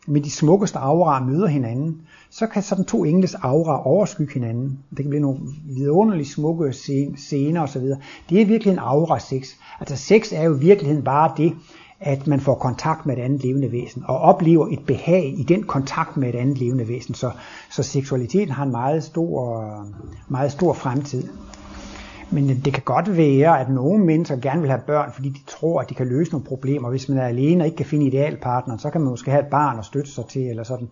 med 0.07 0.21
de 0.21 0.31
smukkeste 0.31 0.79
auraer 0.79 1.25
møder 1.25 1.47
hinanden, 1.47 2.01
så 2.31 2.47
kan 2.47 2.63
sådan 2.63 2.85
to 2.85 3.05
engles 3.05 3.35
aura 3.35 3.87
overskygge 3.87 4.35
hinanden. 4.35 4.79
Det 4.91 4.99
kan 4.99 5.09
blive 5.09 5.23
nogle 5.23 5.39
vidunderligt 5.65 6.29
smukke 6.29 6.73
scener 7.17 7.63
osv. 7.63 7.83
Det 8.29 8.43
er 8.43 8.47
virkelig 8.47 8.73
en 8.73 8.79
aura 8.79 9.19
sex. 9.19 9.49
Altså 9.81 9.97
sex 9.97 10.33
er 10.33 10.43
jo 10.43 10.57
i 10.57 10.59
virkeligheden 10.59 11.05
bare 11.05 11.33
det, 11.37 11.53
at 12.01 12.27
man 12.27 12.41
får 12.41 12.55
kontakt 12.55 13.07
med 13.07 13.17
et 13.17 13.23
andet 13.23 13.43
levende 13.43 13.73
væsen, 13.73 14.05
og 14.07 14.19
oplever 14.19 14.69
et 14.71 14.87
behag 14.87 15.35
i 15.39 15.43
den 15.43 15.63
kontakt 15.63 16.17
med 16.17 16.29
et 16.29 16.35
andet 16.35 16.59
levende 16.59 16.89
væsen. 16.89 17.15
Så, 17.15 17.31
så 17.71 17.83
seksualiteten 17.83 18.51
har 18.51 18.65
en 18.65 18.71
meget 18.71 19.05
stor, 19.05 19.87
meget 20.29 20.53
stor 20.53 20.73
fremtid. 20.73 21.29
Men 22.33 22.49
det 22.49 22.75
kan 22.75 22.83
godt 22.85 23.17
være, 23.17 23.61
at 23.61 23.71
nogle 23.71 24.05
mennesker 24.05 24.37
gerne 24.37 24.61
vil 24.61 24.71
have 24.71 24.83
børn, 24.87 25.13
fordi 25.13 25.29
de 25.29 25.41
tror, 25.47 25.81
at 25.81 25.91
de 25.91 25.95
kan 25.95 26.09
løse 26.09 26.31
nogle 26.31 26.47
problemer. 26.47 26.91
Hvis 26.91 27.09
man 27.09 27.19
er 27.19 27.27
alene 27.27 27.63
og 27.63 27.67
ikke 27.67 27.77
kan 27.77 27.87
finde 27.87 28.07
idealpartneren, 28.07 28.81
så 28.81 28.91
kan 28.91 29.01
man 29.01 29.11
måske 29.11 29.31
have 29.31 29.43
et 29.43 29.51
barn 29.51 29.79
og 29.79 29.85
støtte 29.85 30.11
sig 30.11 30.27
til, 30.27 30.43
eller 30.43 30.63
sådan. 30.63 30.89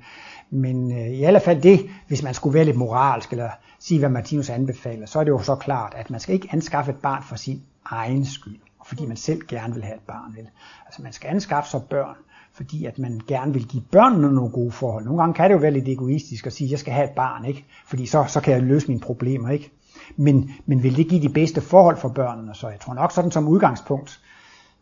Men 0.50 0.92
øh, 0.92 1.09
i 1.09 1.22
alle 1.22 1.40
fald 1.40 1.62
det, 1.62 1.81
hvis 2.09 2.22
man 2.22 2.35
skulle 2.35 2.55
være 2.55 2.64
lidt 2.64 2.76
moralsk, 2.76 3.31
eller 3.31 3.50
sige, 3.79 3.98
hvad 3.98 4.09
Martinus 4.09 4.50
anbefaler, 4.50 5.07
så 5.07 5.20
er 5.20 5.24
det 5.24 5.31
jo 5.31 5.42
så 5.42 5.55
klart, 5.55 5.94
at 5.96 6.11
man 6.11 6.20
skal 6.20 6.35
ikke 6.35 6.48
anskaffe 6.53 6.90
et 6.90 6.96
barn 6.96 7.22
for 7.22 7.37
sin 7.37 7.62
egen 7.85 8.24
skyld, 8.24 8.59
og 8.79 8.87
fordi 8.87 9.07
man 9.07 9.16
selv 9.16 9.40
gerne 9.48 9.74
vil 9.74 9.85
have 9.85 9.96
et 9.96 10.07
barn. 10.07 10.37
Vel? 10.37 10.48
Altså 10.87 11.03
man 11.03 11.12
skal 11.12 11.29
anskaffe 11.29 11.70
sig 11.70 11.81
børn, 11.90 12.16
fordi 12.53 12.85
at 12.85 12.98
man 12.98 13.20
gerne 13.26 13.53
vil 13.53 13.64
give 13.66 13.83
børnene 13.92 14.33
nogle 14.33 14.50
gode 14.50 14.72
forhold. 14.72 15.05
Nogle 15.05 15.20
gange 15.20 15.35
kan 15.35 15.50
det 15.50 15.55
jo 15.55 15.61
være 15.61 15.70
lidt 15.70 15.88
egoistisk 15.88 16.46
at 16.46 16.53
sige, 16.53 16.66
at 16.66 16.70
jeg 16.70 16.79
skal 16.79 16.92
have 16.92 17.09
et 17.09 17.14
barn, 17.16 17.44
ikke? 17.44 17.64
fordi 17.87 18.07
så, 18.07 18.24
så 18.29 18.40
kan 18.40 18.55
jeg 18.55 18.62
løse 18.62 18.88
mine 18.88 19.00
problemer. 19.00 19.50
ikke. 19.50 19.70
Men, 20.16 20.51
men 20.66 20.83
vil 20.83 20.96
det 20.96 21.09
give 21.09 21.23
de 21.23 21.29
bedste 21.29 21.61
forhold 21.61 21.96
for 21.96 22.09
børnene? 22.09 22.55
Så 22.55 22.68
jeg 22.68 22.81
tror 22.81 22.94
nok 22.94 23.12
sådan 23.12 23.31
som 23.31 23.49
udgangspunkt, 23.49 24.20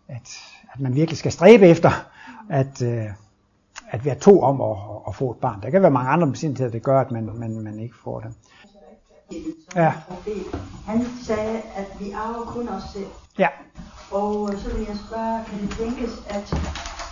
at, 0.09 0.39
at 0.75 0.81
man 0.81 0.95
virkelig 0.95 1.19
skal 1.19 1.33
stræbe 1.33 1.67
efter 1.67 1.91
at, 2.49 2.83
øh, 2.83 3.05
at 3.91 4.05
være 4.05 4.15
to 4.15 4.43
om 4.43 4.61
at, 4.61 4.77
at 5.09 5.15
få 5.15 5.31
et 5.31 5.37
barn. 5.37 5.63
Der 5.63 5.71
kan 5.71 5.83
være 5.83 5.91
mange 5.91 6.11
andre 6.11 6.27
besindigheder, 6.31 6.71
der 6.71 6.79
gør, 6.79 7.01
at 7.01 7.11
man, 7.11 7.31
man, 7.35 7.61
man 7.61 7.79
ikke 7.79 7.95
får 8.05 8.21
det. 8.21 8.33
Ja. 9.77 9.93
Han 10.87 11.07
sagde, 11.23 11.61
at 11.77 11.87
vi 12.01 12.11
arver 12.11 12.45
kun 12.45 12.69
os 12.69 12.83
selv. 12.93 13.07
Ja, 13.39 13.49
Og 14.11 14.51
så 14.59 14.77
vil 14.77 14.87
jeg 14.89 14.97
spørge, 15.09 15.45
kan 15.45 15.61
det 15.61 15.71
tænkes, 15.71 16.13
at 16.29 16.57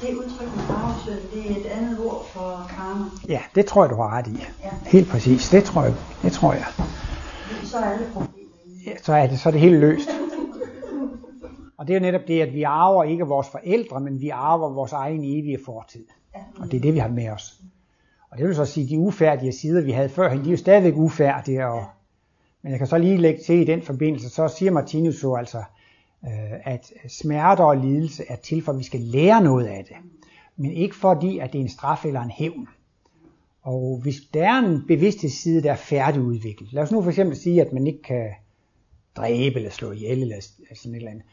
det 0.01 0.15
udtryk 0.15 0.57
med 0.57 0.65
arvesynd, 0.77 1.31
det 1.35 1.51
er 1.53 1.57
et 1.61 1.67
andet 1.67 1.99
ord 2.07 2.27
for 2.33 2.67
karma? 2.69 3.05
ja, 3.29 3.41
det 3.55 3.67
tror 3.67 3.83
jeg, 3.85 3.91
du 3.91 3.97
har 3.97 4.11
ret 4.11 4.27
i. 4.27 4.45
Ja. 4.63 4.71
Helt 4.85 5.09
præcis, 5.11 5.49
det 5.49 5.65
tror 5.65 5.83
jeg. 5.83 5.95
Det 6.23 6.33
tror 6.33 6.53
jeg. 6.53 6.67
Så 7.65 7.79
er 7.79 7.85
alle 7.85 8.07
problemer. 8.13 8.53
Ja, 8.87 8.97
så 9.03 9.13
er 9.13 9.27
det, 9.27 9.41
så 9.41 9.49
er 9.49 9.51
det 9.51 9.61
helt 9.61 9.79
løst. 9.79 10.09
Og 11.77 11.87
det 11.87 11.97
er 11.97 11.99
jo 11.99 12.03
netop 12.03 12.29
det, 12.29 12.41
at 12.41 12.55
vi 12.55 12.63
arver 12.63 13.05
ikke 13.05 13.25
vores 13.25 13.49
forældre, 13.49 14.01
men 14.01 14.21
vi 14.21 14.29
arver 14.29 14.69
vores 14.69 14.93
egen 14.93 15.25
evige 15.25 15.59
fortid. 15.65 16.05
Og 16.59 16.71
det 16.71 16.77
er 16.77 16.81
det, 16.81 16.95
vi 16.95 16.99
har 16.99 17.09
med 17.09 17.29
os. 17.29 17.61
Og 18.31 18.39
det 18.39 18.47
vil 18.47 18.55
så 18.55 18.65
sige, 18.65 18.85
at 18.85 18.91
de 18.91 18.99
ufærdige 18.99 19.53
sider, 19.53 19.81
vi 19.81 19.91
havde 19.91 20.09
før, 20.09 20.35
de 20.35 20.47
er 20.47 20.51
jo 20.51 20.57
stadigvæk 20.57 20.97
ufærdige. 20.97 21.67
Og, 21.67 21.85
men 22.63 22.71
jeg 22.71 22.79
kan 22.79 22.87
så 22.87 22.99
lige 22.99 23.17
lægge 23.17 23.43
til 23.43 23.55
i 23.61 23.65
den 23.65 23.83
forbindelse, 23.83 24.29
så 24.29 24.49
siger 24.49 24.73
Martinus 24.73 25.23
jo 25.23 25.37
altså, 25.37 25.59
øh, 26.25 26.53
at 26.65 26.93
smerter 27.09 27.65
og 27.65 27.77
lidelse 27.77 28.25
er 28.29 28.37
til 28.37 28.63
for, 28.63 28.73
at 28.73 28.79
vi 28.79 28.85
skal 28.85 29.01
lære 29.01 29.43
noget 29.43 29.67
af 29.67 29.85
det. 29.85 29.97
Men 30.57 30.71
ikke 30.71 30.97
fordi, 30.97 31.39
at 31.39 31.53
det 31.53 31.59
er 31.59 31.63
en 31.63 31.69
straf 31.69 32.05
eller 32.05 32.21
en 32.21 32.31
hævn. 32.31 32.69
Og 33.67 34.01
hvis 34.03 34.17
der 34.35 34.45
er 34.45 34.59
en 34.59 34.83
bevidsthedsside, 34.89 35.63
der 35.63 35.73
er 35.73 35.77
færdigudviklet, 35.77 36.73
lad 36.73 36.83
os 36.83 36.93
nu 36.93 37.03
for 37.03 37.11
eksempel 37.11 37.37
sige, 37.37 37.61
at 37.61 37.73
man 37.73 37.87
ikke 37.87 38.03
kan 38.03 38.31
dræbe 39.17 39.57
eller 39.57 39.71
slå 39.71 39.93
ihjel 39.93 40.23
eller 40.23 40.37
sådan 40.75 40.93
et 40.93 40.97
eller 40.97 41.11
andet, 41.11 41.25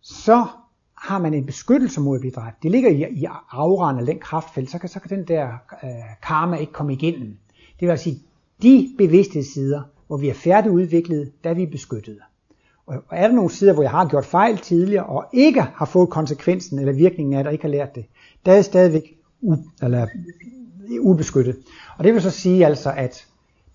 så 0.00 0.46
har 0.94 1.18
man 1.18 1.34
en 1.34 1.46
beskyttelse 1.46 2.00
mod 2.00 2.16
at 2.16 2.20
blive 2.20 2.32
dræbt. 2.32 2.62
Det 2.62 2.70
ligger 2.70 2.90
i, 2.90 3.20
i 3.20 3.26
auraen 3.50 3.98
af 3.98 4.06
den 4.06 4.18
kraftfelt, 4.18 4.70
så 4.70 4.78
kan, 4.78 4.88
så 4.88 5.00
kan 5.00 5.18
den 5.18 5.28
der 5.28 5.48
øh, 5.84 5.90
karma 6.22 6.56
ikke 6.56 6.72
komme 6.72 6.92
igennem. 6.92 7.36
Det 7.56 7.86
vil 7.86 7.90
altså 7.90 8.04
sige, 8.04 8.22
de 8.62 8.94
bevidsthedssider, 8.98 9.82
hvor 10.06 10.16
vi 10.16 10.28
er 10.28 10.34
færdigudviklet, 10.34 11.32
der 11.44 11.50
er 11.50 11.54
vi 11.54 11.66
beskyttet. 11.66 12.18
Og 12.86 12.94
og 13.08 13.16
er 13.16 13.28
der 13.28 13.34
nogle 13.34 13.50
sider, 13.50 13.72
hvor 13.72 13.82
jeg 13.82 13.90
har 13.90 14.08
gjort 14.08 14.26
fejl 14.26 14.58
tidligere, 14.58 15.06
og 15.06 15.24
ikke 15.32 15.60
har 15.60 15.86
fået 15.86 16.10
konsekvensen 16.10 16.78
eller 16.78 16.92
virkningen 16.92 17.34
af 17.34 17.38
det, 17.38 17.46
og 17.46 17.52
ikke 17.52 17.64
har 17.64 17.70
lært 17.70 17.94
det, 17.94 18.06
der 18.46 18.52
er 18.52 18.56
jeg 18.56 18.64
stadigvæk 18.64 19.16
u, 19.40 19.56
eller, 19.82 20.06
ubeskyttet. 20.98 21.56
Og 21.98 22.04
det 22.04 22.14
vil 22.14 22.22
så 22.22 22.30
sige 22.30 22.66
altså, 22.66 22.92
at 22.96 23.26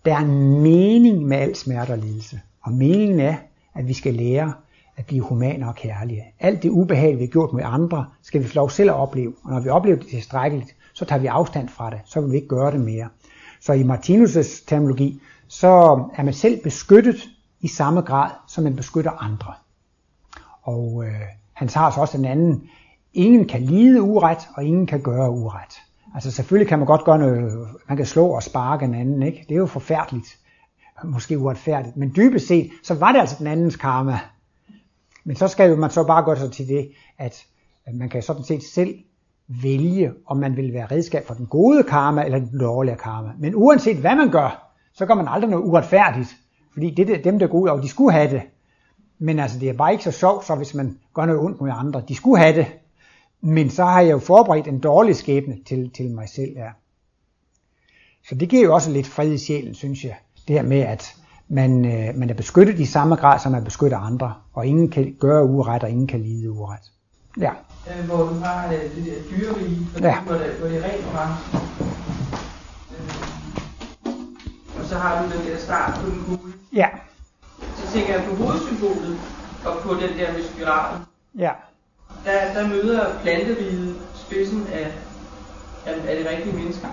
der 0.06 0.13
er 0.13 0.19
en 0.19 0.62
mening 0.62 1.23
med 1.25 1.38
al 1.38 1.56
smerte 1.56 1.91
og 1.91 1.97
lidelse. 1.97 2.41
Og 2.62 2.73
meningen 2.73 3.19
er, 3.19 3.36
at 3.73 3.88
vi 3.88 3.93
skal 3.93 4.13
lære 4.13 4.54
at 4.97 5.06
blive 5.06 5.21
humane 5.21 5.67
og 5.67 5.75
kærlige. 5.75 6.23
Alt 6.39 6.63
det 6.63 6.69
ubehag, 6.69 7.15
vi 7.15 7.23
har 7.23 7.32
gjort 7.32 7.54
med 7.54 7.63
andre, 7.65 8.06
skal 8.21 8.43
vi 8.43 8.47
få 8.47 8.56
lov 8.56 8.69
selv 8.69 8.89
at 8.89 8.95
opleve. 8.95 9.34
Og 9.43 9.51
når 9.51 9.60
vi 9.60 9.69
oplever 9.69 9.97
det 9.97 10.08
tilstrækkeligt, 10.08 10.75
så 10.93 11.06
tager 11.06 11.19
vi 11.19 11.28
afstand 11.28 11.69
fra 11.69 11.89
det. 11.89 11.99
Så 12.06 12.21
vil 12.21 12.32
vi 12.32 12.36
ikke 12.36 12.47
gøre 12.47 12.71
det 12.71 12.80
mere. 12.80 13.10
Så 13.62 13.73
i 13.73 13.84
Martinus' 13.84 14.65
terminologi, 14.67 15.21
så 15.47 15.67
er 16.15 16.23
man 16.23 16.34
selv 16.34 16.63
beskyttet 16.63 17.30
i 17.62 17.67
samme 17.67 18.01
grad, 18.01 18.32
som 18.47 18.63
man 18.63 18.75
beskytter 18.75 19.12
andre. 19.12 19.54
Og 20.63 21.04
øh, 21.06 21.21
han 21.54 21.67
tager 21.67 21.89
så 21.89 22.01
også 22.01 22.17
den 22.17 22.25
anden, 22.25 22.69
ingen 23.13 23.47
kan 23.47 23.62
lide 23.62 24.01
uret, 24.01 24.38
og 24.56 24.63
ingen 24.63 24.88
kan 24.88 25.01
gøre 25.01 25.32
uret. 25.32 25.82
Altså 26.15 26.32
selvfølgelig 26.32 26.69
kan 26.69 26.80
man 26.80 26.86
godt 26.86 27.04
gøre 27.04 27.19
noget, 27.19 27.67
man 27.88 27.97
kan 27.97 28.06
slå 28.06 28.28
og 28.28 28.43
sparke 28.43 28.86
en 28.86 28.93
anden, 28.93 29.23
ikke? 29.23 29.45
Det 29.49 29.56
er 29.56 29.60
jo 29.60 29.65
forfærdeligt, 29.65 30.38
måske 31.04 31.39
uretfærdigt, 31.39 31.97
men 31.97 32.13
dybest 32.15 32.47
set, 32.47 32.71
så 32.84 32.93
var 32.93 33.12
det 33.12 33.19
altså 33.19 33.36
den 33.39 33.47
andens 33.47 33.75
karma. 33.75 34.19
Men 35.23 35.36
så 35.36 35.47
skal 35.47 35.69
jo 35.69 35.75
man 35.75 35.89
så 35.89 36.04
bare 36.04 36.23
gå 36.23 36.36
sig 36.36 36.51
til 36.51 36.67
det, 36.67 36.91
at 37.17 37.45
man 37.93 38.10
kan 38.10 38.21
sådan 38.21 38.43
set 38.43 38.63
selv 38.63 38.95
vælge, 39.47 40.13
om 40.25 40.38
man 40.38 40.56
vil 40.56 40.73
være 40.73 40.88
redskab 40.91 41.28
for 41.28 41.34
den 41.34 41.45
gode 41.45 41.84
karma 41.84 42.25
eller 42.25 42.39
den 42.39 42.60
dårlige 42.60 42.95
karma. 42.95 43.30
Men 43.38 43.56
uanset 43.56 43.97
hvad 43.97 44.15
man 44.15 44.32
gør, 44.32 44.73
så 44.93 45.06
gør 45.06 45.13
man 45.13 45.28
aldrig 45.28 45.49
noget 45.49 45.65
uretfærdigt. 45.65 46.36
Fordi 46.73 46.93
det 46.95 47.10
er 47.10 47.21
dem, 47.21 47.39
der 47.39 47.47
går 47.47 47.60
ud 47.60 47.67
over, 47.67 47.82
de 47.82 47.88
skulle 47.88 48.12
have 48.12 48.32
det. 48.32 48.41
Men 49.19 49.39
altså, 49.39 49.60
det 49.60 49.69
er 49.69 49.73
bare 49.73 49.91
ikke 49.91 50.04
så 50.04 50.12
sjovt, 50.12 50.46
så 50.46 50.56
hvis 50.56 50.73
man 50.73 50.98
gør 51.13 51.25
noget 51.25 51.42
ondt 51.42 51.62
mod 51.62 51.69
andre. 51.73 52.04
De 52.08 52.15
skulle 52.15 52.42
have 52.42 52.56
det. 52.56 52.67
Men 53.42 53.69
så 53.69 53.83
har 53.86 54.02
jeg 54.02 54.12
jo 54.12 54.19
forberedt 54.19 54.67
en 54.67 54.79
dårlig 54.79 55.15
skæbne 55.15 55.58
til, 55.65 55.90
til 55.96 56.12
mig 56.12 56.29
selv. 56.29 56.52
Ja. 56.56 56.69
Så 58.29 58.36
det 58.36 58.50
giver 58.50 58.63
jo 58.63 58.73
også 58.73 58.92
lidt 58.92 59.08
fred 59.08 59.31
i 59.31 59.38
sjælen, 59.38 59.75
synes 59.75 60.04
jeg. 60.04 60.15
Det 60.48 60.56
her 60.56 60.63
med, 60.63 60.79
at 60.79 61.15
man, 61.48 61.86
øh, 61.86 62.15
man 62.15 62.29
er 62.29 62.33
beskyttet 62.33 62.79
i 62.79 62.86
samme 62.86 63.15
grad, 63.15 63.40
som 63.40 63.52
man 63.52 63.63
beskytter 63.63 63.98
andre. 63.98 64.33
Og 64.54 64.65
ingen 64.65 64.92
kan 64.92 65.15
gøre 65.19 65.46
uret, 65.46 65.83
og 65.83 65.90
ingen 65.90 66.08
kan 66.08 66.21
lide 66.21 66.52
uret. 66.52 66.92
Ja. 67.40 67.52
øh, 68.00 68.06
hvor 68.06 68.17
du 68.17 68.33
har 68.33 68.65
øh, 68.73 68.96
det 68.96 69.06
der 69.06 69.38
dyrerige, 69.38 69.88
Ja. 70.02 70.19
hvor, 70.21 70.33
det, 70.36 70.46
hvor 70.60 70.67
det 70.67 70.77
er 70.77 70.83
rent 70.83 71.06
orange. 71.06 71.36
Øh, 72.92 74.79
og 74.79 74.86
så 74.86 74.96
har 74.98 75.23
du 75.25 75.31
den 75.38 75.48
der 75.48 75.58
start 75.58 76.00
på 76.04 76.10
den 76.10 76.23
kugle. 76.27 76.54
Ja. 76.73 76.88
Så 77.75 77.94
tænker 77.94 78.13
jeg 78.13 78.23
på 78.29 78.36
hovedsymbolet 78.44 79.17
og 79.65 79.73
på 79.81 79.94
den 79.94 80.17
der 80.19 80.33
med 80.33 80.44
spiralen. 80.54 81.02
Ja. 81.40 81.52
Der, 82.26 82.54
der 82.54 82.67
møder 82.67 83.19
planteriget 83.21 83.96
spidsen 84.13 84.67
af, 84.73 84.92
af, 85.86 85.94
af 86.10 86.17
det 86.17 86.28
rigtige 86.30 86.56
menneske. 86.56 86.88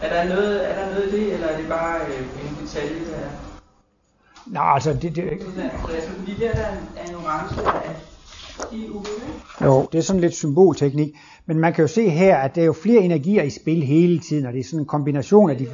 Er 0.00 0.08
der, 0.08 0.34
noget, 0.34 0.70
er 0.70 0.74
der 0.74 0.94
noget 0.94 1.12
i 1.12 1.20
det, 1.20 1.34
eller 1.34 1.46
er 1.46 1.56
det 1.56 1.68
bare 1.68 2.00
øh, 2.06 2.20
en 2.20 2.66
detalje, 2.66 3.10
der 3.10 3.16
er 3.16 3.30
Nå, 4.46 4.60
altså, 4.60 4.92
det, 4.92 5.16
det? 5.16 5.22
Altså, 5.22 6.10
fordi 6.18 6.34
der, 6.40 6.52
der 6.52 6.60
er 6.96 7.08
en, 7.08 7.14
orange, 7.14 7.56
der 7.56 7.72
er? 7.72 7.94
Jo, 9.64 9.88
det 9.92 9.98
er 9.98 10.02
sådan 10.02 10.20
lidt 10.20 10.34
symbolteknik. 10.34 11.14
Men 11.46 11.58
man 11.58 11.72
kan 11.72 11.82
jo 11.82 11.88
se 11.88 12.08
her, 12.08 12.36
at 12.36 12.54
der 12.54 12.60
er 12.60 12.66
jo 12.66 12.72
flere 12.72 13.00
energier 13.00 13.42
i 13.42 13.50
spil 13.50 13.82
hele 13.82 14.18
tiden, 14.18 14.46
og 14.46 14.52
det 14.52 14.60
er 14.60 14.64
sådan 14.64 14.80
en 14.80 14.86
kombination 14.86 15.50
af 15.50 15.58
de, 15.58 15.66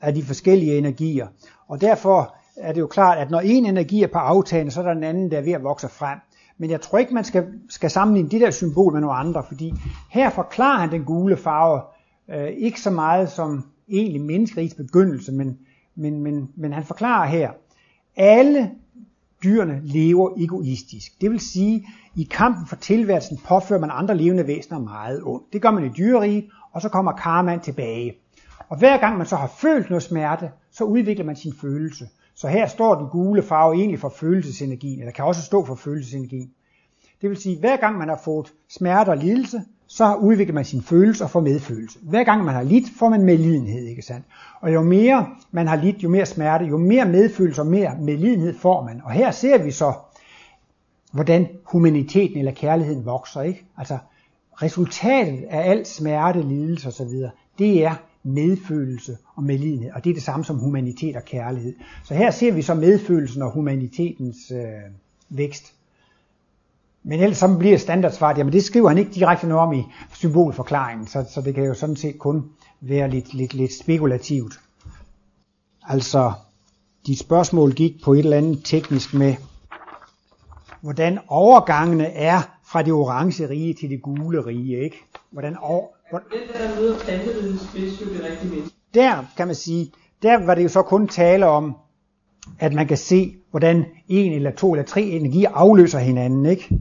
af 0.00 0.14
de 0.14 0.22
forskellige 0.22 0.78
energier. 0.78 1.26
Og 1.68 1.80
derfor 1.80 2.34
er 2.56 2.72
det 2.72 2.80
jo 2.80 2.86
klart, 2.86 3.18
at 3.18 3.30
når 3.30 3.40
en 3.40 3.66
energi 3.66 4.02
er 4.02 4.06
på 4.06 4.18
aftagende, 4.18 4.72
så 4.72 4.80
er 4.80 4.84
der 4.84 4.92
en 4.92 5.04
anden, 5.04 5.30
der 5.30 5.38
er 5.38 5.42
ved 5.42 5.52
at 5.52 5.62
vokse 5.62 5.88
frem. 5.88 6.18
Men 6.58 6.70
jeg 6.70 6.80
tror 6.80 6.98
ikke, 6.98 7.14
man 7.14 7.24
skal, 7.24 7.46
skal 7.68 7.90
sammenligne 7.90 8.30
de 8.30 8.40
der 8.40 8.50
symbol 8.50 8.92
med 8.92 9.00
nogle 9.00 9.16
andre, 9.16 9.44
fordi 9.48 9.74
her 10.10 10.30
forklarer 10.30 10.78
han 10.78 10.90
den 10.90 11.04
gule 11.04 11.36
farve 11.36 11.82
øh, 12.30 12.48
ikke 12.48 12.80
så 12.80 12.90
meget 12.90 13.30
som 13.30 13.64
egentlig 13.88 14.22
menneskerigets 14.22 14.74
begyndelse, 14.74 15.32
men, 15.32 15.58
men, 15.94 16.20
men, 16.20 16.48
men 16.56 16.72
han 16.72 16.84
forklarer 16.84 17.26
her, 17.26 17.50
alle 18.16 18.70
dyrene 19.44 19.80
lever 19.84 20.30
egoistisk. 20.36 21.20
Det 21.20 21.30
vil 21.30 21.40
sige, 21.40 21.86
i 22.16 22.28
kampen 22.30 22.66
for 22.66 22.76
tilværelsen 22.76 23.38
påfører 23.48 23.80
man 23.80 23.90
andre 23.92 24.16
levende 24.16 24.46
væsener 24.46 24.78
meget 24.78 25.20
ondt. 25.24 25.52
Det 25.52 25.62
gør 25.62 25.70
man 25.70 25.84
i 25.84 25.88
dyreriget, 25.88 26.44
og 26.72 26.82
så 26.82 26.88
kommer 26.88 27.12
karmaen 27.12 27.60
tilbage. 27.60 28.14
Og 28.68 28.78
hver 28.78 28.98
gang 28.98 29.18
man 29.18 29.26
så 29.26 29.36
har 29.36 29.46
følt 29.46 29.90
noget 29.90 30.02
smerte, 30.02 30.50
så 30.70 30.84
udvikler 30.84 31.24
man 31.24 31.36
sin 31.36 31.52
følelse. 31.60 32.08
Så 32.34 32.48
her 32.48 32.66
står 32.66 32.94
den 32.94 33.08
gule 33.08 33.42
farve 33.42 33.74
egentlig 33.74 34.00
for 34.00 34.08
følelsesenergien, 34.08 34.98
eller 34.98 35.12
kan 35.12 35.24
også 35.24 35.42
stå 35.42 35.64
for 35.64 35.74
følelsesenergi. 35.74 36.50
Det 37.22 37.30
vil 37.30 37.38
sige, 37.38 37.54
at 37.54 37.60
hver 37.60 37.76
gang 37.76 37.98
man 37.98 38.08
har 38.08 38.20
fået 38.24 38.52
smerte 38.68 39.08
og 39.10 39.16
lidelse, 39.16 39.62
så 39.86 40.14
udvikler 40.14 40.54
man 40.54 40.64
sin 40.64 40.82
følelse 40.82 41.24
og 41.24 41.30
får 41.30 41.40
medfølelse. 41.40 41.98
Hver 42.02 42.24
gang 42.24 42.44
man 42.44 42.54
har 42.54 42.62
lidt, 42.62 42.84
får 42.98 43.08
man 43.08 43.22
medlidenhed, 43.22 43.86
ikke 43.86 44.02
sandt? 44.02 44.26
Og 44.60 44.74
jo 44.74 44.82
mere 44.82 45.26
man 45.50 45.66
har 45.66 45.76
lidt, 45.76 46.02
jo 46.02 46.08
mere 46.08 46.26
smerte, 46.26 46.64
jo 46.64 46.78
mere 46.78 47.04
medfølelse 47.04 47.62
og 47.62 47.66
mere 47.66 47.96
medlidenhed 48.00 48.54
får 48.58 48.84
man. 48.84 49.00
Og 49.04 49.10
her 49.10 49.30
ser 49.30 49.62
vi 49.62 49.70
så, 49.70 49.92
hvordan 51.12 51.48
humaniteten 51.64 52.38
eller 52.38 52.52
kærligheden 52.52 53.06
vokser, 53.06 53.42
ikke? 53.42 53.64
Altså, 53.78 53.98
resultatet 54.62 55.44
af 55.50 55.70
al 55.70 55.86
smerte, 55.86 56.42
lidelse 56.42 56.88
osv., 56.88 57.10
det 57.58 57.84
er 57.84 57.94
medfølelse 58.24 59.18
og 59.34 59.42
medlidenhed, 59.42 59.90
og 59.92 60.04
det 60.04 60.10
er 60.10 60.14
det 60.14 60.22
samme 60.22 60.44
som 60.44 60.58
humanitet 60.58 61.16
og 61.16 61.24
kærlighed. 61.24 61.74
Så 62.04 62.14
her 62.14 62.30
ser 62.30 62.52
vi 62.52 62.62
så 62.62 62.74
medfølelsen 62.74 63.42
og 63.42 63.50
humanitetens 63.50 64.36
øh, 64.50 64.92
vækst. 65.28 65.74
Men 67.02 67.20
ellers 67.20 67.38
så 67.38 67.56
bliver 67.58 67.78
standardsvaret, 67.78 68.38
jamen 68.38 68.52
det 68.52 68.64
skriver 68.64 68.88
han 68.88 68.98
ikke 68.98 69.10
direkte 69.10 69.46
noget 69.46 69.62
om 69.62 69.72
i 69.72 69.84
symbolforklaringen, 70.12 71.06
så, 71.06 71.24
så 71.30 71.40
det 71.40 71.54
kan 71.54 71.64
jo 71.64 71.74
sådan 71.74 71.96
set 71.96 72.18
kun 72.18 72.50
være 72.80 73.10
lidt, 73.10 73.34
lidt, 73.34 73.54
lidt 73.54 73.72
spekulativt. 73.80 74.60
Altså, 75.82 76.32
de 77.06 77.18
spørgsmål 77.18 77.72
gik 77.72 77.92
på 78.04 78.12
et 78.12 78.18
eller 78.18 78.36
andet 78.36 78.60
teknisk 78.64 79.14
med, 79.14 79.34
hvordan 80.80 81.18
overgangene 81.28 82.06
er 82.06 82.40
fra 82.64 82.82
det 82.82 82.92
orange 82.92 83.48
rige 83.48 83.74
til 83.74 83.90
det 83.90 84.02
gule 84.02 84.46
rige, 84.46 84.84
ikke? 84.84 84.96
Hvordan 85.30 85.56
over, 85.56 85.88
den 86.10 86.20
der 88.94 89.24
kan 89.36 89.46
man 89.46 89.56
sige, 89.56 89.92
der 90.22 90.46
var 90.46 90.54
det 90.54 90.62
jo 90.62 90.68
så 90.68 90.82
kun 90.82 91.08
tale 91.08 91.46
om, 91.46 91.76
at 92.58 92.72
man 92.72 92.86
kan 92.86 92.96
se, 92.96 93.36
hvordan 93.50 93.84
en 94.08 94.32
eller 94.32 94.50
to 94.50 94.72
eller 94.72 94.84
tre 94.84 95.02
energier 95.02 95.50
afløser 95.50 95.98
hinanden, 95.98 96.46
ikke? 96.46 96.80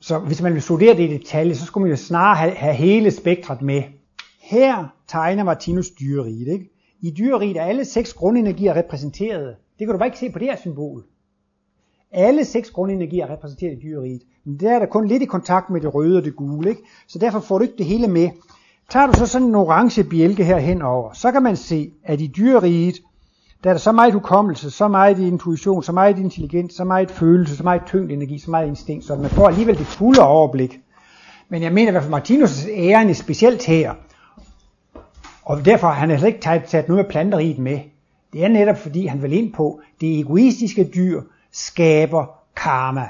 Så 0.00 0.18
hvis 0.18 0.42
man 0.42 0.54
vil 0.54 0.62
studere 0.62 0.96
det 0.96 1.10
i 1.10 1.18
detalje, 1.18 1.54
så 1.54 1.66
skulle 1.66 1.82
man 1.82 1.90
jo 1.90 1.96
snarere 1.96 2.36
have, 2.36 2.54
have 2.54 2.74
hele 2.74 3.10
spektret 3.10 3.62
med. 3.62 3.82
Her 4.40 4.86
tegner 5.08 5.44
Martinus 5.44 5.90
dyreriget. 5.90 6.48
Ikke? 6.48 6.70
I 7.00 7.14
dyreriget 7.18 7.56
er 7.56 7.64
alle 7.64 7.84
seks 7.84 8.14
grundenergier 8.14 8.76
repræsenteret. 8.76 9.56
Det 9.78 9.86
kan 9.86 9.92
du 9.92 9.98
bare 9.98 10.06
ikke 10.06 10.18
se 10.18 10.30
på 10.30 10.38
det 10.38 10.48
her 10.48 10.56
symbol. 10.56 11.04
Alle 12.12 12.44
seks 12.44 12.70
grundenergier 12.70 13.26
er 13.26 13.32
repræsenteret 13.32 13.72
i 13.72 13.80
dyreriget. 13.82 14.22
Men 14.44 14.60
der 14.60 14.74
er 14.74 14.78
der 14.78 14.86
kun 14.86 15.06
lidt 15.06 15.22
i 15.22 15.26
kontakt 15.26 15.70
med 15.70 15.80
det 15.80 15.94
røde 15.94 16.18
og 16.18 16.24
det 16.24 16.36
gule. 16.36 16.70
Ikke? 16.70 16.82
Så 17.08 17.18
derfor 17.18 17.40
får 17.40 17.58
du 17.58 17.62
ikke 17.62 17.78
det 17.78 17.86
hele 17.86 18.08
med. 18.08 18.28
Tager 18.90 19.06
du 19.06 19.12
så 19.12 19.26
sådan 19.26 19.48
en 19.48 19.54
orange 19.54 20.04
bjælke 20.04 20.44
her 20.44 20.58
henover, 20.58 21.12
så 21.12 21.32
kan 21.32 21.42
man 21.42 21.56
se, 21.56 21.92
at 22.04 22.20
i 22.20 22.26
dyreriget, 22.26 22.94
der 23.64 23.70
er 23.70 23.74
der 23.74 23.78
så 23.78 23.92
meget 23.92 24.12
hukommelse, 24.12 24.70
så 24.70 24.88
meget 24.88 25.18
intuition, 25.18 25.82
så 25.82 25.92
meget 25.92 26.18
intelligens, 26.18 26.74
så 26.74 26.84
meget 26.84 27.10
følelse, 27.10 27.56
så 27.56 27.62
meget 27.62 27.82
energi, 27.94 28.38
så 28.38 28.50
meget 28.50 28.66
instinkt, 28.66 29.04
så 29.04 29.16
man 29.16 29.30
får 29.30 29.48
alligevel 29.48 29.78
det 29.78 29.86
fulde 29.86 30.20
overblik. 30.20 30.80
Men 31.48 31.62
jeg 31.62 31.72
mener 31.72 31.88
i 31.88 31.90
hvert 31.90 32.02
fald 32.02 32.14
Martinus' 32.14 32.70
æren 32.70 33.08
er 33.08 33.14
specielt 33.14 33.66
her. 33.66 33.94
Og 35.42 35.64
derfor 35.64 35.86
har 35.86 35.94
han 35.94 36.10
altså 36.10 36.26
ikke 36.26 36.40
taget, 36.40 36.64
taget 36.64 36.88
noget 36.88 37.04
af 37.04 37.10
planteriet 37.10 37.58
med. 37.58 37.78
Det 38.32 38.44
er 38.44 38.48
netop 38.48 38.78
fordi 38.78 39.06
han 39.06 39.22
vil 39.22 39.32
ind 39.32 39.52
på, 39.52 39.80
det 40.00 40.20
egoistiske 40.20 40.90
dyr 40.94 41.20
skaber 41.52 42.26
karma. 42.56 43.08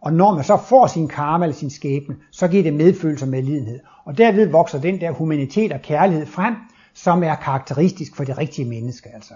Og 0.00 0.12
når 0.12 0.34
man 0.34 0.44
så 0.44 0.56
får 0.56 0.86
sin 0.86 1.08
karma 1.08 1.44
eller 1.44 1.56
sin 1.56 1.70
skæbne, 1.70 2.16
så 2.30 2.48
giver 2.48 2.62
det 2.62 2.74
medfølelse 2.74 3.24
og 3.24 3.28
medlidenhed. 3.28 3.80
Og 4.04 4.18
derved 4.18 4.48
vokser 4.48 4.80
den 4.80 5.00
der 5.00 5.10
humanitet 5.10 5.72
og 5.72 5.82
kærlighed 5.82 6.26
frem, 6.26 6.54
som 6.94 7.22
er 7.22 7.34
karakteristisk 7.34 8.16
for 8.16 8.24
det 8.24 8.38
rigtige 8.38 8.68
menneske. 8.68 9.08
Altså. 9.14 9.34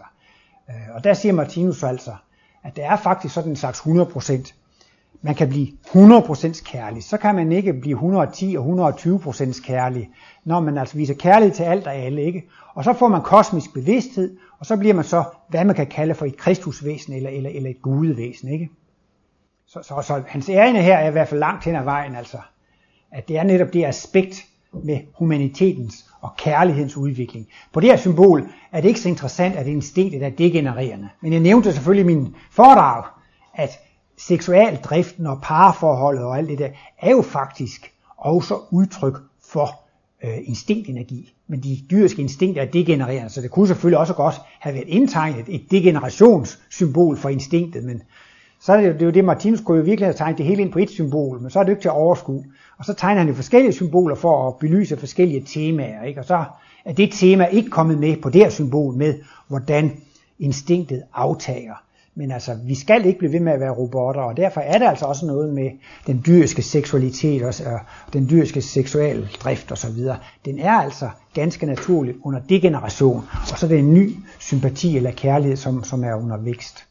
Øh, 0.69 0.95
og 0.95 1.05
der 1.05 1.15
siger 1.15 1.33
Martinus 1.33 1.83
altså, 1.83 2.13
at 2.65 2.77
det 2.77 2.85
er 2.85 2.97
faktisk 2.97 3.35
sådan 3.35 3.51
en 3.51 3.57
slags 3.57 3.81
100%. 3.81 4.53
Man 5.23 5.35
kan 5.35 5.49
blive 5.49 5.69
100% 5.87 6.65
kærlig, 6.65 7.05
så 7.05 7.17
kan 7.17 7.35
man 7.35 7.53
ikke 7.53 7.73
blive 7.73 7.95
110 7.95 8.57
og 8.59 8.93
120% 8.99 9.63
kærlig, 9.65 10.11
når 10.45 10.61
man 10.61 10.79
altså 10.79 10.97
viser 10.97 11.15
kærlighed 11.15 11.55
til 11.55 11.63
alt 11.63 11.87
og 11.87 11.95
alle. 11.95 12.23
Ikke? 12.23 12.49
Og 12.75 12.85
så 12.85 12.93
får 12.93 13.09
man 13.09 13.23
kosmisk 13.23 13.75
bevidsthed, 13.75 14.37
og 14.59 14.67
så 14.67 14.77
bliver 14.77 14.95
man 14.95 15.05
så, 15.05 15.25
hvad 15.49 15.65
man 15.65 15.77
kan 15.77 15.87
kalde 15.87 16.15
for 16.15 16.27
et 16.27 16.37
kristusvæsen 16.37 17.13
eller, 17.13 17.31
eller, 17.31 17.51
eller 17.51 17.71
et 17.71 17.83
gudevæsen. 17.83 18.49
Ikke? 18.49 18.71
Så, 19.67 19.83
så, 19.83 20.03
så 20.03 20.23
hans 20.27 20.49
ærende 20.49 20.83
her 20.83 20.97
er 20.97 21.09
i 21.09 21.13
hvert 21.13 21.29
fald 21.29 21.41
langt 21.41 21.65
hen 21.65 21.77
ad 21.77 21.85
vejen, 21.85 22.17
altså, 22.17 22.39
at 23.11 23.29
det 23.29 23.39
er 23.39 23.43
netop 23.43 23.73
det 23.73 23.85
aspekt 23.85 24.45
med 24.73 24.99
humanitetens 25.19 26.07
og 26.21 26.31
kærlighedens 26.37 26.97
udvikling. 26.97 27.49
På 27.73 27.81
det 27.81 27.89
her 27.89 27.97
symbol 27.97 28.49
er 28.73 28.81
det 28.81 28.89
ikke 28.89 29.01
så 29.01 29.09
interessant, 29.09 29.57
at 29.57 29.67
instinktet 29.67 30.23
er 30.23 30.31
degenererende. 30.31 31.09
Men 31.21 31.33
jeg 31.33 31.41
nævnte 31.41 31.73
selvfølgelig 31.73 32.13
i 32.13 32.17
min 32.17 32.35
foredrag, 32.51 33.05
at 33.55 33.71
seksualdriften 34.17 35.27
og 35.27 35.39
parforholdet 35.43 36.25
og 36.25 36.39
alt 36.39 36.49
det 36.49 36.59
der, 36.59 36.69
er 36.99 37.11
jo 37.11 37.23
faktisk 37.23 37.93
også 38.17 38.59
udtryk 38.71 39.19
for 39.53 39.88
øh, 40.25 40.39
instinktenergi. 40.45 41.35
Men 41.47 41.61
de 41.61 41.79
dyriske 41.91 42.23
instinkter 42.23 42.63
er 42.63 42.67
degenererende, 42.67 43.31
så 43.31 43.41
det 43.41 43.51
kunne 43.51 43.67
selvfølgelig 43.67 43.99
også 43.99 44.15
godt 44.15 44.35
have 44.61 44.75
været 44.75 44.89
indtegnet 44.89 45.45
et 45.49 45.71
degenerationssymbol 45.71 47.17
for 47.17 47.29
instinktet, 47.29 47.85
men 47.85 48.03
så 48.61 48.73
er 48.73 48.81
det 48.81 48.89
jo 48.89 48.93
det, 48.93 49.03
er 49.03 49.07
jo 49.07 49.11
det 49.11 49.25
Martinus 49.25 49.61
kunne 49.61 49.79
jo 49.79 49.85
virkelig 49.85 50.07
have 50.07 50.15
tegnet 50.15 50.39
det 50.39 50.47
hele 50.47 50.63
ind 50.63 50.73
på 50.73 50.79
et 50.79 50.91
symbol, 50.91 51.41
men 51.41 51.51
så 51.51 51.59
er 51.59 51.63
det 51.63 51.69
jo 51.69 51.73
ikke 51.73 51.83
til 51.83 51.89
at 51.89 51.95
overskue. 51.95 52.45
Og 52.79 52.85
så 52.85 52.95
tegner 52.95 53.19
han 53.19 53.29
jo 53.29 53.35
forskellige 53.35 53.73
symboler 53.73 54.15
for 54.15 54.49
at 54.49 54.57
belyse 54.57 54.97
forskellige 54.97 55.45
temaer, 55.47 56.05
ikke? 56.05 56.21
og 56.21 56.25
så 56.25 56.45
er 56.85 56.93
det 56.93 57.13
tema 57.13 57.45
ikke 57.45 57.71
kommet 57.71 57.99
med 57.99 58.17
på 58.17 58.31
det 58.31 58.41
her 58.41 58.51
symbol 58.51 58.95
med, 58.95 59.15
hvordan 59.49 60.01
instinktet 60.39 61.03
aftager. 61.15 61.75
Men 62.19 62.31
altså, 62.31 62.55
vi 62.65 62.75
skal 62.75 63.07
ikke 63.07 63.19
blive 63.19 63.33
ved 63.33 63.41
med 63.41 63.53
at 63.53 63.61
være 63.61 63.71
robotter, 63.71 64.21
og 64.21 64.37
derfor 64.37 64.61
er 64.61 64.79
det 64.79 64.87
altså 64.87 65.07
også 65.07 65.27
noget 65.27 65.55
med 65.55 65.71
den 66.07 66.23
dyriske 66.27 66.63
seksualitet 66.63 67.43
og 67.43 67.81
den 68.13 68.31
dyriske 68.31 68.63
seksuelle 68.63 69.29
drift 69.43 69.73
osv. 69.73 69.99
Den 70.45 70.59
er 70.59 70.73
altså 70.73 71.11
ganske 71.35 71.67
naturligt 71.67 72.19
under 72.25 72.41
degeneration, 72.49 73.25
og 73.53 73.59
så 73.59 73.67
er 73.67 73.69
det 73.69 73.79
en 73.79 73.95
ny 73.95 74.17
sympati 74.39 74.97
eller 74.97 75.11
kærlighed, 75.11 75.57
som, 75.57 75.85
som 75.85 76.05
er 76.05 76.15
under 76.15 76.37
vækst 76.37 76.89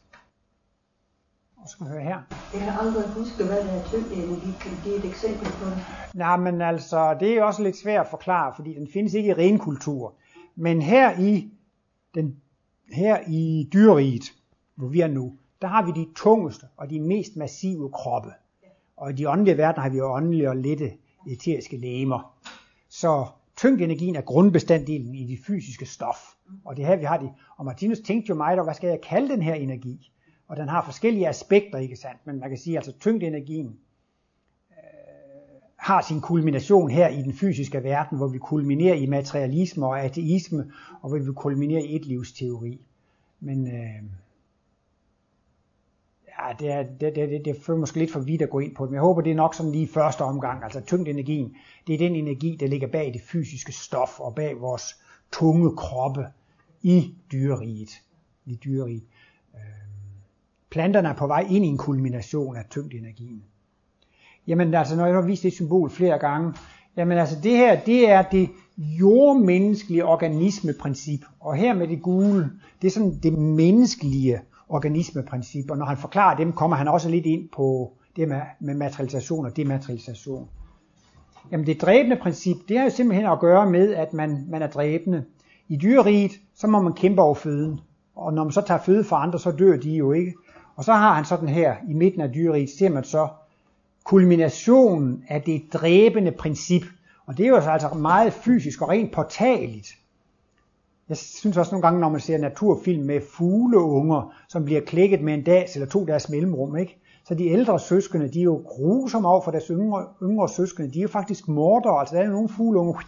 skal 1.68 1.86
høre 1.86 2.02
her. 2.02 2.20
Jeg 2.54 2.72
har 2.72 2.80
aldrig 2.80 3.04
husket, 3.08 3.46
hvad 3.46 3.56
det 3.56 3.70
er 3.70 3.84
tyngdenergi. 3.84 4.50
Kan 4.60 4.70
du 4.70 4.76
give 4.84 4.96
et 4.96 5.04
eksempel 5.04 5.46
på 5.46 5.64
det? 5.64 5.84
Nej, 6.14 6.36
men 6.36 6.62
altså, 6.62 7.16
det 7.20 7.32
er 7.32 7.42
også 7.42 7.62
lidt 7.62 7.76
svært 7.76 8.00
at 8.00 8.10
forklare, 8.10 8.52
fordi 8.56 8.74
den 8.74 8.88
findes 8.92 9.14
ikke 9.14 9.28
i 9.28 9.32
ren 9.32 9.58
kultur. 9.58 10.14
Men 10.56 10.82
her 10.82 11.18
i, 11.20 11.48
den, 12.14 12.36
her 12.92 13.18
i 13.28 13.68
dyreriget, 13.72 14.32
hvor 14.78 14.88
vi 14.88 15.00
er 15.00 15.08
nu, 15.08 15.36
der 15.62 15.68
har 15.68 15.86
vi 15.86 15.92
de 16.00 16.08
tungeste 16.16 16.66
og 16.76 16.90
de 16.90 17.00
mest 17.00 17.36
massive 17.36 17.90
kroppe. 17.90 18.30
Og 18.96 19.10
i 19.10 19.12
de 19.12 19.28
åndelige 19.28 19.56
verden 19.56 19.82
har 19.82 19.90
vi 19.90 19.96
jo 19.96 20.14
åndelige 20.14 20.48
og 20.48 20.56
lette 20.56 20.92
eteriske 21.28 21.76
lemer. 21.76 22.38
Så 22.88 23.26
tyngdenergien 23.56 24.16
er 24.16 24.20
grundbestanddelen 24.20 25.14
i 25.14 25.26
det 25.26 25.38
fysiske 25.46 25.86
stof. 25.86 26.18
Og 26.64 26.76
det 26.76 26.86
her 26.86 26.96
vi 26.96 27.04
har 27.04 27.16
det. 27.16 27.30
Og 27.56 27.64
Martinus 27.64 27.98
tænkte 27.98 28.28
jo 28.28 28.34
meget, 28.34 28.64
hvad 28.64 28.74
skal 28.74 28.88
jeg 28.88 29.00
kalde 29.00 29.28
den 29.28 29.42
her 29.42 29.54
energi? 29.54 30.10
og 30.48 30.56
den 30.56 30.68
har 30.68 30.84
forskellige 30.84 31.28
aspekter, 31.28 31.78
ikke 31.78 31.96
sandt? 31.96 32.26
Men 32.26 32.40
man 32.40 32.48
kan 32.48 32.58
sige, 32.58 32.78
at 32.78 32.88
altså 32.88 33.00
tyngdenergien 33.00 33.78
øh, 34.70 35.60
har 35.76 36.00
sin 36.00 36.20
kulmination 36.20 36.90
her 36.90 37.08
i 37.08 37.22
den 37.22 37.32
fysiske 37.32 37.82
verden, 37.82 38.18
hvor 38.18 38.28
vi 38.28 38.38
kulminerer 38.38 38.94
i 38.94 39.06
materialisme 39.06 39.86
og 39.86 40.00
ateisme, 40.00 40.70
og 41.02 41.08
hvor 41.08 41.18
vi 41.18 41.32
kulminerer 41.32 41.82
i 41.82 41.96
et 41.96 42.06
livsteori. 42.06 42.80
Men 43.40 43.66
øh, 43.66 44.02
ja, 46.42 46.52
det, 46.58 46.72
er, 46.72 46.82
det, 46.82 47.16
det, 47.16 47.28
det, 47.28 47.44
det 47.44 47.56
føler 47.62 47.78
måske 47.78 47.98
lidt 47.98 48.12
for 48.12 48.20
vidt 48.20 48.42
at 48.42 48.50
gå 48.50 48.58
ind 48.58 48.74
på 48.74 48.84
det, 48.84 48.90
men 48.90 48.94
jeg 48.94 49.02
håber, 49.02 49.20
det 49.20 49.30
er 49.32 49.36
nok 49.36 49.54
sådan 49.54 49.72
lige 49.72 49.88
første 49.88 50.22
omgang. 50.22 50.64
Altså 50.64 50.80
tyngdenergien, 50.80 51.56
det 51.86 51.94
er 51.94 51.98
den 51.98 52.14
energi, 52.14 52.56
der 52.60 52.66
ligger 52.66 52.88
bag 52.88 53.12
det 53.14 53.22
fysiske 53.22 53.72
stof 53.72 54.20
og 54.20 54.34
bag 54.34 54.60
vores 54.60 54.96
tunge 55.32 55.76
kroppe 55.76 56.26
i 56.82 57.14
dyreriget. 57.32 57.90
I 58.46 58.54
dyreriget. 58.64 59.02
Øh, 59.54 59.60
planterne 60.70 61.08
er 61.08 61.14
på 61.14 61.26
vej 61.26 61.46
ind 61.50 61.64
i 61.64 61.68
en 61.68 61.78
kulmination 61.78 62.56
af 62.56 62.64
tyngdenergien. 62.70 63.44
Jamen 64.46 64.74
altså, 64.74 64.96
når 64.96 65.06
jeg 65.06 65.14
har 65.14 65.22
vist 65.22 65.42
det 65.42 65.52
symbol 65.52 65.90
flere 65.90 66.18
gange, 66.18 66.54
jamen 66.96 67.18
altså 67.18 67.36
det 67.42 67.56
her, 67.56 67.80
det 67.80 68.10
er 68.10 68.22
det 68.22 68.48
jordmenneskelige 68.78 70.04
organismeprincip. 70.04 71.24
Og 71.40 71.56
her 71.56 71.74
med 71.74 71.88
det 71.88 72.02
gule, 72.02 72.50
det 72.82 72.88
er 72.88 72.92
sådan 72.92 73.18
det 73.22 73.32
menneskelige 73.32 74.40
organismeprincip. 74.68 75.70
Og 75.70 75.78
når 75.78 75.86
han 75.86 75.96
forklarer 75.96 76.36
dem, 76.36 76.52
kommer 76.52 76.76
han 76.76 76.88
også 76.88 77.08
lidt 77.08 77.26
ind 77.26 77.48
på 77.56 77.92
det 78.16 78.28
med, 78.28 78.40
med 78.60 78.74
materialisation 78.74 79.46
og 79.46 79.56
dematerialisation. 79.56 80.48
Jamen 81.52 81.66
det 81.66 81.80
dræbende 81.80 82.16
princip, 82.16 82.56
det 82.68 82.78
har 82.78 82.84
jo 82.84 82.90
simpelthen 82.90 83.26
at 83.26 83.40
gøre 83.40 83.70
med, 83.70 83.94
at 83.94 84.12
man, 84.12 84.44
man 84.48 84.62
er 84.62 84.66
dræbende. 84.66 85.24
I 85.68 85.76
dyreriget, 85.76 86.32
så 86.54 86.66
må 86.66 86.82
man 86.82 86.92
kæmpe 86.92 87.22
over 87.22 87.34
føden. 87.34 87.80
Og 88.16 88.32
når 88.32 88.44
man 88.44 88.52
så 88.52 88.60
tager 88.60 88.80
føde 88.80 89.04
fra 89.04 89.22
andre, 89.22 89.38
så 89.38 89.50
dør 89.50 89.76
de 89.76 89.90
jo 89.90 90.12
ikke. 90.12 90.34
Og 90.76 90.84
så 90.84 90.92
har 90.92 91.14
han 91.14 91.24
sådan 91.24 91.48
her, 91.48 91.76
i 91.88 91.92
midten 91.92 92.20
af 92.20 92.32
dyreriget, 92.32 92.70
ser 92.78 92.90
man 92.90 93.04
så 93.04 93.28
kulminationen 94.04 95.24
af 95.28 95.42
det 95.42 95.62
dræbende 95.72 96.32
princip. 96.32 96.82
Og 97.26 97.38
det 97.38 97.44
er 97.44 97.48
jo 97.48 97.56
altså 97.56 97.88
meget 97.88 98.32
fysisk 98.32 98.82
og 98.82 98.88
rent 98.88 99.12
portaligt. 99.12 99.88
Jeg 101.08 101.16
synes 101.16 101.56
også 101.56 101.72
nogle 101.72 101.82
gange, 101.82 102.00
når 102.00 102.08
man 102.08 102.20
ser 102.20 102.38
naturfilm 102.38 103.06
med 103.06 103.20
fugleunger, 103.36 104.34
som 104.48 104.64
bliver 104.64 104.80
klækket 104.80 105.20
med 105.20 105.34
en 105.34 105.44
dags 105.44 105.74
eller 105.74 105.88
to 105.88 106.04
dages 106.04 106.28
mellemrum, 106.28 106.76
ikke? 106.76 106.98
så 107.28 107.34
de 107.34 107.46
ældre 107.46 107.80
søskende, 107.80 108.28
de 108.28 108.40
er 108.40 108.44
jo 108.44 108.62
grusomme 108.66 109.28
over 109.28 109.40
for 109.40 109.50
deres 109.50 109.66
yngre, 109.66 110.06
yngre 110.22 110.48
søskende. 110.48 110.92
De 110.92 110.98
er 110.98 111.02
jo 111.02 111.08
faktisk 111.08 111.48
mordere. 111.48 112.00
Altså 112.00 112.16
der 112.16 112.22
er 112.22 112.30
nogle 112.30 112.48
fugleunger, 112.48 113.00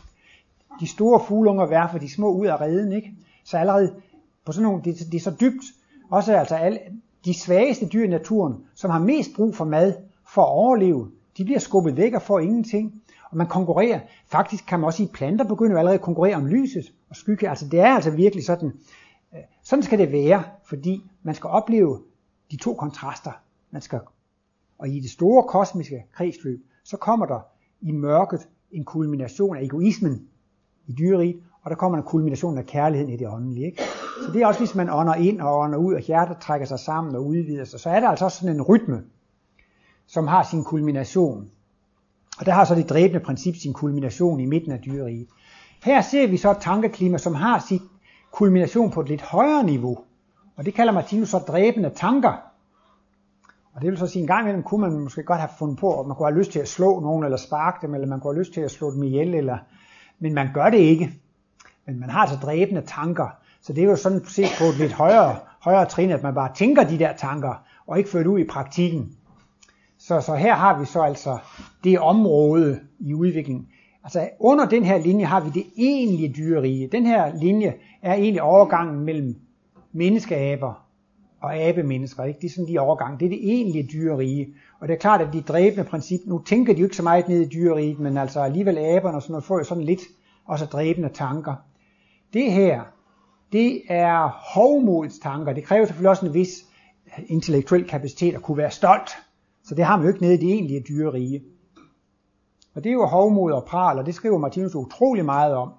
de 0.80 0.86
store 0.86 1.20
fugleunger 1.28 1.66
værfer 1.66 1.98
de 1.98 2.14
små 2.14 2.32
ud 2.32 2.46
af 2.46 2.60
reden. 2.60 2.92
Ikke? 2.92 3.12
Så 3.44 3.58
allerede 3.58 3.94
på 4.44 4.52
sådan 4.52 4.62
nogle, 4.62 4.82
det, 4.84 4.98
det 5.12 5.14
er 5.14 5.20
så 5.20 5.36
dybt. 5.40 5.64
Også 6.10 6.36
altså 6.36 6.54
alle, 6.54 6.78
de 7.24 7.34
svageste 7.34 7.86
dyr 7.86 8.04
i 8.04 8.08
naturen, 8.08 8.54
som 8.74 8.90
har 8.90 8.98
mest 8.98 9.30
brug 9.36 9.56
for 9.56 9.64
mad 9.64 9.94
for 10.34 10.42
at 10.42 10.48
overleve, 10.48 11.10
de 11.36 11.44
bliver 11.44 11.58
skubbet 11.58 11.96
væk 11.96 12.14
og 12.14 12.22
får 12.22 12.38
ingenting. 12.38 12.99
Og 13.30 13.36
man 13.36 13.46
konkurrerer. 13.46 14.00
Faktisk 14.26 14.66
kan 14.66 14.80
man 14.80 14.86
også 14.86 15.02
i 15.02 15.10
planter 15.14 15.44
begynde 15.44 15.72
at 15.72 15.78
allerede 15.78 15.98
konkurrere 15.98 16.36
om 16.36 16.46
lyset 16.46 16.92
og 17.10 17.16
skygge. 17.16 17.48
Altså 17.48 17.68
det 17.68 17.80
er 17.80 17.94
altså 17.94 18.10
virkelig 18.10 18.44
sådan. 18.44 18.72
Øh, 19.34 19.40
sådan 19.62 19.82
skal 19.82 19.98
det 19.98 20.12
være, 20.12 20.42
fordi 20.64 21.10
man 21.22 21.34
skal 21.34 21.48
opleve 21.48 22.00
de 22.50 22.56
to 22.56 22.74
kontraster. 22.74 23.32
Man 23.70 23.82
skal, 23.82 24.00
og 24.78 24.88
i 24.88 25.00
det 25.00 25.10
store 25.10 25.42
kosmiske 25.42 26.04
kredsløb, 26.12 26.64
så 26.84 26.96
kommer 26.96 27.26
der 27.26 27.40
i 27.80 27.92
mørket 27.92 28.48
en 28.70 28.84
kulmination 28.84 29.56
af 29.56 29.62
egoismen 29.62 30.28
i 30.86 30.92
dyreriet, 30.92 31.42
og 31.62 31.70
der 31.70 31.76
kommer 31.76 31.98
en 31.98 32.04
kulmination 32.04 32.58
af 32.58 32.66
kærligheden 32.66 33.12
i 33.12 33.16
det 33.16 33.28
åndelige. 33.28 33.66
Ikke? 33.66 33.82
Så 34.26 34.32
det 34.32 34.42
er 34.42 34.46
også, 34.46 34.60
hvis 34.60 34.74
man 34.74 34.90
ånder 34.90 35.14
ind 35.14 35.40
og 35.40 35.58
ånder 35.58 35.78
ud, 35.78 35.94
og 35.94 36.00
hjertet 36.00 36.36
trækker 36.38 36.66
sig 36.66 36.78
sammen 36.78 37.14
og 37.14 37.26
udvider 37.26 37.64
sig, 37.64 37.80
så 37.80 37.90
er 37.90 38.00
der 38.00 38.08
altså 38.08 38.24
også 38.24 38.38
sådan 38.38 38.56
en 38.56 38.62
rytme, 38.62 39.02
som 40.06 40.26
har 40.26 40.42
sin 40.42 40.64
kulmination. 40.64 41.50
Og 42.40 42.46
der 42.46 42.52
har 42.52 42.64
så 42.64 42.74
det 42.74 42.88
dræbende 42.88 43.20
princip 43.20 43.54
sin 43.56 43.72
kulmination 43.72 44.40
i 44.40 44.46
midten 44.46 44.72
af 44.72 44.80
dyreriget. 44.80 45.26
Her 45.84 46.00
ser 46.00 46.26
vi 46.26 46.36
så 46.36 46.50
et 46.50 46.56
tankeklima, 46.60 47.18
som 47.18 47.34
har 47.34 47.64
sit 47.68 47.82
kulmination 48.32 48.90
på 48.90 49.00
et 49.00 49.08
lidt 49.08 49.22
højere 49.22 49.64
niveau. 49.64 49.98
Og 50.56 50.66
det 50.66 50.74
kalder 50.74 50.92
Martinus 50.92 51.28
så 51.28 51.38
dræbende 51.38 51.90
tanker. 51.90 52.32
Og 53.74 53.82
det 53.82 53.90
vil 53.90 53.98
så 53.98 54.06
sige, 54.06 54.20
en 54.20 54.26
gang 54.26 54.42
imellem 54.42 54.62
kunne 54.62 54.80
man 54.80 55.00
måske 55.00 55.22
godt 55.22 55.40
have 55.40 55.50
fundet 55.58 55.78
på, 55.78 56.00
at 56.00 56.06
man 56.06 56.16
kunne 56.16 56.28
have 56.28 56.38
lyst 56.38 56.52
til 56.52 56.58
at 56.58 56.68
slå 56.68 57.00
nogen, 57.00 57.24
eller 57.24 57.36
sparke 57.36 57.86
dem, 57.86 57.94
eller 57.94 58.06
man 58.06 58.20
kunne 58.20 58.34
have 58.34 58.40
lyst 58.40 58.52
til 58.52 58.60
at 58.60 58.70
slå 58.70 58.94
dem 58.94 59.02
ihjel, 59.02 59.34
eller... 59.34 59.58
men 60.18 60.34
man 60.34 60.48
gør 60.54 60.70
det 60.70 60.78
ikke. 60.78 61.12
Men 61.86 62.00
man 62.00 62.10
har 62.10 62.20
altså 62.20 62.36
dræbende 62.36 62.80
tanker. 62.80 63.28
Så 63.60 63.72
det 63.72 63.84
er 63.84 63.88
jo 63.88 63.96
sådan 63.96 64.24
set 64.24 64.50
på 64.58 64.64
et 64.64 64.78
lidt 64.78 64.92
højere, 64.92 65.36
højere 65.60 65.86
trin, 65.86 66.10
at 66.10 66.22
man 66.22 66.34
bare 66.34 66.54
tænker 66.54 66.84
de 66.84 66.98
der 66.98 67.16
tanker, 67.16 67.62
og 67.86 67.98
ikke 67.98 68.10
fører 68.10 68.22
det 68.22 68.30
ud 68.30 68.38
i 68.38 68.44
praktikken. 68.44 69.16
Så, 70.00 70.20
så 70.20 70.34
her 70.34 70.54
har 70.54 70.78
vi 70.78 70.84
så 70.84 71.02
altså 71.02 71.38
det 71.84 71.98
område 71.98 72.80
i 73.00 73.14
udviklingen. 73.14 73.68
Altså 74.04 74.28
under 74.38 74.68
den 74.68 74.84
her 74.84 74.98
linje 74.98 75.24
har 75.24 75.40
vi 75.40 75.50
det 75.50 75.66
egentlige 75.76 76.32
dyrerige. 76.32 76.86
Den 76.86 77.06
her 77.06 77.34
linje 77.40 77.74
er 78.02 78.14
egentlig 78.14 78.42
overgangen 78.42 79.00
mellem 79.00 79.36
menneskeaber 79.92 80.86
og 81.40 81.56
abemennesker. 81.56 82.24
Ikke? 82.24 82.40
Det 82.40 82.46
er 82.46 82.50
sådan 82.50 82.68
de 82.68 82.78
overgang. 82.78 83.20
Det 83.20 83.26
er 83.26 83.30
det 83.30 83.38
egentlige 83.42 83.88
dyrerige. 83.92 84.54
Og 84.80 84.88
det 84.88 84.94
er 84.94 84.98
klart, 84.98 85.20
at 85.20 85.32
de 85.32 85.40
dræbende 85.40 85.84
princip, 85.84 86.20
nu 86.26 86.42
tænker 86.46 86.74
de 86.74 86.80
jo 86.80 86.86
ikke 86.86 86.96
så 86.96 87.02
meget 87.02 87.28
ned 87.28 87.40
i 87.40 87.48
dyreriget, 87.48 87.98
men 87.98 88.16
altså 88.16 88.40
alligevel 88.40 88.78
aberne 88.78 89.16
og 89.16 89.22
sådan 89.22 89.32
noget, 89.32 89.44
får 89.44 89.58
jo 89.58 89.64
sådan 89.64 89.84
lidt 89.84 90.02
også 90.46 90.66
dræbende 90.66 91.08
tanker. 91.08 91.54
Det 92.32 92.52
her, 92.52 92.80
det 93.52 93.82
er 93.88 94.28
hovmodets 94.54 95.18
tanker. 95.18 95.52
Det 95.52 95.64
kræver 95.64 95.86
selvfølgelig 95.86 96.10
også 96.10 96.26
en 96.26 96.34
vis 96.34 96.64
intellektuel 97.26 97.88
kapacitet 97.88 98.34
at 98.34 98.42
kunne 98.42 98.56
være 98.56 98.70
stolt. 98.70 99.10
Så 99.70 99.74
det 99.74 99.84
har 99.84 99.96
man 99.96 100.06
jo 100.06 100.12
ikke 100.12 100.22
nede 100.22 100.34
i 100.34 100.36
det 100.36 100.48
egentlige 100.48 100.84
dyrerige. 100.88 101.42
Og 102.74 102.84
det 102.84 102.90
er 102.90 102.94
jo 102.94 103.06
hovmod 103.06 103.52
og 103.52 103.64
pral, 103.64 103.98
og 103.98 104.06
det 104.06 104.14
skriver 104.14 104.38
Martinus 104.38 104.74
utrolig 104.74 105.24
meget 105.24 105.54
om. 105.54 105.72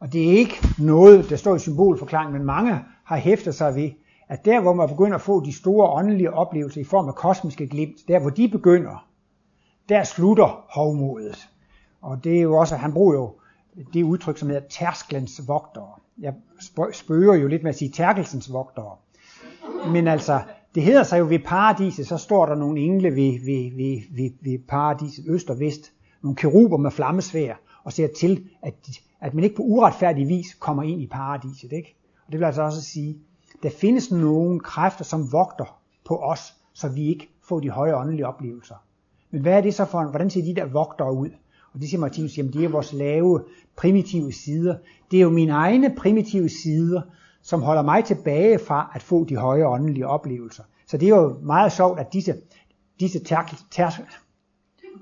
Og 0.00 0.12
det 0.12 0.28
er 0.28 0.38
ikke 0.38 0.54
noget, 0.78 1.30
der 1.30 1.36
står 1.36 1.54
i 1.54 1.58
symbolforklaringen, 1.58 2.32
men 2.38 2.46
mange 2.46 2.78
har 3.04 3.16
hæftet 3.16 3.54
sig 3.54 3.74
ved, 3.74 3.90
at 4.28 4.44
der 4.44 4.60
hvor 4.60 4.72
man 4.72 4.88
begynder 4.88 5.14
at 5.14 5.20
få 5.20 5.44
de 5.44 5.52
store 5.52 5.88
åndelige 5.88 6.32
oplevelser 6.32 6.80
i 6.80 6.84
form 6.84 7.08
af 7.08 7.14
kosmiske 7.14 7.66
glimt, 7.66 7.96
der 8.08 8.18
hvor 8.18 8.30
de 8.30 8.48
begynder, 8.48 9.06
der 9.88 10.04
slutter 10.04 10.64
hovmodet. 10.74 11.48
Og 12.02 12.24
det 12.24 12.36
er 12.36 12.42
jo 12.42 12.56
også, 12.56 12.76
han 12.76 12.92
bruger 12.92 13.14
jo 13.14 13.32
det 13.92 14.02
udtryk, 14.02 14.38
som 14.38 14.48
hedder 14.48 14.68
tærsklens 14.68 15.48
vogtere. 15.48 15.90
Jeg 16.20 16.34
spørger 16.92 17.34
jo 17.34 17.48
lidt 17.48 17.62
med 17.62 17.70
at 17.70 17.78
sige 17.78 17.90
tærkelsens 17.90 18.52
vogtere. 18.52 18.96
Men 19.92 20.08
altså, 20.08 20.40
det 20.74 20.82
hedder 20.82 21.02
sig 21.02 21.18
jo 21.18 21.26
ved 21.28 21.38
paradiset, 21.38 22.06
så 22.06 22.16
står 22.16 22.46
der 22.46 22.54
nogle 22.54 22.80
engle 22.80 23.08
ved, 23.08 23.44
ved, 23.44 23.76
ved, 23.76 24.00
ved, 24.16 24.30
ved 24.42 24.58
paradiset, 24.68 25.24
øst 25.28 25.50
og 25.50 25.60
vest, 25.60 25.92
nogle 26.22 26.36
keruber 26.36 26.76
med 26.76 26.90
flammesvær, 26.90 27.54
og 27.84 27.92
ser 27.92 28.08
til, 28.18 28.48
at, 28.62 28.74
at 29.20 29.34
man 29.34 29.44
ikke 29.44 29.56
på 29.56 29.62
uretfærdig 29.62 30.28
vis 30.28 30.54
kommer 30.54 30.82
ind 30.82 31.02
i 31.02 31.06
paradiset. 31.06 31.72
Ikke? 31.72 31.96
Og 32.26 32.32
det 32.32 32.40
vil 32.40 32.46
altså 32.46 32.62
også 32.62 32.82
sige, 32.82 33.18
der 33.62 33.70
findes 33.70 34.10
nogle 34.10 34.60
kræfter, 34.60 35.04
som 35.04 35.32
vogter 35.32 35.80
på 36.04 36.16
os, 36.16 36.54
så 36.72 36.88
vi 36.88 37.08
ikke 37.08 37.28
får 37.48 37.60
de 37.60 37.70
høje 37.70 37.96
åndelige 37.96 38.26
oplevelser. 38.26 38.74
Men 39.30 39.42
hvad 39.42 39.52
er 39.52 39.60
det 39.60 39.74
så 39.74 39.84
for, 39.84 40.04
hvordan 40.04 40.30
ser 40.30 40.42
de 40.42 40.54
der 40.54 40.66
vogtere 40.66 41.14
ud? 41.14 41.30
Og 41.72 41.80
det 41.80 41.88
siger 41.88 42.00
Martinus, 42.00 42.38
jamen 42.38 42.52
det 42.52 42.64
er 42.64 42.68
vores 42.68 42.92
lave, 42.92 43.44
primitive 43.76 44.32
sider. 44.32 44.76
Det 45.10 45.16
er 45.16 45.22
jo 45.22 45.30
mine 45.30 45.52
egne 45.52 45.94
primitive 45.96 46.48
sider, 46.48 47.02
som 47.44 47.62
holder 47.62 47.82
mig 47.82 48.04
tilbage 48.04 48.58
fra 48.58 48.90
at 48.94 49.02
få 49.02 49.24
de 49.24 49.36
høje 49.36 49.66
åndelige 49.66 50.06
oplevelser. 50.06 50.62
Så 50.86 50.96
det 50.96 51.06
er 51.06 51.16
jo 51.16 51.36
meget 51.42 51.72
sjovt, 51.72 52.00
at 52.00 52.12
disse, 52.12 52.34
disse 53.00 53.20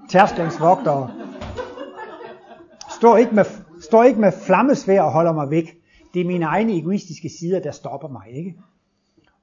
tærsklensvogtere 0.09 1.11
står 2.91 3.17
ikke, 3.17 3.35
med, 3.35 3.45
står 3.81 4.05
ikke 4.05 4.21
med 4.21 4.33
flammesvær 4.33 5.03
og 5.03 5.13
holder 5.13 5.33
mig 5.33 5.51
væk. 5.51 5.77
Det 6.15 6.21
er 6.21 6.25
mine 6.25 6.45
egne 6.45 6.79
egoistiske 6.79 7.29
sider, 7.39 7.61
der 7.61 7.71
stopper 7.71 8.09
mig. 8.09 8.27
ikke. 8.33 8.55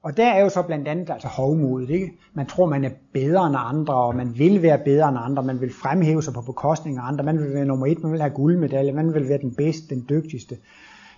Og 0.02 0.16
der 0.16 0.26
er 0.26 0.40
jo 0.40 0.48
så 0.48 0.62
blandt 0.62 0.88
andet 0.88 1.10
altså 1.10 1.28
hovmodet. 1.28 1.90
Ikke? 1.90 2.12
Man 2.34 2.46
tror, 2.46 2.66
man 2.66 2.84
er 2.84 2.90
bedre 3.12 3.46
end 3.46 3.56
andre, 3.58 3.94
og 3.94 4.16
man 4.16 4.38
vil 4.38 4.62
være 4.62 4.78
bedre 4.84 5.08
end 5.08 5.18
andre. 5.20 5.42
Man 5.42 5.60
vil 5.60 5.72
fremhæve 5.74 6.22
sig 6.22 6.34
på 6.34 6.40
bekostning 6.40 6.98
af 6.98 7.02
andre. 7.08 7.24
Man 7.24 7.38
vil 7.38 7.54
være 7.54 7.64
nummer 7.64 7.86
et, 7.86 8.02
man 8.02 8.12
vil 8.12 8.20
have 8.20 8.34
guldmedalje, 8.34 8.92
man 8.92 9.14
vil 9.14 9.28
være 9.28 9.38
den 9.38 9.54
bedste, 9.54 9.94
den 9.94 10.06
dygtigste, 10.08 10.56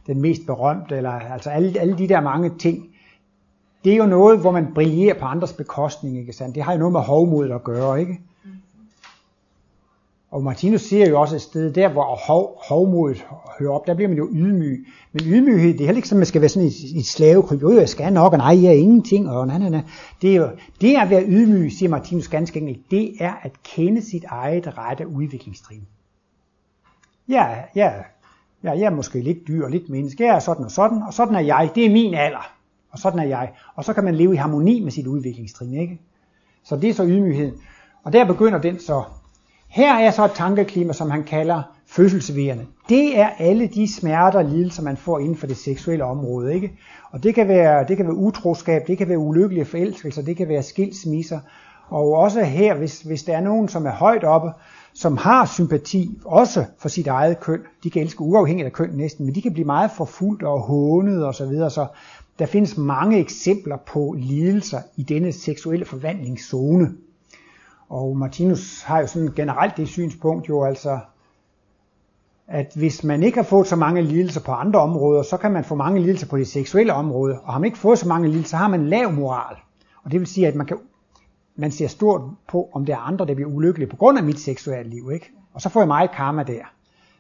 den 0.07 0.21
mest 0.21 0.47
berømte. 0.47 0.97
Eller, 0.97 1.11
altså 1.11 1.51
alle, 1.51 1.81
alle 1.81 1.99
de 1.99 2.09
der 2.09 2.21
mange 2.21 2.51
ting. 2.59 2.89
Det 3.85 3.93
er 3.93 3.97
jo 3.97 4.07
noget, 4.07 4.41
hvor 4.41 4.51
man 4.51 4.67
brillerer 4.75 5.19
på 5.19 5.25
andres 5.25 5.53
bekostning. 5.53 6.19
Ikke 6.19 6.33
sandt? 6.33 6.55
Det 6.55 6.63
har 6.63 6.73
jo 6.73 6.79
noget 6.79 6.93
med 6.93 7.01
hovmodet 7.01 7.53
at 7.53 7.65
gøre. 7.65 8.01
ikke? 8.01 8.21
Og 10.33 10.43
Martinus 10.43 10.81
siger 10.81 11.09
jo 11.09 11.21
også 11.21 11.37
et 11.37 11.43
sted, 11.43 11.73
der 11.73 11.89
hvor 11.89 12.21
hov, 12.27 12.63
hovmodet 12.69 13.25
hører 13.59 13.73
op, 13.73 13.87
der 13.87 13.95
bliver 13.95 14.09
man 14.09 14.19
jo 14.19 14.29
ydmyg. 14.33 14.87
Men 15.13 15.25
ydmyghed, 15.27 15.73
det 15.73 15.81
er 15.81 15.87
heller 15.87 15.97
ikke 15.99 16.09
sådan, 16.09 16.19
at 16.19 16.21
man 16.21 16.27
skal 16.27 16.41
være 16.41 16.49
sådan 16.49 16.69
et, 16.69 16.99
et 16.99 17.07
slavekryb. 17.07 17.63
Jo, 17.63 17.71
jeg 17.71 17.89
skal 17.89 18.13
nok, 18.13 18.33
og 18.33 18.39
nej, 18.39 18.63
jeg 18.63 18.69
er 18.69 18.79
ingenting, 18.79 19.31
og 19.31 19.47
nej, 19.47 19.59
nej, 19.59 19.69
nej. 19.69 19.83
Det, 20.23 20.31
er 20.31 20.37
jo, 20.37 20.49
det 20.81 20.97
at 20.97 21.11
være 21.11 21.25
ydmyg, 21.27 21.73
siger 21.73 21.89
Martinus 21.89 22.29
ganske 22.29 22.61
enkelt, 22.61 22.91
det 22.91 23.15
er 23.21 23.33
at 23.43 23.53
kende 23.63 24.03
sit 24.03 24.25
eget 24.25 24.79
rette 24.79 25.09
udviklingstrin. 25.09 25.87
Ja, 27.29 27.47
ja, 27.77 27.93
ja, 28.65 28.71
jeg 28.71 28.83
er 28.83 28.91
måske 28.91 29.21
lidt 29.21 29.49
dyr 29.49 29.65
og 29.65 29.71
lidt 29.71 29.89
menneske. 29.89 30.25
Jeg 30.25 30.35
er 30.35 30.39
sådan 30.39 30.65
og 30.65 30.71
sådan, 30.71 31.03
og 31.07 31.15
sådan 31.15 31.35
er 31.35 31.41
jeg. 31.41 31.71
Det 31.75 31.87
er 31.87 31.91
min 31.91 32.15
alder. 32.15 32.53
Og 32.91 32.99
sådan 32.99 33.19
er 33.19 33.25
jeg. 33.25 33.53
Og 33.75 33.85
så 33.85 33.93
kan 33.93 34.05
man 34.05 34.15
leve 34.15 34.35
i 34.35 34.37
harmoni 34.37 34.81
med 34.81 34.91
sit 34.91 35.07
udviklingstrin, 35.07 35.75
ikke? 35.75 36.01
Så 36.65 36.77
det 36.77 36.91
er 36.91 36.95
så 36.95 37.05
ydmyghed. 37.05 37.53
Og 38.05 38.13
der 38.13 38.25
begynder 38.25 38.59
den 38.59 38.81
så 38.81 39.03
her 39.73 39.95
er 39.95 40.11
så 40.11 40.25
et 40.25 40.31
tankeklima, 40.31 40.93
som 40.93 41.11
han 41.11 41.25
kalder 41.25 41.63
fødselsværende. 41.87 42.67
Det 42.89 43.19
er 43.19 43.29
alle 43.39 43.67
de 43.67 43.95
smerter 43.95 44.39
og 44.39 44.45
lidelser, 44.45 44.83
man 44.83 44.97
får 44.97 45.19
inden 45.19 45.37
for 45.37 45.47
det 45.47 45.57
seksuelle 45.57 46.05
område. 46.05 46.55
Ikke? 46.55 46.73
Og 47.11 47.23
det 47.23 47.35
kan, 47.35 47.49
være, 47.49 47.85
det 47.89 47.97
kan 47.97 48.07
være 48.07 48.17
utroskab, 48.17 48.87
det 48.87 48.99
kan 48.99 49.09
være 49.09 49.19
ulykkelige 49.19 49.65
forelskelser, 49.65 50.23
det 50.23 50.37
kan 50.37 50.49
være 50.49 50.63
skilsmisser. 50.63 51.41
Og 51.89 52.13
også 52.13 52.43
her, 52.43 52.75
hvis, 52.75 53.01
hvis 53.01 53.23
der 53.23 53.37
er 53.37 53.41
nogen, 53.41 53.69
som 53.69 53.87
er 53.87 53.91
højt 53.91 54.25
oppe, 54.25 54.51
som 54.95 55.17
har 55.17 55.47
sympati, 55.47 56.19
også 56.25 56.65
for 56.79 56.89
sit 56.89 57.07
eget 57.07 57.41
køn, 57.41 57.61
de 57.85 57.91
kan 57.91 58.03
elske 58.03 58.21
uafhængigt 58.21 58.67
af 58.67 58.73
køn 58.73 58.91
næsten, 58.93 59.27
men 59.27 59.35
de 59.35 59.43
kan 59.43 59.53
blive 59.53 59.65
meget 59.65 59.91
forfulgt 59.97 60.43
og 60.43 60.61
hånet 60.61 61.27
osv. 61.27 61.33
Så, 61.33 61.47
videre. 61.47 61.71
så 61.71 61.87
der 62.39 62.47
findes 62.47 62.77
mange 62.77 63.19
eksempler 63.19 63.77
på 63.77 64.15
lidelser 64.19 64.81
i 64.97 65.03
denne 65.03 65.33
seksuelle 65.33 65.85
forvandlingszone. 65.85 66.93
Og 67.89 68.17
Martinus 68.17 68.83
har 68.83 69.01
jo 69.01 69.07
sådan 69.07 69.33
generelt 69.37 69.77
det 69.77 69.89
synspunkt 69.89 70.49
jo 70.49 70.65
altså, 70.65 70.99
at 72.49 72.73
hvis 72.75 73.05
man 73.05 73.23
ikke 73.23 73.39
har 73.39 73.45
fået 73.45 73.67
så 73.67 73.77
mange 73.77 74.03
lidelser 74.03 74.41
på 74.41 74.53
andre 74.53 74.81
områder, 74.81 75.23
så 75.23 75.37
kan 75.37 75.53
man 75.53 75.65
få 75.65 75.75
mange 75.75 76.01
lidelser 76.01 76.27
på 76.27 76.39
det 76.39 76.49
seksuelle 76.49 76.93
område. 76.93 77.41
Og 77.41 77.53
har 77.53 77.61
man 77.61 77.67
ikke 77.67 77.79
fået 77.79 77.99
så 77.99 78.09
mange 78.09 78.29
lidelser, 78.29 78.51
så 78.51 78.57
har 78.57 78.69
man 78.69 78.87
lav 78.87 79.13
moral. 79.13 79.57
Og 80.05 80.13
det 80.13 80.21
vil 80.21 80.27
sige, 80.27 80.47
at 80.47 80.55
man, 80.55 80.67
kan, 80.67 80.77
man 81.57 81.73
ser 81.73 81.87
stort 81.87 82.23
på, 82.49 82.69
om 82.73 82.85
der 82.85 82.95
er 82.95 82.99
andre, 82.99 83.27
der 83.27 83.35
bliver 83.35 83.51
ulykkelige 83.51 83.91
på 83.91 83.97
grund 83.97 84.19
af 84.19 84.25
mit 84.25 84.41
seksuelle 84.41 84.91
liv. 84.91 85.11
Ikke? 85.15 85.31
Og 85.55 85.61
så 85.61 85.69
får 85.69 85.81
jeg 85.81 85.89
meget 85.89 86.11
karma 86.11 86.43
der. 86.43 86.63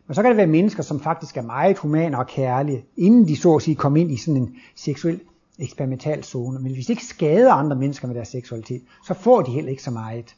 Men 0.07 0.14
så 0.14 0.22
kan 0.22 0.30
det 0.30 0.37
være 0.37 0.47
mennesker, 0.47 0.83
som 0.83 1.01
faktisk 1.01 1.37
er 1.37 1.43
meget 1.43 1.78
humane 1.78 2.18
og 2.18 2.26
kærlige, 2.26 2.85
inden 2.97 3.28
de 3.28 3.37
så 3.37 3.55
at 3.55 3.62
sige 3.62 3.74
kom 3.74 3.97
ind 3.97 4.12
i 4.12 4.16
sådan 4.16 4.43
en 4.43 4.55
seksuel 4.74 5.20
eksperimental 5.59 6.24
zone. 6.24 6.59
Men 6.59 6.72
hvis 6.72 6.87
de 6.87 6.93
ikke 6.93 7.05
skader 7.05 7.53
andre 7.53 7.76
mennesker 7.76 8.07
med 8.09 8.14
deres 8.14 8.28
seksualitet, 8.28 8.83
så 9.07 9.14
får 9.14 9.43
de 9.43 9.51
heller 9.51 9.70
ikke 9.70 9.83
så 9.83 9.91
meget 9.91 10.37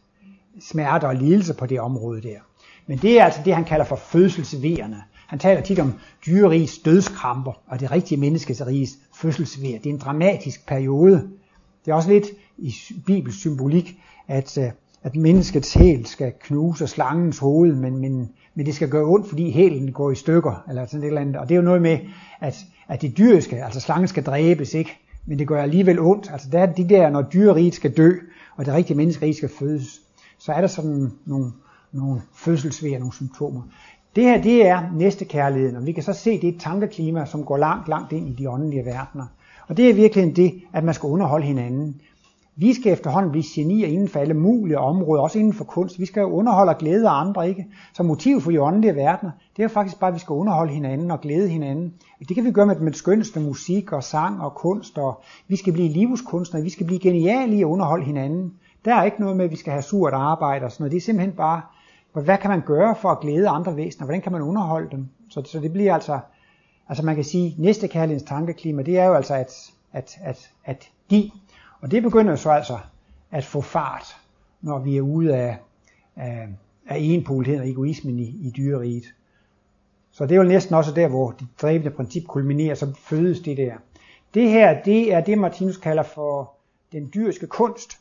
smerte 0.60 1.04
og 1.04 1.14
lidelse 1.14 1.54
på 1.54 1.66
det 1.66 1.80
område 1.80 2.22
der. 2.22 2.38
Men 2.86 2.98
det 2.98 3.20
er 3.20 3.24
altså 3.24 3.40
det, 3.44 3.54
han 3.54 3.64
kalder 3.64 3.84
for 3.84 3.96
fødselsvejerne. 3.96 5.02
Han 5.26 5.38
taler 5.38 5.60
tit 5.60 5.78
om 5.78 5.92
dyrerigs 6.26 6.78
dødskramper, 6.78 7.52
og 7.66 7.80
det 7.80 7.90
rigtige 7.90 8.20
menneskes 8.20 8.66
riges 8.66 8.98
fødselsvejer. 9.14 9.78
Det 9.78 9.86
er 9.86 9.94
en 9.94 10.00
dramatisk 10.00 10.66
periode. 10.66 11.28
Det 11.84 11.90
er 11.90 11.94
også 11.94 12.10
lidt 12.10 12.26
i 12.58 12.74
bibelsk 13.06 13.38
symbolik, 13.38 13.98
at, 14.28 14.58
øh, 14.58 14.70
at 15.02 15.16
menneskets 15.16 15.74
hæl 15.74 16.06
skal 16.06 16.32
knuse 16.40 16.86
slangens 16.86 17.38
hoved, 17.38 17.74
men, 17.74 17.96
men, 17.98 18.30
men 18.54 18.66
det 18.66 18.74
skal 18.74 18.88
gøre 18.88 19.04
ondt, 19.04 19.28
fordi 19.28 19.50
hælen 19.50 19.92
går 19.92 20.10
i 20.10 20.14
stykker, 20.14 20.64
eller 20.68 20.86
sådan 20.86 21.02
et 21.02 21.06
eller 21.06 21.20
andet. 21.20 21.36
Og 21.36 21.48
det 21.48 21.54
er 21.54 21.56
jo 21.56 21.64
noget 21.64 21.82
med, 21.82 21.98
at, 22.40 22.56
at 22.88 23.02
det 23.02 23.18
dyriske, 23.18 23.64
altså 23.64 23.80
slangen 23.80 24.08
skal 24.08 24.24
dræbes, 24.24 24.74
ikke? 24.74 24.98
men 25.26 25.38
det 25.38 25.48
gør 25.48 25.62
alligevel 25.62 26.00
ondt. 26.00 26.30
Altså 26.32 26.48
der 26.52 26.58
er 26.58 26.72
de 26.72 26.88
der, 26.88 27.10
når 27.10 27.22
dyreriet 27.22 27.74
skal 27.74 27.96
dø, 27.96 28.10
og 28.56 28.66
det 28.66 28.74
rigtige 28.74 28.96
menneskerige 28.96 29.34
skal 29.34 29.48
fødes, 29.48 30.00
så 30.38 30.52
er 30.52 30.60
der 30.60 30.68
sådan 30.68 31.12
nogle, 31.26 31.52
nogle 31.92 32.20
fødselsvejer, 32.34 32.98
nogle 32.98 33.14
symptomer. 33.14 33.62
Det 34.16 34.24
her, 34.24 34.42
det 34.42 34.66
er 34.66 34.90
næste 34.92 35.24
kærligheden, 35.24 35.76
og 35.76 35.86
vi 35.86 35.92
kan 35.92 36.02
så 36.02 36.12
se, 36.12 36.40
det 36.40 36.48
er 36.48 36.52
et 36.52 36.60
tankeklima, 36.60 37.26
som 37.26 37.44
går 37.44 37.56
langt, 37.56 37.88
langt 37.88 38.12
ind 38.12 38.28
i 38.28 38.32
de 38.32 38.50
åndelige 38.50 38.84
verdener. 38.84 39.26
Og 39.68 39.76
det 39.76 39.90
er 39.90 39.94
virkelig 39.94 40.36
det, 40.36 40.62
at 40.72 40.84
man 40.84 40.94
skal 40.94 41.06
underholde 41.06 41.46
hinanden. 41.46 42.00
Vi 42.56 42.74
skal 42.74 42.92
efterhånden 42.92 43.30
blive 43.30 43.44
genier 43.54 43.86
inden 43.86 44.08
for 44.08 44.20
alle 44.20 44.34
mulige 44.34 44.78
områder, 44.78 45.22
også 45.22 45.38
inden 45.38 45.52
for 45.52 45.64
kunst. 45.64 46.00
Vi 46.00 46.06
skal 46.06 46.20
jo 46.20 46.30
underholde 46.30 46.70
og 46.70 46.78
glæde 46.78 47.08
andre, 47.08 47.48
ikke? 47.48 47.66
Så 47.94 48.02
motiv 48.02 48.40
for 48.40 48.50
de 48.50 48.62
åndelige 48.62 48.94
verdener, 48.94 49.32
det 49.56 49.58
er 49.58 49.64
jo 49.64 49.68
faktisk 49.68 50.00
bare, 50.00 50.08
at 50.08 50.14
vi 50.14 50.18
skal 50.18 50.32
underholde 50.32 50.72
hinanden 50.72 51.10
og 51.10 51.20
glæde 51.20 51.48
hinanden. 51.48 51.94
Det 52.28 52.34
kan 52.34 52.44
vi 52.44 52.50
gøre 52.50 52.66
med, 52.66 52.76
med 52.76 52.92
skønneste 52.92 53.40
musik 53.40 53.92
og 53.92 54.04
sang 54.04 54.40
og 54.40 54.54
kunst, 54.54 54.98
og 54.98 55.22
vi 55.48 55.56
skal 55.56 55.72
blive 55.72 55.88
livskunstnere, 55.88 56.62
vi 56.62 56.70
skal 56.70 56.86
blive 56.86 57.00
geniale 57.00 57.56
i 57.56 57.60
at 57.60 57.66
underholde 57.66 58.04
hinanden. 58.04 58.52
Der 58.84 58.94
er 58.94 59.04
ikke 59.04 59.20
noget 59.20 59.36
med, 59.36 59.44
at 59.44 59.50
vi 59.50 59.56
skal 59.56 59.72
have 59.72 59.82
surt 59.82 60.12
arbejde 60.12 60.64
og 60.64 60.72
sådan 60.72 60.82
noget. 60.82 60.92
Det 60.92 60.96
er 60.96 61.02
simpelthen 61.02 61.36
bare, 61.36 61.62
hvad 62.12 62.38
kan 62.38 62.50
man 62.50 62.60
gøre 62.60 62.94
for 62.94 63.08
at 63.08 63.20
glæde 63.20 63.48
andre 63.48 63.76
væsener? 63.76 64.04
Hvordan 64.04 64.22
kan 64.22 64.32
man 64.32 64.42
underholde 64.42 64.90
dem? 64.90 65.08
Så, 65.28 65.42
så 65.44 65.60
det 65.60 65.72
bliver 65.72 65.94
altså, 65.94 66.18
altså 66.88 67.04
man 67.04 67.14
kan 67.14 67.24
sige, 67.24 67.54
næste 67.58 67.88
kærlighedens 67.88 68.28
tankeklima, 68.28 68.82
det 68.82 68.98
er 68.98 69.04
jo 69.04 69.14
altså 69.14 69.34
at, 69.34 69.70
at, 69.92 70.18
at, 70.22 70.50
at 70.64 70.90
give. 71.08 71.30
Og 71.84 71.90
det 71.90 72.02
begynder 72.02 72.36
så 72.36 72.50
altså 72.50 72.78
at 73.30 73.44
få 73.44 73.60
fart, 73.60 74.16
når 74.60 74.78
vi 74.78 74.96
er 74.96 75.00
ude 75.00 75.36
af, 75.36 75.58
af, 76.16 76.48
af 76.88 76.96
enpoligheden 76.98 77.62
og 77.62 77.68
egoismen 77.68 78.18
i, 78.18 78.24
i 78.24 78.52
dyreriet. 78.56 79.04
Så 80.12 80.26
det 80.26 80.32
er 80.32 80.36
jo 80.36 80.48
næsten 80.48 80.74
også 80.74 80.92
der, 80.92 81.08
hvor 81.08 81.30
det 81.30 81.46
dræbende 81.62 81.90
princip 81.90 82.26
kulminerer, 82.26 82.74
så 82.74 82.94
fødes 82.98 83.40
det 83.40 83.56
der. 83.56 83.74
Det 84.34 84.50
her, 84.50 84.82
det 84.82 85.12
er 85.12 85.20
det, 85.20 85.38
Martinus 85.38 85.76
kalder 85.76 86.02
for 86.02 86.52
den 86.92 87.10
dyriske 87.14 87.46
kunst. 87.46 87.98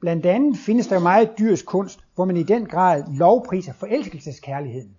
Blandt 0.00 0.26
andet 0.26 0.58
findes 0.58 0.86
der 0.86 0.94
jo 0.94 1.02
meget 1.02 1.30
dyrisk 1.38 1.66
kunst, 1.66 2.00
hvor 2.14 2.24
man 2.24 2.36
i 2.36 2.42
den 2.42 2.66
grad 2.66 3.04
lovpriser 3.18 3.72
forelskelseskærligheden. 3.72 4.90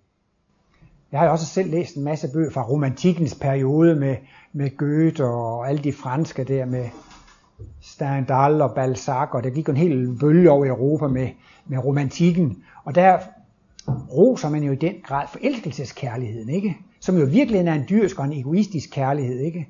Jeg 1.12 1.20
har 1.20 1.26
jo 1.26 1.32
også 1.32 1.46
selv 1.46 1.70
læst 1.70 1.96
en 1.96 2.04
masse 2.04 2.28
bøger 2.32 2.50
fra 2.50 2.68
romantikkens 2.68 3.34
periode 3.34 3.94
med, 3.96 4.16
med 4.52 4.76
Goethe 4.76 5.24
og 5.24 5.68
alle 5.68 5.84
de 5.84 5.92
franske 5.92 6.44
der 6.44 6.64
med 6.64 6.88
Stendhal 7.80 8.60
og 8.62 8.74
Balzac, 8.74 9.28
og 9.32 9.44
der 9.44 9.50
gik 9.50 9.68
en 9.68 9.76
hel 9.76 10.16
bølge 10.20 10.50
over 10.50 10.66
Europa 10.66 11.06
med, 11.06 11.28
med 11.66 11.78
romantikken. 11.78 12.62
Og 12.84 12.94
der 12.94 13.18
roser 13.88 14.48
man 14.48 14.62
jo 14.62 14.72
i 14.72 14.76
den 14.76 14.94
grad 15.04 15.26
forelskelseskærligheden, 15.32 16.48
ikke? 16.48 16.76
Som 17.00 17.18
jo 17.18 17.24
virkelig 17.24 17.60
er 17.60 17.74
en 17.74 17.84
dyrisk 17.88 18.18
og 18.18 18.24
en 18.24 18.32
egoistisk 18.32 18.90
kærlighed, 18.92 19.38
ikke? 19.38 19.68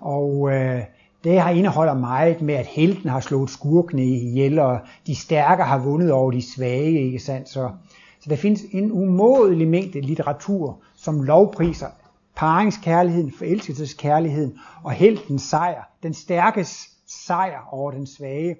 Og 0.00 0.50
øh, 0.52 0.80
det 1.24 1.40
har 1.40 1.50
indeholder 1.50 1.94
meget 1.94 2.42
med, 2.42 2.54
at 2.54 2.66
helten 2.66 3.10
har 3.10 3.20
slået 3.20 3.50
skurkene 3.50 4.04
ihjel, 4.04 4.58
og 4.58 4.78
de 5.06 5.16
stærke 5.16 5.62
har 5.62 5.78
vundet 5.78 6.12
over 6.12 6.30
de 6.30 6.42
svage, 6.42 7.00
ikke 7.00 7.18
sandt? 7.18 7.48
Så, 7.48 7.70
så 8.20 8.30
der 8.30 8.36
findes 8.36 8.62
en 8.72 8.92
umådelig 8.92 9.68
mængde 9.68 10.00
litteratur, 10.00 10.78
som 10.96 11.22
lovpriser 11.22 11.86
paringskærligheden, 12.36 13.32
forelskelseskærligheden 13.38 14.58
og 14.82 14.92
heltens 14.92 15.42
sejr, 15.42 15.82
den 16.02 16.14
stærkes 16.14 16.93
sejr 17.26 17.68
over 17.70 17.90
den 17.90 18.06
svage. 18.06 18.56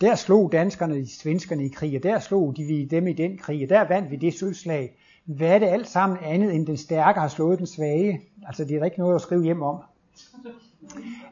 Der 0.00 0.14
slog 0.14 0.52
danskerne 0.52 0.94
de 0.94 1.18
svenskerne 1.18 1.64
i 1.64 1.68
krig, 1.68 1.96
og 1.96 2.02
der 2.02 2.18
slog 2.18 2.56
de 2.56 2.88
dem 2.90 3.06
i 3.06 3.12
den 3.12 3.38
krig, 3.38 3.62
og 3.62 3.68
der 3.68 3.88
vandt 3.88 4.10
vi 4.10 4.16
det 4.16 4.34
søslag. 4.34 4.96
Hvad 5.24 5.48
er 5.48 5.58
det 5.58 5.66
alt 5.66 5.88
sammen 5.88 6.18
andet, 6.22 6.54
end 6.54 6.66
den 6.66 6.76
stærke 6.76 7.20
har 7.20 7.28
slået 7.28 7.58
den 7.58 7.66
svage? 7.66 8.20
Altså, 8.46 8.64
det 8.64 8.74
er 8.74 8.78
der 8.78 8.84
ikke 8.84 8.98
noget 8.98 9.14
at 9.14 9.20
skrive 9.20 9.44
hjem 9.44 9.62
om. 9.62 9.80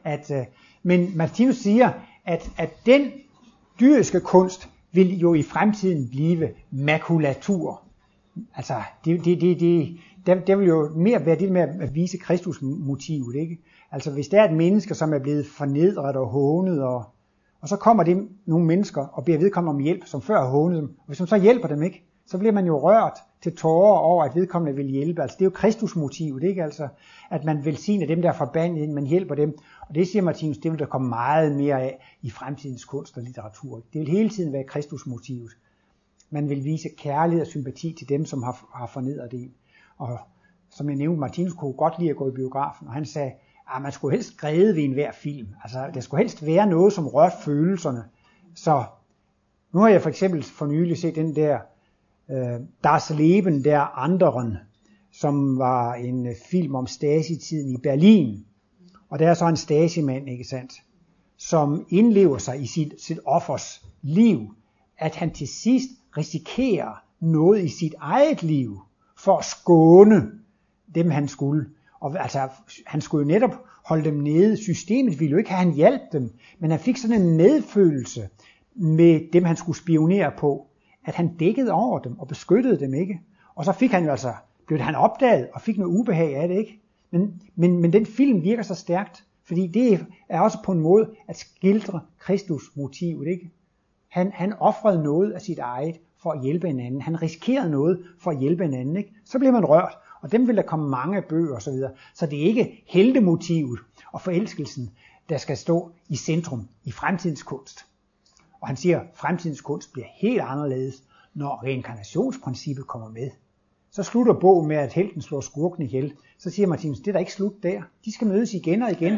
At, 0.03 0.31
øh, 0.31 0.45
men 0.83 1.17
Martinus 1.17 1.55
siger, 1.55 1.91
at, 2.25 2.51
at 2.57 2.69
den 2.85 3.11
dyriske 3.79 4.19
kunst 4.19 4.69
vil 4.91 5.19
jo 5.19 5.33
i 5.33 5.43
fremtiden 5.43 6.09
blive 6.09 6.49
makulatur. 6.71 7.81
Altså, 8.55 8.81
det, 9.05 9.25
det, 9.25 9.41
det, 9.41 9.59
det, 9.59 9.97
der, 10.25 10.35
der 10.35 10.55
vil 10.55 10.67
jo 10.67 10.89
mere 10.95 11.25
være 11.25 11.39
det 11.39 11.51
med 11.51 11.61
at 11.61 11.95
vise 11.95 12.17
Kristus 12.17 12.61
motivet, 12.61 13.35
ikke? 13.35 13.57
Altså, 13.93 14.11
hvis 14.11 14.27
der 14.27 14.41
er 14.41 14.49
et 14.49 14.55
menneske, 14.55 14.95
som 14.95 15.13
er 15.13 15.19
blevet 15.19 15.45
fornedret 15.45 16.15
og 16.15 16.27
hånet, 16.27 16.83
og, 16.83 17.03
og 17.61 17.69
så 17.69 17.77
kommer 17.77 18.03
det 18.03 18.27
nogle 18.45 18.65
mennesker 18.65 19.01
og 19.01 19.25
beder 19.25 19.37
vedkommende 19.39 19.69
om 19.69 19.79
hjælp, 19.79 20.05
som 20.05 20.21
før 20.21 20.41
har 20.41 20.49
hånet 20.49 20.77
dem, 20.77 20.89
og 20.99 21.05
hvis 21.07 21.19
man 21.19 21.27
så 21.27 21.39
hjælper 21.39 21.67
dem 21.67 21.83
ikke, 21.83 22.03
så 22.25 22.37
bliver 22.37 22.51
man 22.51 22.65
jo 22.65 22.89
rørt 22.89 23.19
til 23.41 23.55
tårer 23.55 23.99
over, 23.99 24.23
at 24.23 24.35
vedkommende 24.35 24.75
vil 24.75 24.85
hjælpe. 24.85 25.21
Altså, 25.21 25.35
det 25.39 25.41
er 25.41 25.45
jo 25.45 25.51
Kristusmotivet, 25.55 26.43
ikke? 26.43 26.63
Altså, 26.63 26.87
at 27.29 27.43
man 27.43 27.65
velsigner 27.65 28.07
dem, 28.07 28.21
der 28.21 28.29
er 28.29 28.33
forbandet, 28.33 28.89
man 28.89 29.05
hjælper 29.05 29.35
dem. 29.35 29.57
Og 29.89 29.95
det 29.95 30.07
siger 30.07 30.21
Martinus, 30.21 30.57
det 30.57 30.71
vil 30.71 30.79
der 30.79 30.85
komme 30.85 31.09
meget 31.09 31.55
mere 31.55 31.81
af 31.81 32.17
i 32.21 32.29
fremtidens 32.29 32.85
kunst 32.85 33.17
og 33.17 33.23
litteratur. 33.23 33.81
Det 33.93 34.01
vil 34.01 34.07
hele 34.07 34.29
tiden 34.29 34.53
være 34.53 34.63
Kristusmotivet. 34.63 35.51
Man 36.29 36.49
vil 36.49 36.63
vise 36.63 36.89
kærlighed 36.97 37.41
og 37.41 37.47
sympati 37.47 37.95
til 37.97 38.09
dem, 38.09 38.25
som 38.25 38.43
har, 38.43 38.65
har 38.73 38.87
fornedret 38.87 39.31
det. 39.31 39.51
Og 39.97 40.19
som 40.69 40.89
jeg 40.89 40.97
nævnte, 40.97 41.19
Martinus 41.19 41.53
kunne 41.53 41.73
godt 41.73 41.99
lide 41.99 42.09
at 42.09 42.15
gå 42.15 42.27
i 42.27 42.31
biografen, 42.31 42.87
og 42.87 42.93
han 42.93 43.05
sagde, 43.05 43.31
ah, 43.67 43.81
man 43.81 43.91
skulle 43.91 44.15
helst 44.15 44.37
græde 44.37 44.75
ved 44.75 44.83
enhver 44.83 45.11
film. 45.11 45.47
Altså, 45.63 45.91
der 45.93 45.99
skulle 45.99 46.21
helst 46.21 46.45
være 46.45 46.67
noget, 46.67 46.93
som 46.93 47.07
rørte 47.07 47.35
følelserne. 47.45 48.03
Så 48.55 48.83
nu 49.73 49.79
har 49.79 49.87
jeg 49.87 50.01
for 50.01 50.09
eksempel 50.09 50.43
for 50.43 50.65
nylig 50.65 50.97
set 50.97 51.15
den 51.15 51.35
der 51.35 51.59
øh, 52.31 52.59
Das 52.83 53.09
Leben 53.09 53.63
der 53.63 53.79
Anderen, 53.79 54.57
som 55.11 55.57
var 55.57 55.93
en 55.93 56.27
øh, 56.27 56.35
film 56.49 56.75
om 56.75 56.87
Stasi-tiden 56.87 57.73
i 57.73 57.77
Berlin. 57.77 58.45
Og 59.09 59.19
der 59.19 59.29
er 59.29 59.33
så 59.33 59.47
en 59.47 59.57
Stasi-mand, 59.57 60.29
ikke 60.29 60.43
sandt, 60.43 60.73
som 61.37 61.85
indlever 61.89 62.37
sig 62.37 62.61
i 62.61 62.65
sit, 62.65 62.93
sit 63.01 63.19
offers 63.25 63.85
liv, 64.01 64.55
at 64.97 65.15
han 65.15 65.33
til 65.33 65.47
sidst 65.47 65.89
risikerer 66.17 67.03
noget 67.19 67.63
i 67.63 67.69
sit 67.69 67.95
eget 67.99 68.43
liv 68.43 68.79
for 69.17 69.37
at 69.37 69.45
skåne 69.45 70.31
dem, 70.95 71.11
han 71.11 71.27
skulle. 71.27 71.65
Og 72.03 72.23
altså, 72.23 72.49
han 72.85 73.01
skulle 73.01 73.21
jo 73.21 73.27
netop 73.27 73.55
holde 73.85 74.03
dem 74.03 74.13
nede. 74.13 74.57
Systemet 74.57 75.19
ville 75.19 75.31
jo 75.31 75.37
ikke 75.37 75.49
have, 75.49 75.65
han 75.65 75.73
hjalp 75.73 76.01
dem, 76.11 76.31
men 76.59 76.71
han 76.71 76.79
fik 76.79 76.97
sådan 76.97 77.21
en 77.21 77.37
medfølelse 77.37 78.29
med 78.75 79.31
dem, 79.33 79.43
han 79.43 79.55
skulle 79.55 79.77
spionere 79.77 80.31
på, 80.37 80.67
at 81.05 81.15
han 81.15 81.35
dækkede 81.37 81.71
over 81.71 81.99
dem 81.99 82.19
og 82.19 82.27
beskyttede 82.27 82.79
dem 82.79 82.93
ikke. 82.93 83.21
Og 83.55 83.65
så 83.65 83.71
fik 83.71 83.91
han 83.91 84.03
jo 84.03 84.11
altså, 84.11 84.33
blev 84.67 84.79
han 84.79 84.95
opdaget 84.95 85.47
og 85.53 85.61
fik 85.61 85.77
noget 85.77 85.91
ubehag 85.91 86.35
af 86.35 86.47
det, 86.47 86.57
ikke? 86.57 86.81
Men, 87.11 87.41
men, 87.55 87.81
men 87.81 87.93
den 87.93 88.05
film 88.05 88.43
virker 88.43 88.63
så 88.63 88.75
stærkt, 88.75 89.23
fordi 89.45 89.67
det 89.67 90.05
er 90.29 90.39
også 90.39 90.57
på 90.65 90.71
en 90.71 90.79
måde 90.79 91.09
at 91.27 91.37
skildre 91.37 91.99
Kristus 92.19 92.63
motivet, 92.75 93.27
ikke? 93.27 93.51
Han, 94.09 94.31
han 94.33 94.53
offrede 94.53 95.03
noget 95.03 95.31
af 95.31 95.41
sit 95.41 95.59
eget 95.59 95.99
for 96.23 96.31
at 96.31 96.41
hjælpe 96.41 96.67
en 96.67 96.79
anden. 96.79 97.01
Han 97.01 97.21
risikerede 97.21 97.71
noget 97.71 98.03
for 98.19 98.31
at 98.31 98.39
hjælpe 98.39 98.65
en 98.65 98.73
anden, 98.73 98.97
ikke? 98.97 99.13
Så 99.25 99.39
bliver 99.39 99.51
man 99.51 99.65
rørt. 99.65 99.97
Og 100.23 100.31
dem 100.31 100.47
vil 100.47 100.55
der 100.57 100.61
komme 100.61 100.89
mange 100.89 101.21
bøger 101.21 101.55
osv. 101.55 101.73
Så, 101.73 101.89
så 102.13 102.25
det 102.25 102.41
er 102.41 102.47
ikke 102.47 102.83
heldemotivet 102.87 103.79
og 104.11 104.21
forelskelsen, 104.21 104.91
der 105.29 105.37
skal 105.37 105.57
stå 105.57 105.91
i 106.09 106.15
centrum 106.15 106.67
i 106.83 106.91
fremtidens 106.91 107.43
kunst. 107.43 107.85
Og 108.61 108.67
han 108.67 108.77
siger, 108.77 108.99
at 108.99 109.05
fremtidens 109.15 109.61
kunst 109.61 109.93
bliver 109.93 110.07
helt 110.15 110.41
anderledes, 110.41 111.03
når 111.33 111.63
reinkarnationsprincippet 111.63 112.87
kommer 112.87 113.09
med. 113.09 113.29
Så 113.91 114.03
slutter 114.03 114.33
bogen 114.33 114.67
med, 114.67 114.75
at 114.75 114.93
helten 114.93 115.21
slår 115.21 115.41
skurken 115.41 115.83
ihjel. 115.83 116.13
Så 116.37 116.49
siger 116.49 116.67
Martinus, 116.67 116.99
det 116.99 117.07
er 117.07 117.11
da 117.11 117.19
ikke 117.19 117.33
slut 117.33 117.63
der. 117.63 117.81
De 118.05 118.13
skal 118.13 118.27
mødes 118.27 118.53
igen 118.53 118.81
og 118.81 118.91
igen, 118.91 119.17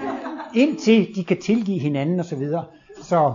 indtil 0.62 1.14
de 1.14 1.24
kan 1.24 1.40
tilgive 1.40 1.78
hinanden 1.78 2.20
osv. 2.20 2.44
Så, 2.44 2.64
så, 3.02 3.34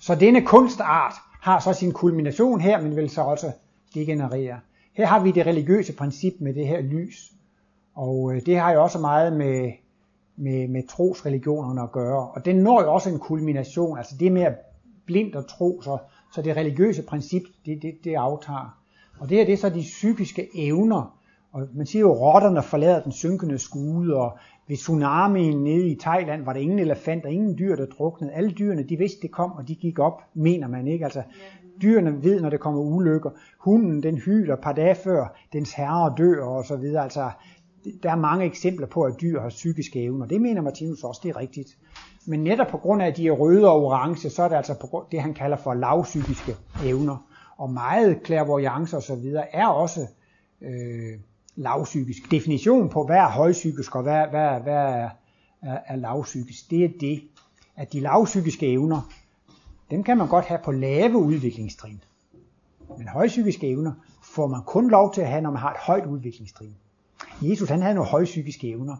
Så 0.00 0.14
denne 0.14 0.42
kunstart 0.42 1.14
har 1.40 1.60
så 1.60 1.72
sin 1.72 1.92
kulmination 1.92 2.60
her, 2.60 2.82
men 2.82 2.96
vil 2.96 3.10
så 3.10 3.22
også 3.22 3.52
degenerere. 3.94 4.60
Her 4.96 5.06
har 5.06 5.22
vi 5.22 5.30
det 5.30 5.46
religiøse 5.46 5.92
princip 5.92 6.34
med 6.40 6.54
det 6.54 6.68
her 6.68 6.80
lys. 6.80 7.32
Og 7.94 8.34
øh, 8.34 8.46
det 8.46 8.58
har 8.58 8.72
jo 8.72 8.82
også 8.82 8.98
meget 8.98 9.32
med, 9.32 9.72
med, 10.36 10.68
med 10.68 10.88
trosreligionerne 10.88 11.82
at 11.82 11.92
gøre. 11.92 12.28
Og 12.30 12.44
den 12.44 12.56
når 12.56 12.82
jo 12.82 12.92
også 12.92 13.10
en 13.10 13.18
kulmination, 13.18 13.98
altså 13.98 14.16
det 14.20 14.32
med 14.32 14.42
at 14.42 14.54
blindt 15.06 15.36
at 15.36 15.46
tro, 15.46 15.80
så, 15.82 15.98
så 16.34 16.42
det 16.42 16.56
religiøse 16.56 17.02
princip, 17.02 17.42
det, 17.66 17.82
det, 17.82 17.94
det 18.04 18.14
aftager. 18.14 18.78
Og 19.18 19.28
det 19.28 19.38
her, 19.38 19.44
det 19.44 19.52
er 19.52 19.56
så 19.56 19.68
de 19.68 19.80
psykiske 19.80 20.48
evner. 20.54 21.18
Og 21.52 21.68
man 21.74 21.86
siger 21.86 22.00
jo, 22.00 22.12
at 22.12 22.20
rotterne 22.20 22.62
forlader 22.62 23.02
den 23.02 23.12
synkende 23.12 23.58
skude, 23.58 24.16
og 24.16 24.38
ved 24.68 24.76
tsunamien 24.76 25.64
nede 25.64 25.88
i 25.88 25.98
Thailand 26.00 26.44
var 26.44 26.52
der 26.52 26.60
ingen 26.60 26.78
elefanter, 26.78 27.28
ingen 27.28 27.58
dyr, 27.58 27.76
der 27.76 27.86
druknede. 27.86 28.32
Alle 28.32 28.50
dyrene, 28.50 28.82
de 28.82 28.96
vidste, 28.96 29.22
det 29.22 29.30
kom, 29.30 29.52
og 29.52 29.68
de 29.68 29.74
gik 29.74 29.98
op, 29.98 30.22
mener 30.34 30.68
man 30.68 30.86
ikke. 30.86 31.04
Altså, 31.04 31.22
dyrene 31.82 32.24
ved, 32.24 32.40
når 32.40 32.50
der 32.50 32.56
kommer 32.56 32.80
ulykker. 32.80 33.30
Hunden, 33.58 34.02
den 34.02 34.18
hyler 34.18 34.54
et 34.54 34.60
par 34.60 34.72
dage 34.72 34.94
før, 34.94 35.36
dens 35.52 35.72
herre 35.72 36.14
dør, 36.18 36.44
og 36.44 36.64
så 36.64 36.76
videre. 36.76 37.02
Altså, 37.02 37.30
der 38.02 38.10
er 38.10 38.16
mange 38.16 38.44
eksempler 38.44 38.86
på, 38.86 39.02
at 39.02 39.20
dyr 39.20 39.40
har 39.40 39.48
psykiske 39.48 40.02
evner. 40.02 40.26
Det 40.26 40.40
mener 40.40 40.62
Martinus 40.62 41.04
også, 41.04 41.20
det 41.24 41.30
er 41.30 41.36
rigtigt. 41.36 41.78
Men 42.26 42.44
netop 42.44 42.66
på 42.66 42.78
grund 42.78 43.02
af, 43.02 43.06
at 43.06 43.16
de 43.16 43.26
er 43.26 43.32
røde 43.32 43.68
og 43.68 43.84
orange, 43.84 44.30
så 44.30 44.42
er 44.42 44.48
det 44.48 44.56
altså 44.56 44.74
på 44.80 44.86
grund 44.86 45.06
det, 45.12 45.20
han 45.20 45.34
kalder 45.34 45.56
for 45.56 45.74
lavpsykiske 45.74 46.56
evner. 46.84 47.26
Og 47.56 47.70
meget 47.70 48.18
clairvoyance 48.26 48.96
og 48.96 49.02
så 49.02 49.14
videre 49.14 49.54
er 49.54 49.66
også 49.66 50.00
øh, 50.60 51.18
lavpsykisk. 51.56 52.30
Definition 52.30 52.88
på, 52.88 53.06
hvad 53.06 53.16
er 53.16 53.28
højpsykisk 53.28 53.96
og 53.96 54.02
hvad, 54.02 54.26
hvad, 54.26 54.60
hvad 54.60 54.74
er, 54.74 55.10
er, 55.62 55.78
er 55.86 55.96
lavpsykisk, 55.96 56.70
det 56.70 56.84
er 56.84 56.88
det, 57.00 57.22
at 57.76 57.92
de 57.92 58.00
lavpsykiske 58.00 58.66
evner, 58.72 59.10
dem 59.90 60.02
kan 60.02 60.18
man 60.18 60.28
godt 60.28 60.44
have 60.44 60.60
på 60.64 60.72
lave 60.72 61.16
udviklingstrin. 61.16 62.00
Men 62.98 63.08
højpsykiske 63.08 63.68
evner 63.68 63.92
får 64.22 64.46
man 64.46 64.62
kun 64.66 64.90
lov 64.90 65.14
til 65.14 65.20
at 65.20 65.28
have, 65.28 65.40
når 65.40 65.50
man 65.50 65.60
har 65.60 65.70
et 65.70 65.80
højt 65.80 66.06
udviklingstrin. 66.06 66.74
Jesus 67.42 67.68
han 67.68 67.82
havde 67.82 67.94
nogle 67.94 68.10
højpsykiske 68.10 68.68
evner. 68.68 68.96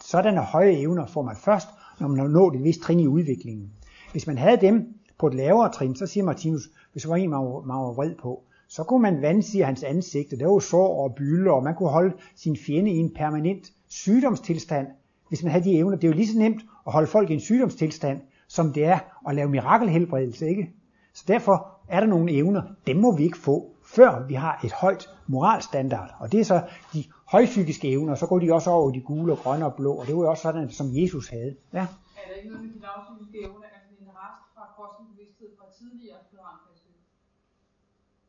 Sådanne 0.00 0.40
høje 0.40 0.72
evner 0.72 1.06
får 1.06 1.22
man 1.22 1.36
først, 1.36 1.68
når 2.00 2.08
man 2.08 2.18
har 2.18 2.28
nået 2.28 2.56
et 2.56 2.64
vist 2.64 2.80
trin 2.80 3.00
i 3.00 3.06
udviklingen. 3.06 3.72
Hvis 4.12 4.26
man 4.26 4.38
havde 4.38 4.60
dem 4.60 4.94
på 5.18 5.26
et 5.26 5.34
lavere 5.34 5.72
trin, 5.72 5.96
så 5.96 6.06
siger 6.06 6.24
Martinus, 6.24 6.70
hvis 6.92 7.02
der 7.02 7.08
var 7.08 7.16
en, 7.16 7.30
man 7.30 7.38
var, 7.38 7.60
man 7.60 7.76
var 7.76 7.92
vred 7.92 8.14
på, 8.14 8.42
så 8.68 8.84
kunne 8.84 9.02
man 9.02 9.22
vandsige 9.22 9.64
hans 9.64 9.82
ansigt, 9.82 10.32
og 10.32 10.38
der 10.40 10.46
var 10.46 10.58
sår 10.58 11.04
og 11.04 11.14
bylder, 11.14 11.52
og 11.52 11.62
man 11.62 11.74
kunne 11.74 11.88
holde 11.88 12.14
sin 12.36 12.56
fjende 12.56 12.90
i 12.90 12.96
en 12.96 13.14
permanent 13.14 13.72
sygdomstilstand, 13.88 14.86
hvis 15.28 15.42
man 15.42 15.52
havde 15.52 15.64
de 15.64 15.76
evner. 15.76 15.96
Det 15.96 16.04
er 16.04 16.08
jo 16.08 16.14
lige 16.14 16.28
så 16.28 16.38
nemt 16.38 16.62
at 16.86 16.92
holde 16.92 17.06
folk 17.06 17.30
i 17.30 17.34
en 17.34 17.40
sygdomstilstand, 17.40 18.20
som 18.48 18.72
det 18.72 18.84
er 18.84 18.98
at 19.28 19.34
lave 19.34 19.48
mirakelhelbredelse, 19.48 20.48
ikke? 20.48 20.72
Så 21.12 21.24
derfor 21.28 21.78
er 21.88 22.00
der 22.00 22.06
nogle 22.06 22.32
evner, 22.32 22.62
dem 22.86 22.96
må 22.96 23.16
vi 23.16 23.22
ikke 23.24 23.38
få, 23.38 23.74
før 23.84 24.26
vi 24.26 24.34
har 24.34 24.60
et 24.64 24.72
højt 24.72 25.08
moralstandard. 25.26 26.14
Og 26.18 26.32
det 26.32 26.40
er 26.40 26.44
så 26.44 26.62
de 26.92 27.04
højpsykiske 27.24 27.88
evner, 27.92 28.14
så 28.14 28.26
går 28.26 28.38
de 28.38 28.52
også 28.52 28.70
over 28.70 28.90
de 28.90 29.00
gule 29.00 29.32
og 29.32 29.38
grønne 29.38 29.66
og 29.66 29.74
blå, 29.74 29.92
og 29.92 30.06
det 30.06 30.16
var 30.16 30.22
jo 30.22 30.30
også 30.30 30.42
sådan, 30.42 30.70
som 30.70 30.86
Jesus 30.92 31.28
havde. 31.28 31.56
Ja. 31.72 31.78
Er 31.78 31.86
der 32.28 32.34
ikke 32.34 32.48
noget 32.48 32.64
med 32.64 32.72
de 32.74 32.80
lavpsykiske 32.86 33.38
evner, 33.44 33.68
altså 33.76 33.90
en 34.00 34.10
rest 34.20 34.42
fra 34.54 34.64
kosmos 34.76 35.08
bevidsthed 35.12 35.48
fra 35.58 35.66
tidligere 35.78 36.18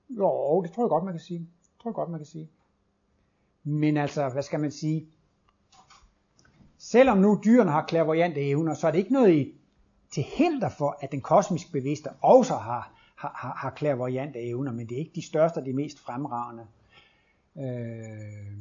jo, 0.10 0.62
det 0.62 0.72
tror 0.72 0.84
jeg 0.84 0.90
godt, 0.90 1.04
man 1.04 1.14
kan 1.14 1.22
sige. 1.22 1.40
Det 1.40 1.82
tror 1.82 1.90
jeg 1.90 1.96
godt, 1.96 2.10
man 2.10 2.20
kan 2.20 2.26
sige. 2.26 2.50
Men 3.64 3.98
altså, 3.98 4.30
hvad 4.30 4.44
skal 4.44 4.60
man 4.60 4.72
sige? 4.72 5.08
Selvom 6.78 7.18
nu 7.18 7.42
dyrene 7.46 7.72
har 7.72 7.86
klaverjante 7.86 8.42
evner, 8.42 8.74
så 8.74 8.88
er 8.88 8.92
det 8.92 8.98
ikke 9.00 9.14
noget 9.14 9.34
i, 9.34 9.54
til 10.12 10.24
hinder 10.24 10.70
for, 10.70 10.98
at 11.02 11.12
den 11.12 11.22
kosmisk 11.22 11.72
bevidste 11.72 12.10
også 12.22 12.56
har, 12.56 12.94
har, 13.16 13.54
har 13.58 13.70
klaverjante 13.70 14.40
evner, 14.40 14.72
men 14.72 14.90
det 14.90 14.96
er 14.96 15.00
ikke 15.00 15.16
de 15.16 15.26
største 15.28 15.58
og 15.58 15.66
de 15.66 15.74
mest 15.74 16.00
fremragende. 16.00 16.68
Øh, 17.58 18.58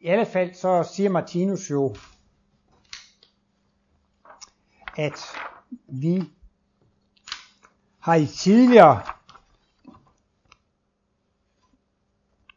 I 0.00 0.06
alle 0.06 0.26
fald 0.26 0.54
så 0.54 0.82
siger 0.94 1.10
Martinus 1.10 1.70
jo, 1.70 1.94
at 4.96 5.20
vi 5.88 6.22
har 7.98 8.14
i 8.14 8.26
tidligere 8.26 9.00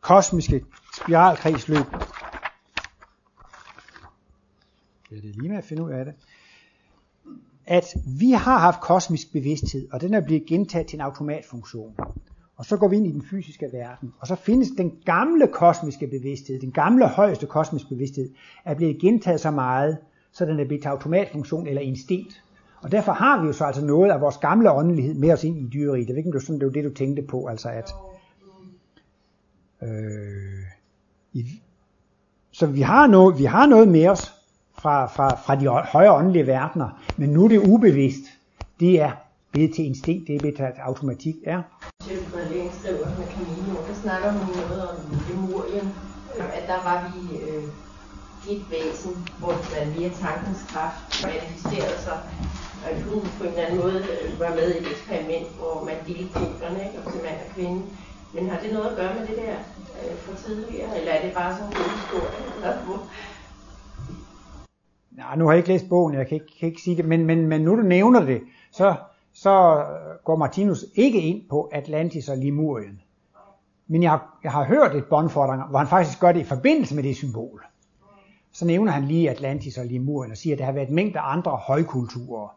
kosmiske 0.04 0.66
spiralkredsløb. 0.95 1.86
Ja, 5.12 5.16
det 5.16 5.30
er 5.30 5.34
lige 5.34 5.49
med 5.49 5.58
at 5.58 5.64
finde 5.64 5.84
ud 5.84 5.91
af 5.91 6.06
det. 6.06 6.14
At 7.66 7.86
vi 8.20 8.32
har 8.32 8.58
haft 8.58 8.82
kosmisk 8.82 9.34
bevidsthed, 9.34 9.88
og 9.91 10.01
den 10.01 10.14
er 10.14 10.22
blevet 10.22 10.45
gentaget 10.45 10.88
til 10.88 10.97
en 10.97 11.01
automatfunktion. 11.01 11.95
Og 12.58 12.66
så 12.66 12.78
går 12.78 12.88
vi 12.88 12.95
ind 12.95 13.08
i 13.08 13.12
den 13.12 13.22
fysiske 13.22 13.70
verden, 13.74 14.14
og 14.20 14.28
så 14.28 14.36
findes 14.36 14.70
den 14.78 14.91
gamle 15.06 15.47
kosmiske 15.47 16.08
bevidsthed, 16.08 16.62
den 16.62 16.72
gamle 16.72 17.08
højeste 17.08 17.45
kosmiske 17.45 17.89
bevidsthed, 17.89 18.30
er 18.66 18.76
blevet 18.76 19.01
gentaget 19.01 19.39
så 19.39 19.51
meget, 19.51 19.97
så 20.32 20.45
den 20.45 20.60
er 20.60 20.66
blevet 20.66 20.82
til 20.82 20.89
automatfunktion 20.89 21.68
eller 21.68 21.82
instinkt. 21.82 22.43
Og 22.82 22.91
derfor 22.91 23.12
har 23.12 23.41
vi 23.41 23.47
jo 23.47 23.54
så 23.54 23.66
altså 23.66 23.86
noget 23.86 24.12
af 24.12 24.22
vores 24.22 24.38
gamle 24.38 24.72
åndelighed 24.72 25.14
med 25.14 25.34
os 25.34 25.43
ind 25.43 25.58
i 25.58 25.70
dyreriet. 25.74 26.08
Det 26.08 26.14
er 26.14 26.18
ikke, 26.18 26.39
sådan, 26.39 26.60
det 26.60 26.66
var 26.66 26.72
det, 26.72 26.84
du 26.84 26.93
tænkte 26.93 27.22
på, 27.22 27.45
altså 27.45 27.70
at, 27.70 27.93
Øh, 29.84 30.63
i, 31.34 31.61
så 32.51 32.65
vi 32.65 32.81
har, 32.81 33.07
noget, 33.07 33.38
vi 33.38 33.45
har 33.45 33.65
noget 33.65 33.88
med 33.88 34.07
os 34.07 34.34
fra, 34.77 35.05
fra, 35.05 35.36
fra 35.45 35.55
de 35.55 35.67
højere 35.67 36.13
åndelige 36.13 36.47
verdener, 36.47 36.89
men 37.17 37.29
nu 37.29 37.43
er 37.43 37.47
det 37.47 37.57
ubevidst. 37.57 38.25
Det 38.79 39.01
er 39.01 39.11
blevet 39.51 39.75
til 39.75 39.86
instinkt, 39.86 40.27
det 40.27 40.36
er 40.36 40.39
blevet 40.39 40.55
til 40.55 40.63
automatik. 40.63 41.36
Ja. 41.45 41.61
Sjælfredling 42.03 42.71
skriver 42.79 43.07
med 43.19 43.27
Camino, 43.34 43.73
der 43.88 43.95
snakker 44.03 44.31
hun 44.31 44.55
noget 44.55 44.89
om 44.89 44.95
Lemurien, 45.29 45.88
at 46.57 46.63
der 46.67 46.79
var 46.89 46.97
vi 47.13 47.38
øh, 47.38 47.63
et 48.53 48.63
væsen, 48.71 49.13
hvor 49.39 49.55
man 49.73 49.86
via 49.97 50.09
tankens 50.09 50.61
kraft 50.71 51.25
manifesterede 51.25 51.99
sig, 52.07 52.17
og 52.86 52.91
hun 53.09 53.21
på 53.38 53.43
en 53.43 53.49
eller 53.49 53.65
anden 53.65 53.79
måde 53.84 53.99
øh, 54.13 54.39
var 54.39 54.49
med 54.59 54.67
i 54.75 54.77
et 54.81 54.88
eksperiment, 54.93 55.47
hvor 55.59 55.75
man 55.89 55.97
delte 56.07 56.34
kønnerne, 56.34 56.79
ikke, 56.86 57.11
til 57.11 57.21
mand 57.25 57.39
og 57.45 57.49
kvinde. 57.55 57.81
Men 58.34 58.49
har 58.49 58.59
det 58.59 58.73
noget 58.73 58.89
at 58.89 58.95
gøre 58.95 59.13
med 59.19 59.27
det 59.27 59.38
der 59.38 59.55
øh, 60.03 60.15
for 60.15 60.38
tidligere, 60.38 60.99
eller 60.99 61.11
er 61.11 61.25
det 61.25 61.34
bare 61.34 61.55
sådan 61.55 61.67
en 61.67 61.73
historie? 61.73 62.99
Nej, 65.11 65.36
nu 65.36 65.45
har 65.45 65.51
jeg 65.51 65.57
ikke 65.57 65.69
læst 65.69 65.89
bogen, 65.89 66.13
jeg 66.13 66.27
kan 66.27 66.36
ikke, 66.36 66.59
kan 66.59 66.69
ikke 66.69 66.81
sige 66.81 66.97
det, 66.97 67.05
men, 67.05 67.25
men, 67.25 67.47
men 67.47 67.61
nu 67.61 67.75
du 67.75 67.81
nævner 67.81 68.25
det, 68.25 68.41
så, 68.71 68.95
så 69.34 69.86
går 70.23 70.36
Martinus 70.36 70.86
ikke 70.95 71.21
ind 71.21 71.41
på 71.49 71.69
Atlantis 71.71 72.29
og 72.29 72.38
Limurien. 72.38 73.01
Men 73.88 74.03
jeg 74.03 74.11
har, 74.11 74.39
jeg 74.43 74.51
har 74.51 74.63
hørt 74.63 74.95
et 74.95 75.05
båndfordring, 75.05 75.63
hvor 75.63 75.79
han 75.79 75.88
faktisk 75.88 76.19
gør 76.19 76.31
det 76.31 76.39
i 76.39 76.43
forbindelse 76.43 76.95
med 76.95 77.03
det 77.03 77.15
symbol. 77.15 77.65
Så 78.51 78.65
nævner 78.65 78.91
han 78.91 79.03
lige 79.03 79.29
Atlantis 79.29 79.77
og 79.77 79.86
Limurien 79.86 80.31
og 80.31 80.38
siger, 80.38 80.55
at 80.55 80.59
der 80.59 80.65
har 80.65 80.71
været 80.71 80.89
mængder 80.89 81.21
andre 81.21 81.51
højkulturer. 81.51 82.55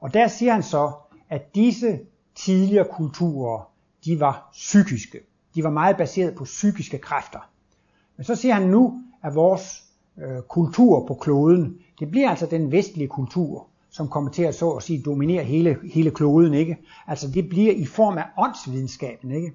Og 0.00 0.14
der 0.14 0.28
siger 0.28 0.52
han 0.52 0.62
så, 0.62 0.92
at 1.28 1.54
disse 1.54 1.98
tidligere 2.34 2.86
kulturer 2.90 3.71
de 4.04 4.20
var 4.20 4.48
psykiske. 4.52 5.18
De 5.54 5.64
var 5.64 5.70
meget 5.70 5.96
baseret 5.96 6.34
på 6.34 6.44
psykiske 6.44 6.98
kræfter. 6.98 7.50
Men 8.16 8.24
så 8.24 8.34
siger 8.34 8.54
han 8.54 8.68
nu, 8.68 9.02
at 9.24 9.34
vores 9.34 9.84
øh, 10.18 10.42
kultur 10.48 11.06
på 11.06 11.14
kloden, 11.14 11.78
det 12.00 12.10
bliver 12.10 12.30
altså 12.30 12.46
den 12.46 12.72
vestlige 12.72 13.08
kultur, 13.08 13.66
som 13.90 14.08
kommer 14.08 14.30
til 14.30 14.42
at 14.42 14.54
så 14.54 14.70
at 14.70 14.82
sige 14.82 15.02
dominere 15.02 15.44
hele, 15.44 15.76
hele 15.92 16.10
kloden, 16.10 16.54
ikke? 16.54 16.76
Altså 17.06 17.28
det 17.28 17.48
bliver 17.48 17.72
i 17.72 17.84
form 17.84 18.18
af 18.18 18.24
åndsvidenskaben, 18.38 19.30
ikke? 19.30 19.52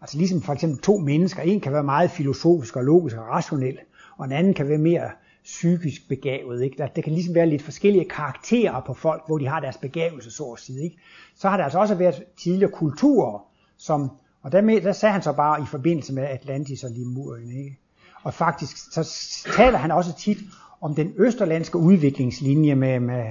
Altså 0.00 0.18
ligesom 0.18 0.42
for 0.42 0.52
eksempel 0.52 0.80
to 0.80 0.98
mennesker, 0.98 1.42
en 1.42 1.60
kan 1.60 1.72
være 1.72 1.82
meget 1.84 2.10
filosofisk 2.10 2.76
og 2.76 2.84
logisk 2.84 3.16
og 3.16 3.28
rationel, 3.28 3.78
og 4.16 4.24
en 4.24 4.32
anden 4.32 4.54
kan 4.54 4.68
være 4.68 4.78
mere 4.78 5.10
psykisk 5.44 6.08
begavet. 6.08 6.62
Ikke? 6.62 6.82
Altså, 6.82 6.92
der, 6.94 6.94
der 6.94 7.02
kan 7.02 7.12
ligesom 7.12 7.34
være 7.34 7.46
lidt 7.46 7.62
forskellige 7.62 8.04
karakterer 8.04 8.80
på 8.80 8.94
folk, 8.94 9.22
hvor 9.26 9.38
de 9.38 9.46
har 9.46 9.60
deres 9.60 9.76
begavelse, 9.76 10.30
så 10.30 10.44
at 10.44 10.58
sige. 10.58 10.84
Ikke? 10.84 10.96
Så 11.34 11.48
har 11.48 11.56
der 11.56 11.64
altså 11.64 11.78
også 11.78 11.94
været 11.94 12.24
tidligere 12.36 12.70
kulturer, 12.72 13.45
som, 13.78 14.10
og 14.42 14.52
der, 14.52 14.60
med, 14.60 14.80
der 14.80 14.92
sagde 14.92 15.12
han 15.12 15.22
så 15.22 15.32
bare 15.32 15.62
i 15.62 15.66
forbindelse 15.66 16.14
med 16.14 16.22
Atlantis 16.22 16.84
og 16.84 16.90
Limurien. 16.90 17.50
Ikke? 17.50 17.78
Og 18.22 18.34
faktisk 18.34 18.76
så 18.92 19.10
taler 19.56 19.78
han 19.78 19.90
også 19.90 20.16
tit 20.18 20.38
om 20.80 20.94
den 20.94 21.12
østerlandske 21.16 21.78
udviklingslinje 21.78 22.74
med, 22.74 23.00
med 23.00 23.24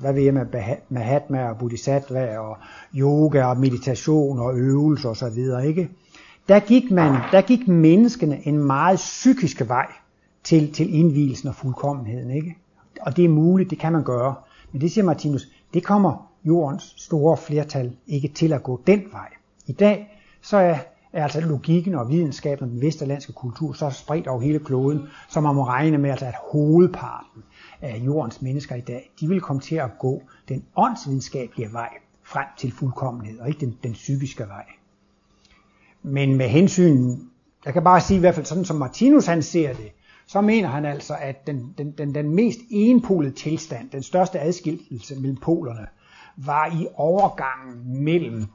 hvad 0.00 0.12
ved 0.12 0.22
jeg, 0.22 0.34
med 0.34 0.46
Mahatma 0.88 1.48
og 1.48 1.58
Bodhisattva 1.58 2.38
og 2.38 2.56
yoga 2.94 3.44
og 3.44 3.56
meditation 3.56 4.38
og 4.38 4.58
øvelser 4.58 5.08
og 5.08 5.16
så 5.16 5.30
videre, 5.30 5.66
ikke? 5.68 5.90
Der 6.48 6.60
gik 6.60 6.90
man, 6.90 7.12
der 7.32 7.40
gik 7.40 7.68
menneskene 7.68 8.46
en 8.46 8.58
meget 8.58 8.96
psykisk 8.96 9.68
vej 9.68 9.86
til, 10.44 10.72
til 10.72 10.94
indvielsen 10.94 11.48
og 11.48 11.54
fuldkommenheden, 11.54 12.30
ikke? 12.30 12.56
Og 13.00 13.16
det 13.16 13.24
er 13.24 13.28
muligt, 13.28 13.70
det 13.70 13.78
kan 13.78 13.92
man 13.92 14.04
gøre. 14.04 14.34
Men 14.72 14.80
det 14.80 14.92
siger 14.92 15.04
Martinus, 15.04 15.48
det 15.74 15.84
kommer 15.84 16.32
jordens 16.44 16.94
store 16.96 17.36
flertal 17.36 17.96
ikke 18.06 18.28
til 18.28 18.52
at 18.52 18.62
gå 18.62 18.80
den 18.86 19.02
vej. 19.12 19.28
I 19.68 19.72
dag 19.72 20.20
så 20.42 20.56
er, 20.56 20.78
er 21.12 21.22
altså 21.22 21.40
logikken 21.40 21.94
og 21.94 22.08
videnskaben 22.08 22.64
og 22.64 22.70
den 22.70 22.82
vesterlandske 22.82 23.32
kultur 23.32 23.72
så 23.72 23.90
spredt 23.90 24.26
over 24.26 24.40
hele 24.40 24.58
kloden, 24.58 25.02
så 25.28 25.40
man 25.40 25.54
må 25.54 25.64
regne 25.64 25.98
med, 25.98 26.10
altså, 26.10 26.26
at 26.26 26.34
hovedparten 26.52 27.42
af 27.82 27.96
jordens 27.96 28.42
mennesker 28.42 28.74
i 28.74 28.80
dag, 28.80 29.10
de 29.20 29.28
vil 29.28 29.40
komme 29.40 29.62
til 29.62 29.76
at 29.76 29.90
gå 29.98 30.22
den 30.48 30.64
åndsvidenskabelige 30.76 31.72
vej 31.72 31.88
frem 32.22 32.46
til 32.58 32.72
fuldkommenhed, 32.72 33.38
og 33.38 33.48
ikke 33.48 33.60
den, 33.60 33.78
den 33.82 33.92
psykiske 33.92 34.48
vej. 34.48 34.64
Men 36.02 36.36
med 36.36 36.48
hensyn, 36.48 37.16
jeg 37.64 37.72
kan 37.72 37.84
bare 37.84 38.00
sige 38.00 38.16
i 38.16 38.20
hvert 38.20 38.34
fald 38.34 38.46
sådan 38.46 38.64
som 38.64 38.76
Martinus 38.76 39.26
han 39.26 39.42
ser 39.42 39.72
det, 39.72 39.92
så 40.26 40.40
mener 40.40 40.68
han 40.68 40.84
altså, 40.84 41.16
at 41.20 41.46
den, 41.46 41.74
den, 41.78 41.90
den, 41.90 42.14
den 42.14 42.34
mest 42.34 42.58
enpolede 42.70 43.34
tilstand, 43.34 43.90
den 43.90 44.02
største 44.02 44.40
adskillelse 44.40 45.20
mellem 45.20 45.36
polerne, 45.36 45.86
var 46.36 46.66
i 46.66 46.86
overgangen 46.94 48.04
mellem 48.04 48.46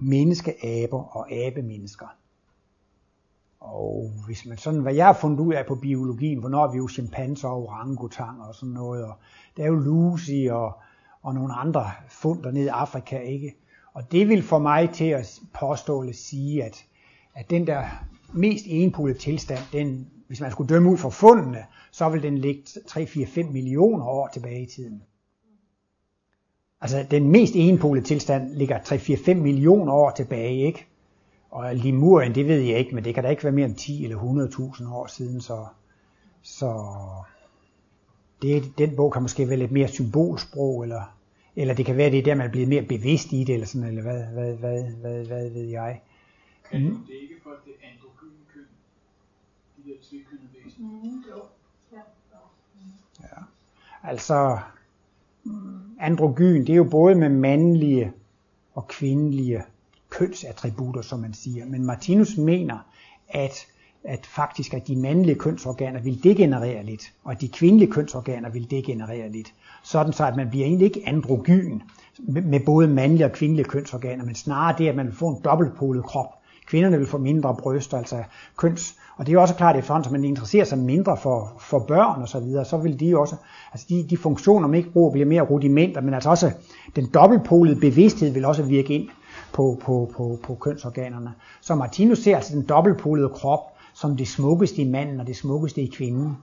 menneskeaber 0.00 1.16
og 1.16 1.32
abemennesker. 1.32 2.06
Og 3.60 4.10
hvis 4.26 4.46
man 4.46 4.58
sådan, 4.58 4.80
hvad 4.80 4.94
jeg 4.94 5.06
har 5.06 5.12
fundet 5.12 5.40
ud 5.40 5.54
af 5.54 5.66
på 5.66 5.74
biologien, 5.74 6.38
hvornår 6.38 6.66
er 6.66 6.72
vi 6.72 6.76
jo 6.76 6.88
chimpanser 6.88 7.48
og 7.48 7.62
orangutanger 7.62 8.44
og 8.44 8.54
sådan 8.54 8.74
noget, 8.74 9.04
og 9.04 9.14
der 9.56 9.62
er 9.62 9.66
jo 9.66 9.74
Lucy 9.74 10.46
og, 10.50 10.72
og 11.22 11.34
nogle 11.34 11.54
andre 11.54 11.90
fund 12.08 12.42
dernede 12.42 12.64
i 12.64 12.68
Afrika, 12.68 13.18
ikke? 13.18 13.54
Og 13.92 14.12
det 14.12 14.28
vil 14.28 14.42
for 14.42 14.58
mig 14.58 14.90
til 14.90 15.04
at 15.04 15.40
påstå 15.54 16.00
eller 16.00 16.14
sige, 16.14 16.64
at, 16.64 16.84
at 17.34 17.50
den 17.50 17.66
der 17.66 17.84
mest 18.32 18.64
enpolede 18.68 19.18
tilstand, 19.18 19.60
den, 19.72 20.10
hvis 20.26 20.40
man 20.40 20.50
skulle 20.50 20.74
dømme 20.74 20.90
ud 20.90 20.96
fra 20.96 21.08
fundene, 21.08 21.64
så 21.90 22.08
vil 22.08 22.22
den 22.22 22.38
ligge 22.38 22.62
3-4-5 22.62 23.52
millioner 23.52 24.04
år 24.04 24.28
tilbage 24.32 24.62
i 24.62 24.66
tiden. 24.66 25.02
Altså 26.80 27.06
den 27.10 27.28
mest 27.28 27.52
enpolede 27.56 28.06
tilstand 28.06 28.50
ligger 28.50 28.78
3-4-5 28.78 29.34
millioner 29.34 29.92
år 29.92 30.10
tilbage, 30.10 30.66
ikke? 30.66 30.86
Og 31.50 31.74
Limurien, 31.74 32.34
det 32.34 32.48
ved 32.48 32.60
jeg 32.60 32.78
ikke, 32.78 32.94
men 32.94 33.04
det 33.04 33.14
kan 33.14 33.24
da 33.24 33.30
ikke 33.30 33.44
være 33.44 33.52
mere 33.52 33.66
end 33.66 33.76
10 33.76 34.04
eller 34.04 34.18
100.000 34.78 34.92
år 34.92 35.06
siden, 35.06 35.40
så, 35.40 35.66
så 36.42 36.84
det, 38.42 38.78
den 38.78 38.96
bog 38.96 39.12
kan 39.12 39.22
måske 39.22 39.48
være 39.48 39.56
lidt 39.56 39.72
mere 39.72 39.88
symbolsprog, 39.88 40.82
eller, 40.82 41.16
eller 41.56 41.74
det 41.74 41.86
kan 41.86 41.96
være, 41.96 42.10
det 42.10 42.18
er 42.18 42.22
der, 42.22 42.34
man 42.34 42.46
er 42.46 42.50
blevet 42.50 42.68
mere 42.68 42.82
bevidst 42.82 43.32
i 43.32 43.44
det, 43.44 43.54
eller 43.54 43.66
sådan, 43.66 43.88
eller 43.88 44.02
hvad, 44.02 44.26
hvad, 44.26 44.56
hvad, 44.56 44.82
hvad, 44.82 45.26
hvad 45.26 45.50
ved 45.50 45.64
jeg. 45.64 46.02
Kan 46.70 46.82
mm. 46.82 47.06
det 47.06 47.14
ikke 47.22 47.34
for 47.42 47.50
det 47.50 47.72
androgyne 47.82 48.44
køn? 48.54 48.66
De 49.76 49.90
der 49.90 49.96
tvikønnede 50.02 50.48
væsener? 50.64 50.88
Mm, 50.88 51.22
jo. 51.30 51.42
Ja. 51.92 52.02
ja. 53.22 53.42
Altså, 54.02 54.58
androgyn, 56.00 56.60
det 56.60 56.68
er 56.72 56.76
jo 56.76 56.84
både 56.84 57.14
med 57.14 57.28
mandlige 57.28 58.12
og 58.74 58.88
kvindelige 58.88 59.62
kønsattributter, 60.10 61.02
som 61.02 61.20
man 61.20 61.34
siger. 61.34 61.66
Men 61.66 61.84
Martinus 61.84 62.36
mener, 62.36 62.78
at, 63.28 63.66
at 64.04 64.26
faktisk 64.26 64.74
at 64.74 64.88
de 64.88 64.96
mandlige 64.96 65.38
kønsorganer 65.38 66.00
vil 66.00 66.24
degenerere 66.24 66.84
lidt, 66.84 67.12
og 67.24 67.32
at 67.32 67.40
de 67.40 67.48
kvindelige 67.48 67.90
kønsorganer 67.90 68.50
vil 68.50 68.70
degenerere 68.70 69.32
lidt. 69.32 69.54
Sådan 69.84 70.12
så, 70.12 70.26
at 70.26 70.36
man 70.36 70.50
bliver 70.50 70.66
egentlig 70.66 70.86
ikke 70.86 71.02
androgyn 71.06 71.80
med 72.18 72.60
både 72.66 72.88
mandlige 72.88 73.26
og 73.26 73.32
kvindelige 73.32 73.64
kønsorganer, 73.64 74.24
men 74.24 74.34
snarere 74.34 74.78
det, 74.78 74.88
at 74.88 74.96
man 74.96 75.06
vil 75.06 75.14
få 75.14 75.28
en 75.28 75.42
dobbeltpolet 75.44 76.04
krop. 76.04 76.34
Kvinderne 76.66 76.98
vil 76.98 77.06
få 77.06 77.18
mindre 77.18 77.56
bryst, 77.58 77.94
altså 77.94 78.22
køns. 78.56 78.94
Og 79.16 79.26
det 79.26 79.32
er 79.32 79.34
jo 79.34 79.40
også 79.40 79.54
klart, 79.54 79.76
at 79.76 79.78
efterhånden, 79.78 80.12
man 80.12 80.24
interesserer 80.24 80.64
sig 80.64 80.78
mindre 80.78 81.16
for, 81.16 81.52
for 81.60 81.78
børn 81.78 82.22
og 82.22 82.28
så 82.28 82.40
videre, 82.40 82.64
så 82.64 82.76
vil 82.76 83.00
de 83.00 83.18
også, 83.18 83.36
altså 83.72 83.86
de, 83.88 84.06
de 84.10 84.16
funktioner, 84.16 84.68
man 84.68 84.78
ikke 84.78 84.92
bruger, 84.92 85.10
bliver 85.10 85.26
mere 85.26 85.42
rudimenter, 85.42 86.00
men 86.00 86.14
altså 86.14 86.30
også 86.30 86.52
den 86.96 87.06
dobbeltpolede 87.14 87.80
bevidsthed 87.80 88.30
vil 88.30 88.44
også 88.44 88.62
virke 88.62 88.94
ind 88.94 89.08
på, 89.52 89.80
på, 89.82 90.12
på, 90.16 90.38
på 90.42 90.54
kønsorganerne. 90.54 91.32
Så 91.60 91.74
Martinus 91.74 92.18
ser 92.18 92.36
altså 92.36 92.54
den 92.54 92.62
dobbeltpolede 92.62 93.28
krop 93.28 93.60
som 93.94 94.16
det 94.16 94.28
smukkeste 94.28 94.82
i 94.82 94.90
manden 94.90 95.20
og 95.20 95.26
det 95.26 95.36
smukkeste 95.36 95.82
i 95.82 95.86
kvinden. 95.86 96.36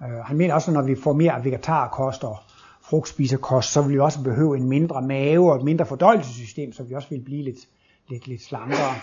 Uh, 0.00 0.06
han 0.06 0.36
mener 0.36 0.54
også, 0.54 0.70
at 0.70 0.74
når 0.74 0.82
vi 0.82 0.94
får 0.94 1.12
mere 1.12 1.44
vegetarkost 1.44 2.24
og 2.24 2.36
frugtspiserkost, 2.82 3.72
så 3.72 3.82
vil 3.82 3.92
vi 3.92 3.98
også 3.98 4.22
behøve 4.22 4.56
en 4.56 4.68
mindre 4.68 5.02
mave 5.02 5.52
og 5.52 5.56
et 5.56 5.64
mindre 5.64 5.86
fordøjelsessystem, 5.86 6.72
så 6.72 6.82
vi 6.82 6.94
også 6.94 7.08
vil 7.08 7.20
blive 7.20 7.42
lidt, 7.42 7.58
lidt, 8.10 8.26
lidt 8.26 8.42
slankere. 8.42 8.94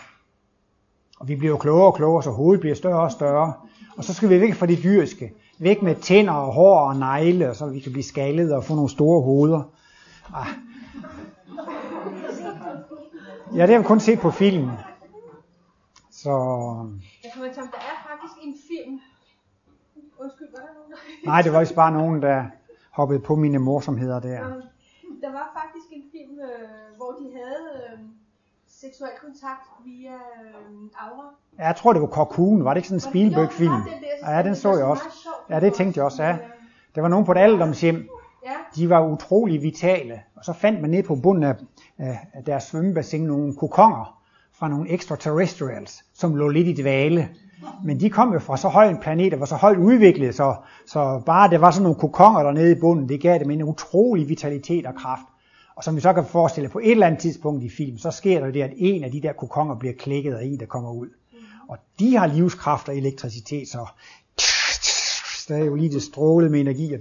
Og 1.20 1.28
vi 1.28 1.36
bliver 1.36 1.51
jo 1.51 1.58
klogere 1.58 1.88
og 1.88 1.95
klogere, 1.95 2.24
så 2.24 2.32
hovedet 2.32 2.60
bliver 2.62 2.76
større 2.76 3.01
og 3.01 3.12
større. 3.12 3.53
Og 3.97 4.03
så 4.03 4.14
skal 4.14 4.30
vi 4.30 4.41
væk 4.41 4.53
fra 4.53 4.66
det 4.66 4.84
dyriske. 4.84 5.34
Væk 5.60 5.82
med 5.82 5.95
tænder 5.95 6.34
og 6.34 6.53
hår 6.53 6.80
og 6.80 6.95
negle, 6.95 7.55
så 7.55 7.66
vi 7.66 7.80
kan 7.80 7.91
blive 7.91 8.03
skaldet 8.03 8.53
og 8.53 8.64
få 8.64 8.76
nogle 8.76 8.89
store 8.89 9.22
hoveder. 9.22 9.64
Ah, 10.34 10.47
Ja, 13.55 13.62
det 13.62 13.70
har 13.70 13.80
vi 13.80 13.88
kun 13.88 13.99
set 13.99 14.20
på 14.20 14.32
film. 14.32 14.70
Så... 16.12 16.30
Jeg 17.24 17.32
kommer 17.34 17.53
til, 17.53 17.62
der 17.62 17.78
er 17.91 17.97
faktisk 18.10 18.34
en 18.43 18.55
film. 18.68 18.99
Undskyld, 20.20 20.47
var 20.51 20.60
der 20.60 20.74
nogen? 20.74 20.93
Nej, 21.26 21.41
det 21.41 21.53
var 21.53 21.62
ikke 21.62 21.74
bare 21.74 21.91
nogen, 21.91 22.22
der 22.22 22.45
hoppede 22.91 23.20
på 23.20 23.36
mine 23.36 23.60
morsomheder 23.60 24.20
der. 24.20 24.39
Der 25.22 25.32
var 25.32 25.47
faktisk 25.60 25.88
en 25.91 26.03
film, 26.12 26.39
øh, 26.39 26.95
hvor 26.97 27.12
de 27.20 27.26
havde 27.38 27.66
øh, 27.93 27.99
seksuel 28.82 29.11
kontakt 29.21 29.65
via 29.86 30.13
øh, 30.13 30.89
aura. 30.97 31.25
Ja, 31.59 31.65
jeg 31.65 31.75
tror, 31.75 31.93
det 31.93 32.01
var 32.01 32.07
Cocoon. 32.07 32.65
Var 32.65 32.73
det 32.73 32.78
ikke 32.78 32.88
sådan 32.88 32.97
en 32.97 33.11
Spielberg-film? 33.11 33.82
Ja, 34.28 34.43
den 34.43 34.55
så 34.55 34.75
jeg 34.75 34.86
også. 34.86 35.03
Ja, 35.49 35.59
det 35.59 35.73
tænkte 35.73 35.97
jeg 35.97 36.05
også, 36.05 36.23
ja. 36.23 36.38
Det 36.95 37.03
var 37.03 37.09
nogen 37.09 37.25
på 37.25 37.32
et 37.32 37.38
alderdomshjem, 37.38 38.09
de 38.75 38.89
var 38.89 39.07
utrolig 39.07 39.61
vitale. 39.61 40.21
Og 40.36 40.45
så 40.45 40.53
fandt 40.53 40.82
man 40.82 40.89
ned 40.89 41.03
på 41.03 41.15
bunden 41.15 41.43
af, 41.43 41.55
af 42.34 42.43
deres 42.45 42.63
svømmebassin 42.63 43.21
nogle 43.21 43.55
kokonger 43.55 44.19
fra 44.59 44.67
nogle 44.67 44.89
extraterrestrials, 44.89 46.05
som 46.13 46.36
lå 46.36 46.47
lidt 46.47 46.67
i 46.67 46.82
dvale. 46.82 47.30
Men 47.84 47.99
de 47.99 48.09
kom 48.09 48.34
jo 48.34 48.39
fra 48.39 48.57
så 48.57 48.67
høj 48.67 48.88
en 48.88 48.97
planet, 48.97 49.34
og 49.34 49.39
var 49.39 49.45
så 49.45 49.55
højt 49.55 49.78
udviklet, 49.78 50.36
så, 50.36 50.55
så 50.86 51.21
bare 51.25 51.49
det 51.49 51.61
var 51.61 51.71
sådan 51.71 51.84
nogle 51.84 51.99
kokonger 51.99 52.43
dernede 52.43 52.71
i 52.71 52.80
bunden, 52.80 53.09
det 53.09 53.21
gav 53.21 53.39
dem 53.39 53.51
en 53.51 53.63
utrolig 53.63 54.30
vitalitet 54.30 54.86
og 54.86 54.95
kraft. 54.95 55.25
Og 55.78 55.84
som 55.84 55.95
vi 55.95 56.01
så 56.01 56.13
kan 56.13 56.25
forestille, 56.25 56.69
på 56.69 56.80
et 56.80 56.91
eller 56.91 57.07
andet 57.07 57.21
tidspunkt 57.21 57.63
i 57.63 57.69
film, 57.69 57.97
så 57.97 58.11
sker 58.11 58.39
der 58.39 58.51
det, 58.51 58.61
at 58.61 58.73
en 58.78 59.03
af 59.03 59.11
de 59.11 59.21
der 59.21 59.34
kokonger 59.34 59.75
bliver 59.75 59.93
klikket 59.93 60.34
af 60.34 60.45
en, 60.45 60.59
der 60.59 60.65
kommer 60.65 60.91
ud. 60.91 61.07
Og 61.67 61.78
de 61.99 62.15
har 62.15 62.28
livskraft 62.28 62.89
og 62.89 62.97
elektricitet, 62.97 63.67
så 63.67 63.88
der 65.47 65.55
er 65.55 65.65
jo 65.65 65.75
lige 65.75 65.89
det 65.89 66.03
strålet 66.03 66.51
med 66.51 66.59
energi, 66.59 66.93
at 66.93 66.99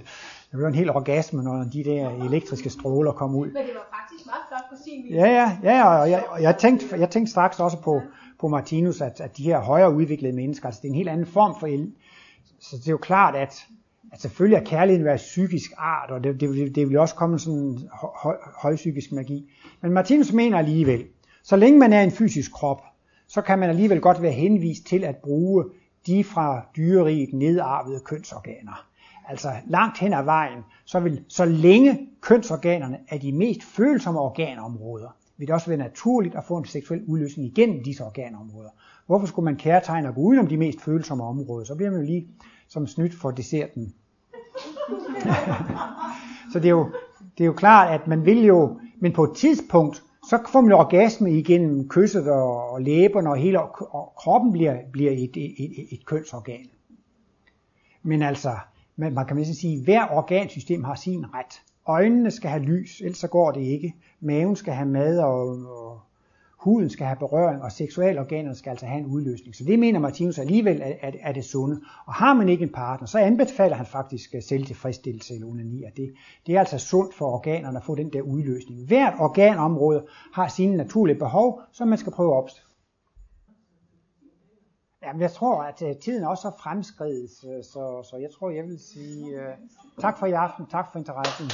det 0.52 0.60
var 0.60 0.68
en 0.68 0.74
helt 0.74 0.90
orgasme, 0.90 1.42
når 1.42 1.64
de 1.72 1.84
der 1.84 2.10
elektriske 2.10 2.70
stråler 2.70 3.12
kom 3.12 3.34
ud. 3.34 3.46
Men 3.46 3.56
det 3.56 3.74
var 3.74 3.98
faktisk 4.00 4.26
meget 4.26 4.42
flot 4.48 4.70
på 4.70 4.84
sin 4.84 5.04
vis. 5.04 5.14
Ja, 5.14 5.26
ja, 5.26 5.58
ja 5.62 6.00
og 6.00 6.10
jeg, 6.10 6.24
og 6.28 6.42
jeg, 6.42 6.58
tænkte, 6.58 6.96
jeg 6.96 7.10
tænkte 7.10 7.30
straks 7.30 7.60
også 7.60 7.80
på, 7.80 8.02
på 8.40 8.48
Martinus, 8.48 9.00
at, 9.00 9.20
at 9.20 9.36
de 9.36 9.42
her 9.42 9.58
højere 9.60 9.94
udviklede 9.94 10.36
mennesker, 10.36 10.66
altså 10.66 10.80
det 10.82 10.88
er 10.88 10.92
en 10.92 10.96
helt 10.96 11.08
anden 11.08 11.26
form 11.26 11.60
for 11.60 11.66
el. 11.66 11.92
Så 12.60 12.76
det 12.76 12.86
er 12.86 12.92
jo 12.92 12.98
klart, 12.98 13.36
at, 13.36 13.66
at 14.16 14.22
selvfølgelig 14.22 14.56
er 14.56 14.64
kærligheden 14.64 15.04
være 15.04 15.16
psykisk 15.16 15.72
art, 15.76 16.10
og 16.10 16.24
det, 16.24 16.40
det, 16.40 16.74
det 16.74 16.88
vil 16.88 16.98
også 16.98 17.14
komme 17.14 17.38
sådan 17.38 17.58
en 17.58 17.88
høj, 18.22 18.36
højpsykisk 18.62 19.12
magi. 19.12 19.50
Men 19.82 19.92
Martinus 19.92 20.32
mener 20.32 20.58
alligevel, 20.58 21.04
så 21.42 21.56
længe 21.56 21.78
man 21.78 21.92
er 21.92 22.02
en 22.02 22.10
fysisk 22.10 22.52
krop, 22.52 22.82
så 23.28 23.42
kan 23.42 23.58
man 23.58 23.68
alligevel 23.68 24.00
godt 24.00 24.22
være 24.22 24.32
henvist 24.32 24.86
til 24.86 25.04
at 25.04 25.16
bruge 25.16 25.64
de 26.06 26.24
fra 26.24 26.66
dyreriget 26.76 27.32
nedarvede 27.32 28.00
kønsorganer. 28.00 28.86
Altså 29.28 29.52
langt 29.66 29.98
hen 29.98 30.12
ad 30.12 30.24
vejen, 30.24 30.58
så 30.84 31.00
vil 31.00 31.24
så 31.28 31.44
længe 31.44 32.08
kønsorganerne 32.20 32.98
er 33.08 33.18
de 33.18 33.32
mest 33.32 33.62
følsomme 33.62 34.20
organområder, 34.20 35.16
vil 35.36 35.46
det 35.46 35.54
også 35.54 35.66
være 35.66 35.78
naturligt 35.78 36.34
at 36.34 36.44
få 36.44 36.56
en 36.56 36.64
seksuel 36.64 37.02
udløsning 37.06 37.48
igennem 37.48 37.82
disse 37.82 38.04
organområder. 38.04 38.70
Hvorfor 39.06 39.26
skulle 39.26 39.44
man 39.44 39.56
kærtegne 39.56 40.08
og 40.08 40.14
gå 40.14 40.20
udenom 40.20 40.46
de 40.46 40.56
mest 40.56 40.80
følsomme 40.80 41.24
områder? 41.24 41.64
Så 41.64 41.74
bliver 41.74 41.90
man 41.90 42.00
jo 42.00 42.06
lige 42.06 42.28
som 42.68 42.86
snydt 42.86 43.14
for 43.14 43.30
desserten. 43.30 43.94
så 46.52 46.59
det 46.59 46.64
er, 46.64 46.70
jo, 46.70 46.90
det 47.38 47.44
er 47.44 47.46
jo 47.46 47.52
klart, 47.52 48.00
at 48.00 48.07
man 48.07 48.24
vil 48.24 48.44
jo, 48.44 48.80
men 49.00 49.12
på 49.12 49.24
et 49.24 49.36
tidspunkt, 49.36 50.02
så 50.28 50.38
får 50.48 50.61
man 50.61 50.72
orgasme 50.72 51.32
igennem 51.38 51.88
kysset 51.88 52.28
og, 52.28 52.70
og 52.70 52.82
læberne, 52.82 53.30
og 53.30 53.36
hele 53.36 53.61
og 53.61 54.12
kroppen 54.16 54.52
bliver, 54.52 54.76
bliver 54.92 55.12
et, 55.12 55.36
et, 55.36 55.54
et, 55.59 55.86
et 55.92 56.07
kønsorgan. 56.07 56.66
Men 58.02 58.22
altså, 58.22 58.57
man, 58.96 59.14
man 59.14 59.26
kan 59.26 59.44
sige, 59.44 59.78
at 59.78 59.84
hver 59.84 60.07
organsystem 60.11 60.84
har 60.84 60.94
sin 60.94 61.34
ret. 61.34 61.62
Øjnene 61.86 62.30
skal 62.30 62.50
have 62.50 62.62
lys, 62.62 63.00
ellers 63.00 63.18
så 63.18 63.28
går 63.28 63.50
det 63.50 63.61
ikke. 63.61 63.94
Maven 64.20 64.57
skal 64.57 64.74
have 64.74 64.88
mad, 64.88 65.18
og, 65.18 65.48
og 65.48 66.00
huden 66.66 66.90
skal 66.90 67.06
have 67.06 67.16
berøring, 67.16 67.62
og 67.62 67.72
seksualorganerne 67.72 68.54
skal 68.54 68.70
altså 68.70 68.86
have 68.86 69.00
en 69.00 69.06
udløsning. 69.06 69.56
Så 69.56 69.64
det 69.64 69.78
mener 69.78 69.98
Martinus 69.98 70.38
alligevel 70.38 70.80
er, 70.84 71.12
er 71.20 71.32
det 71.32 71.44
sunde. 71.44 71.80
Og 72.06 72.14
har 72.14 72.34
man 72.34 72.48
ikke 72.48 72.62
en 72.62 72.72
partner, 72.72 73.06
så 73.06 73.18
anbefaler 73.18 73.76
han 73.76 73.86
faktisk 73.86 74.34
øh, 74.34 74.42
selvtilfredsstillelse 74.42 75.34
eller 75.34 75.46
onani. 75.46 75.84
Det, 75.96 76.14
det 76.46 76.54
er 76.54 76.58
altså 76.58 76.78
sundt 76.78 77.14
for 77.14 77.26
organerne 77.26 77.78
at 77.78 77.84
få 77.84 77.94
den 77.94 78.12
der 78.12 78.22
udløsning. 78.22 78.86
Hvert 78.86 79.14
organområde 79.18 80.06
har 80.34 80.48
sine 80.48 80.76
naturlige 80.76 81.18
behov, 81.18 81.60
som 81.72 81.88
man 81.88 81.98
skal 81.98 82.12
prøve 82.12 82.32
at 82.32 82.36
opstå. 82.42 82.60
Jamen, 85.02 85.22
jeg 85.22 85.32
tror, 85.32 85.62
at 85.62 85.82
øh, 85.82 85.96
tiden 85.96 86.24
også 86.24 86.48
er 86.48 86.52
fremskredet, 86.62 87.30
øh, 87.50 87.64
så, 87.64 88.08
så 88.10 88.16
jeg 88.20 88.30
tror, 88.38 88.50
jeg 88.50 88.64
vil 88.64 88.78
sige 88.78 89.24
uh, 89.24 89.54
tak 90.00 90.18
for 90.18 90.26
i 90.26 90.32
aften, 90.32 90.66
tak 90.66 90.86
for 90.92 90.98
interessen. 90.98 91.46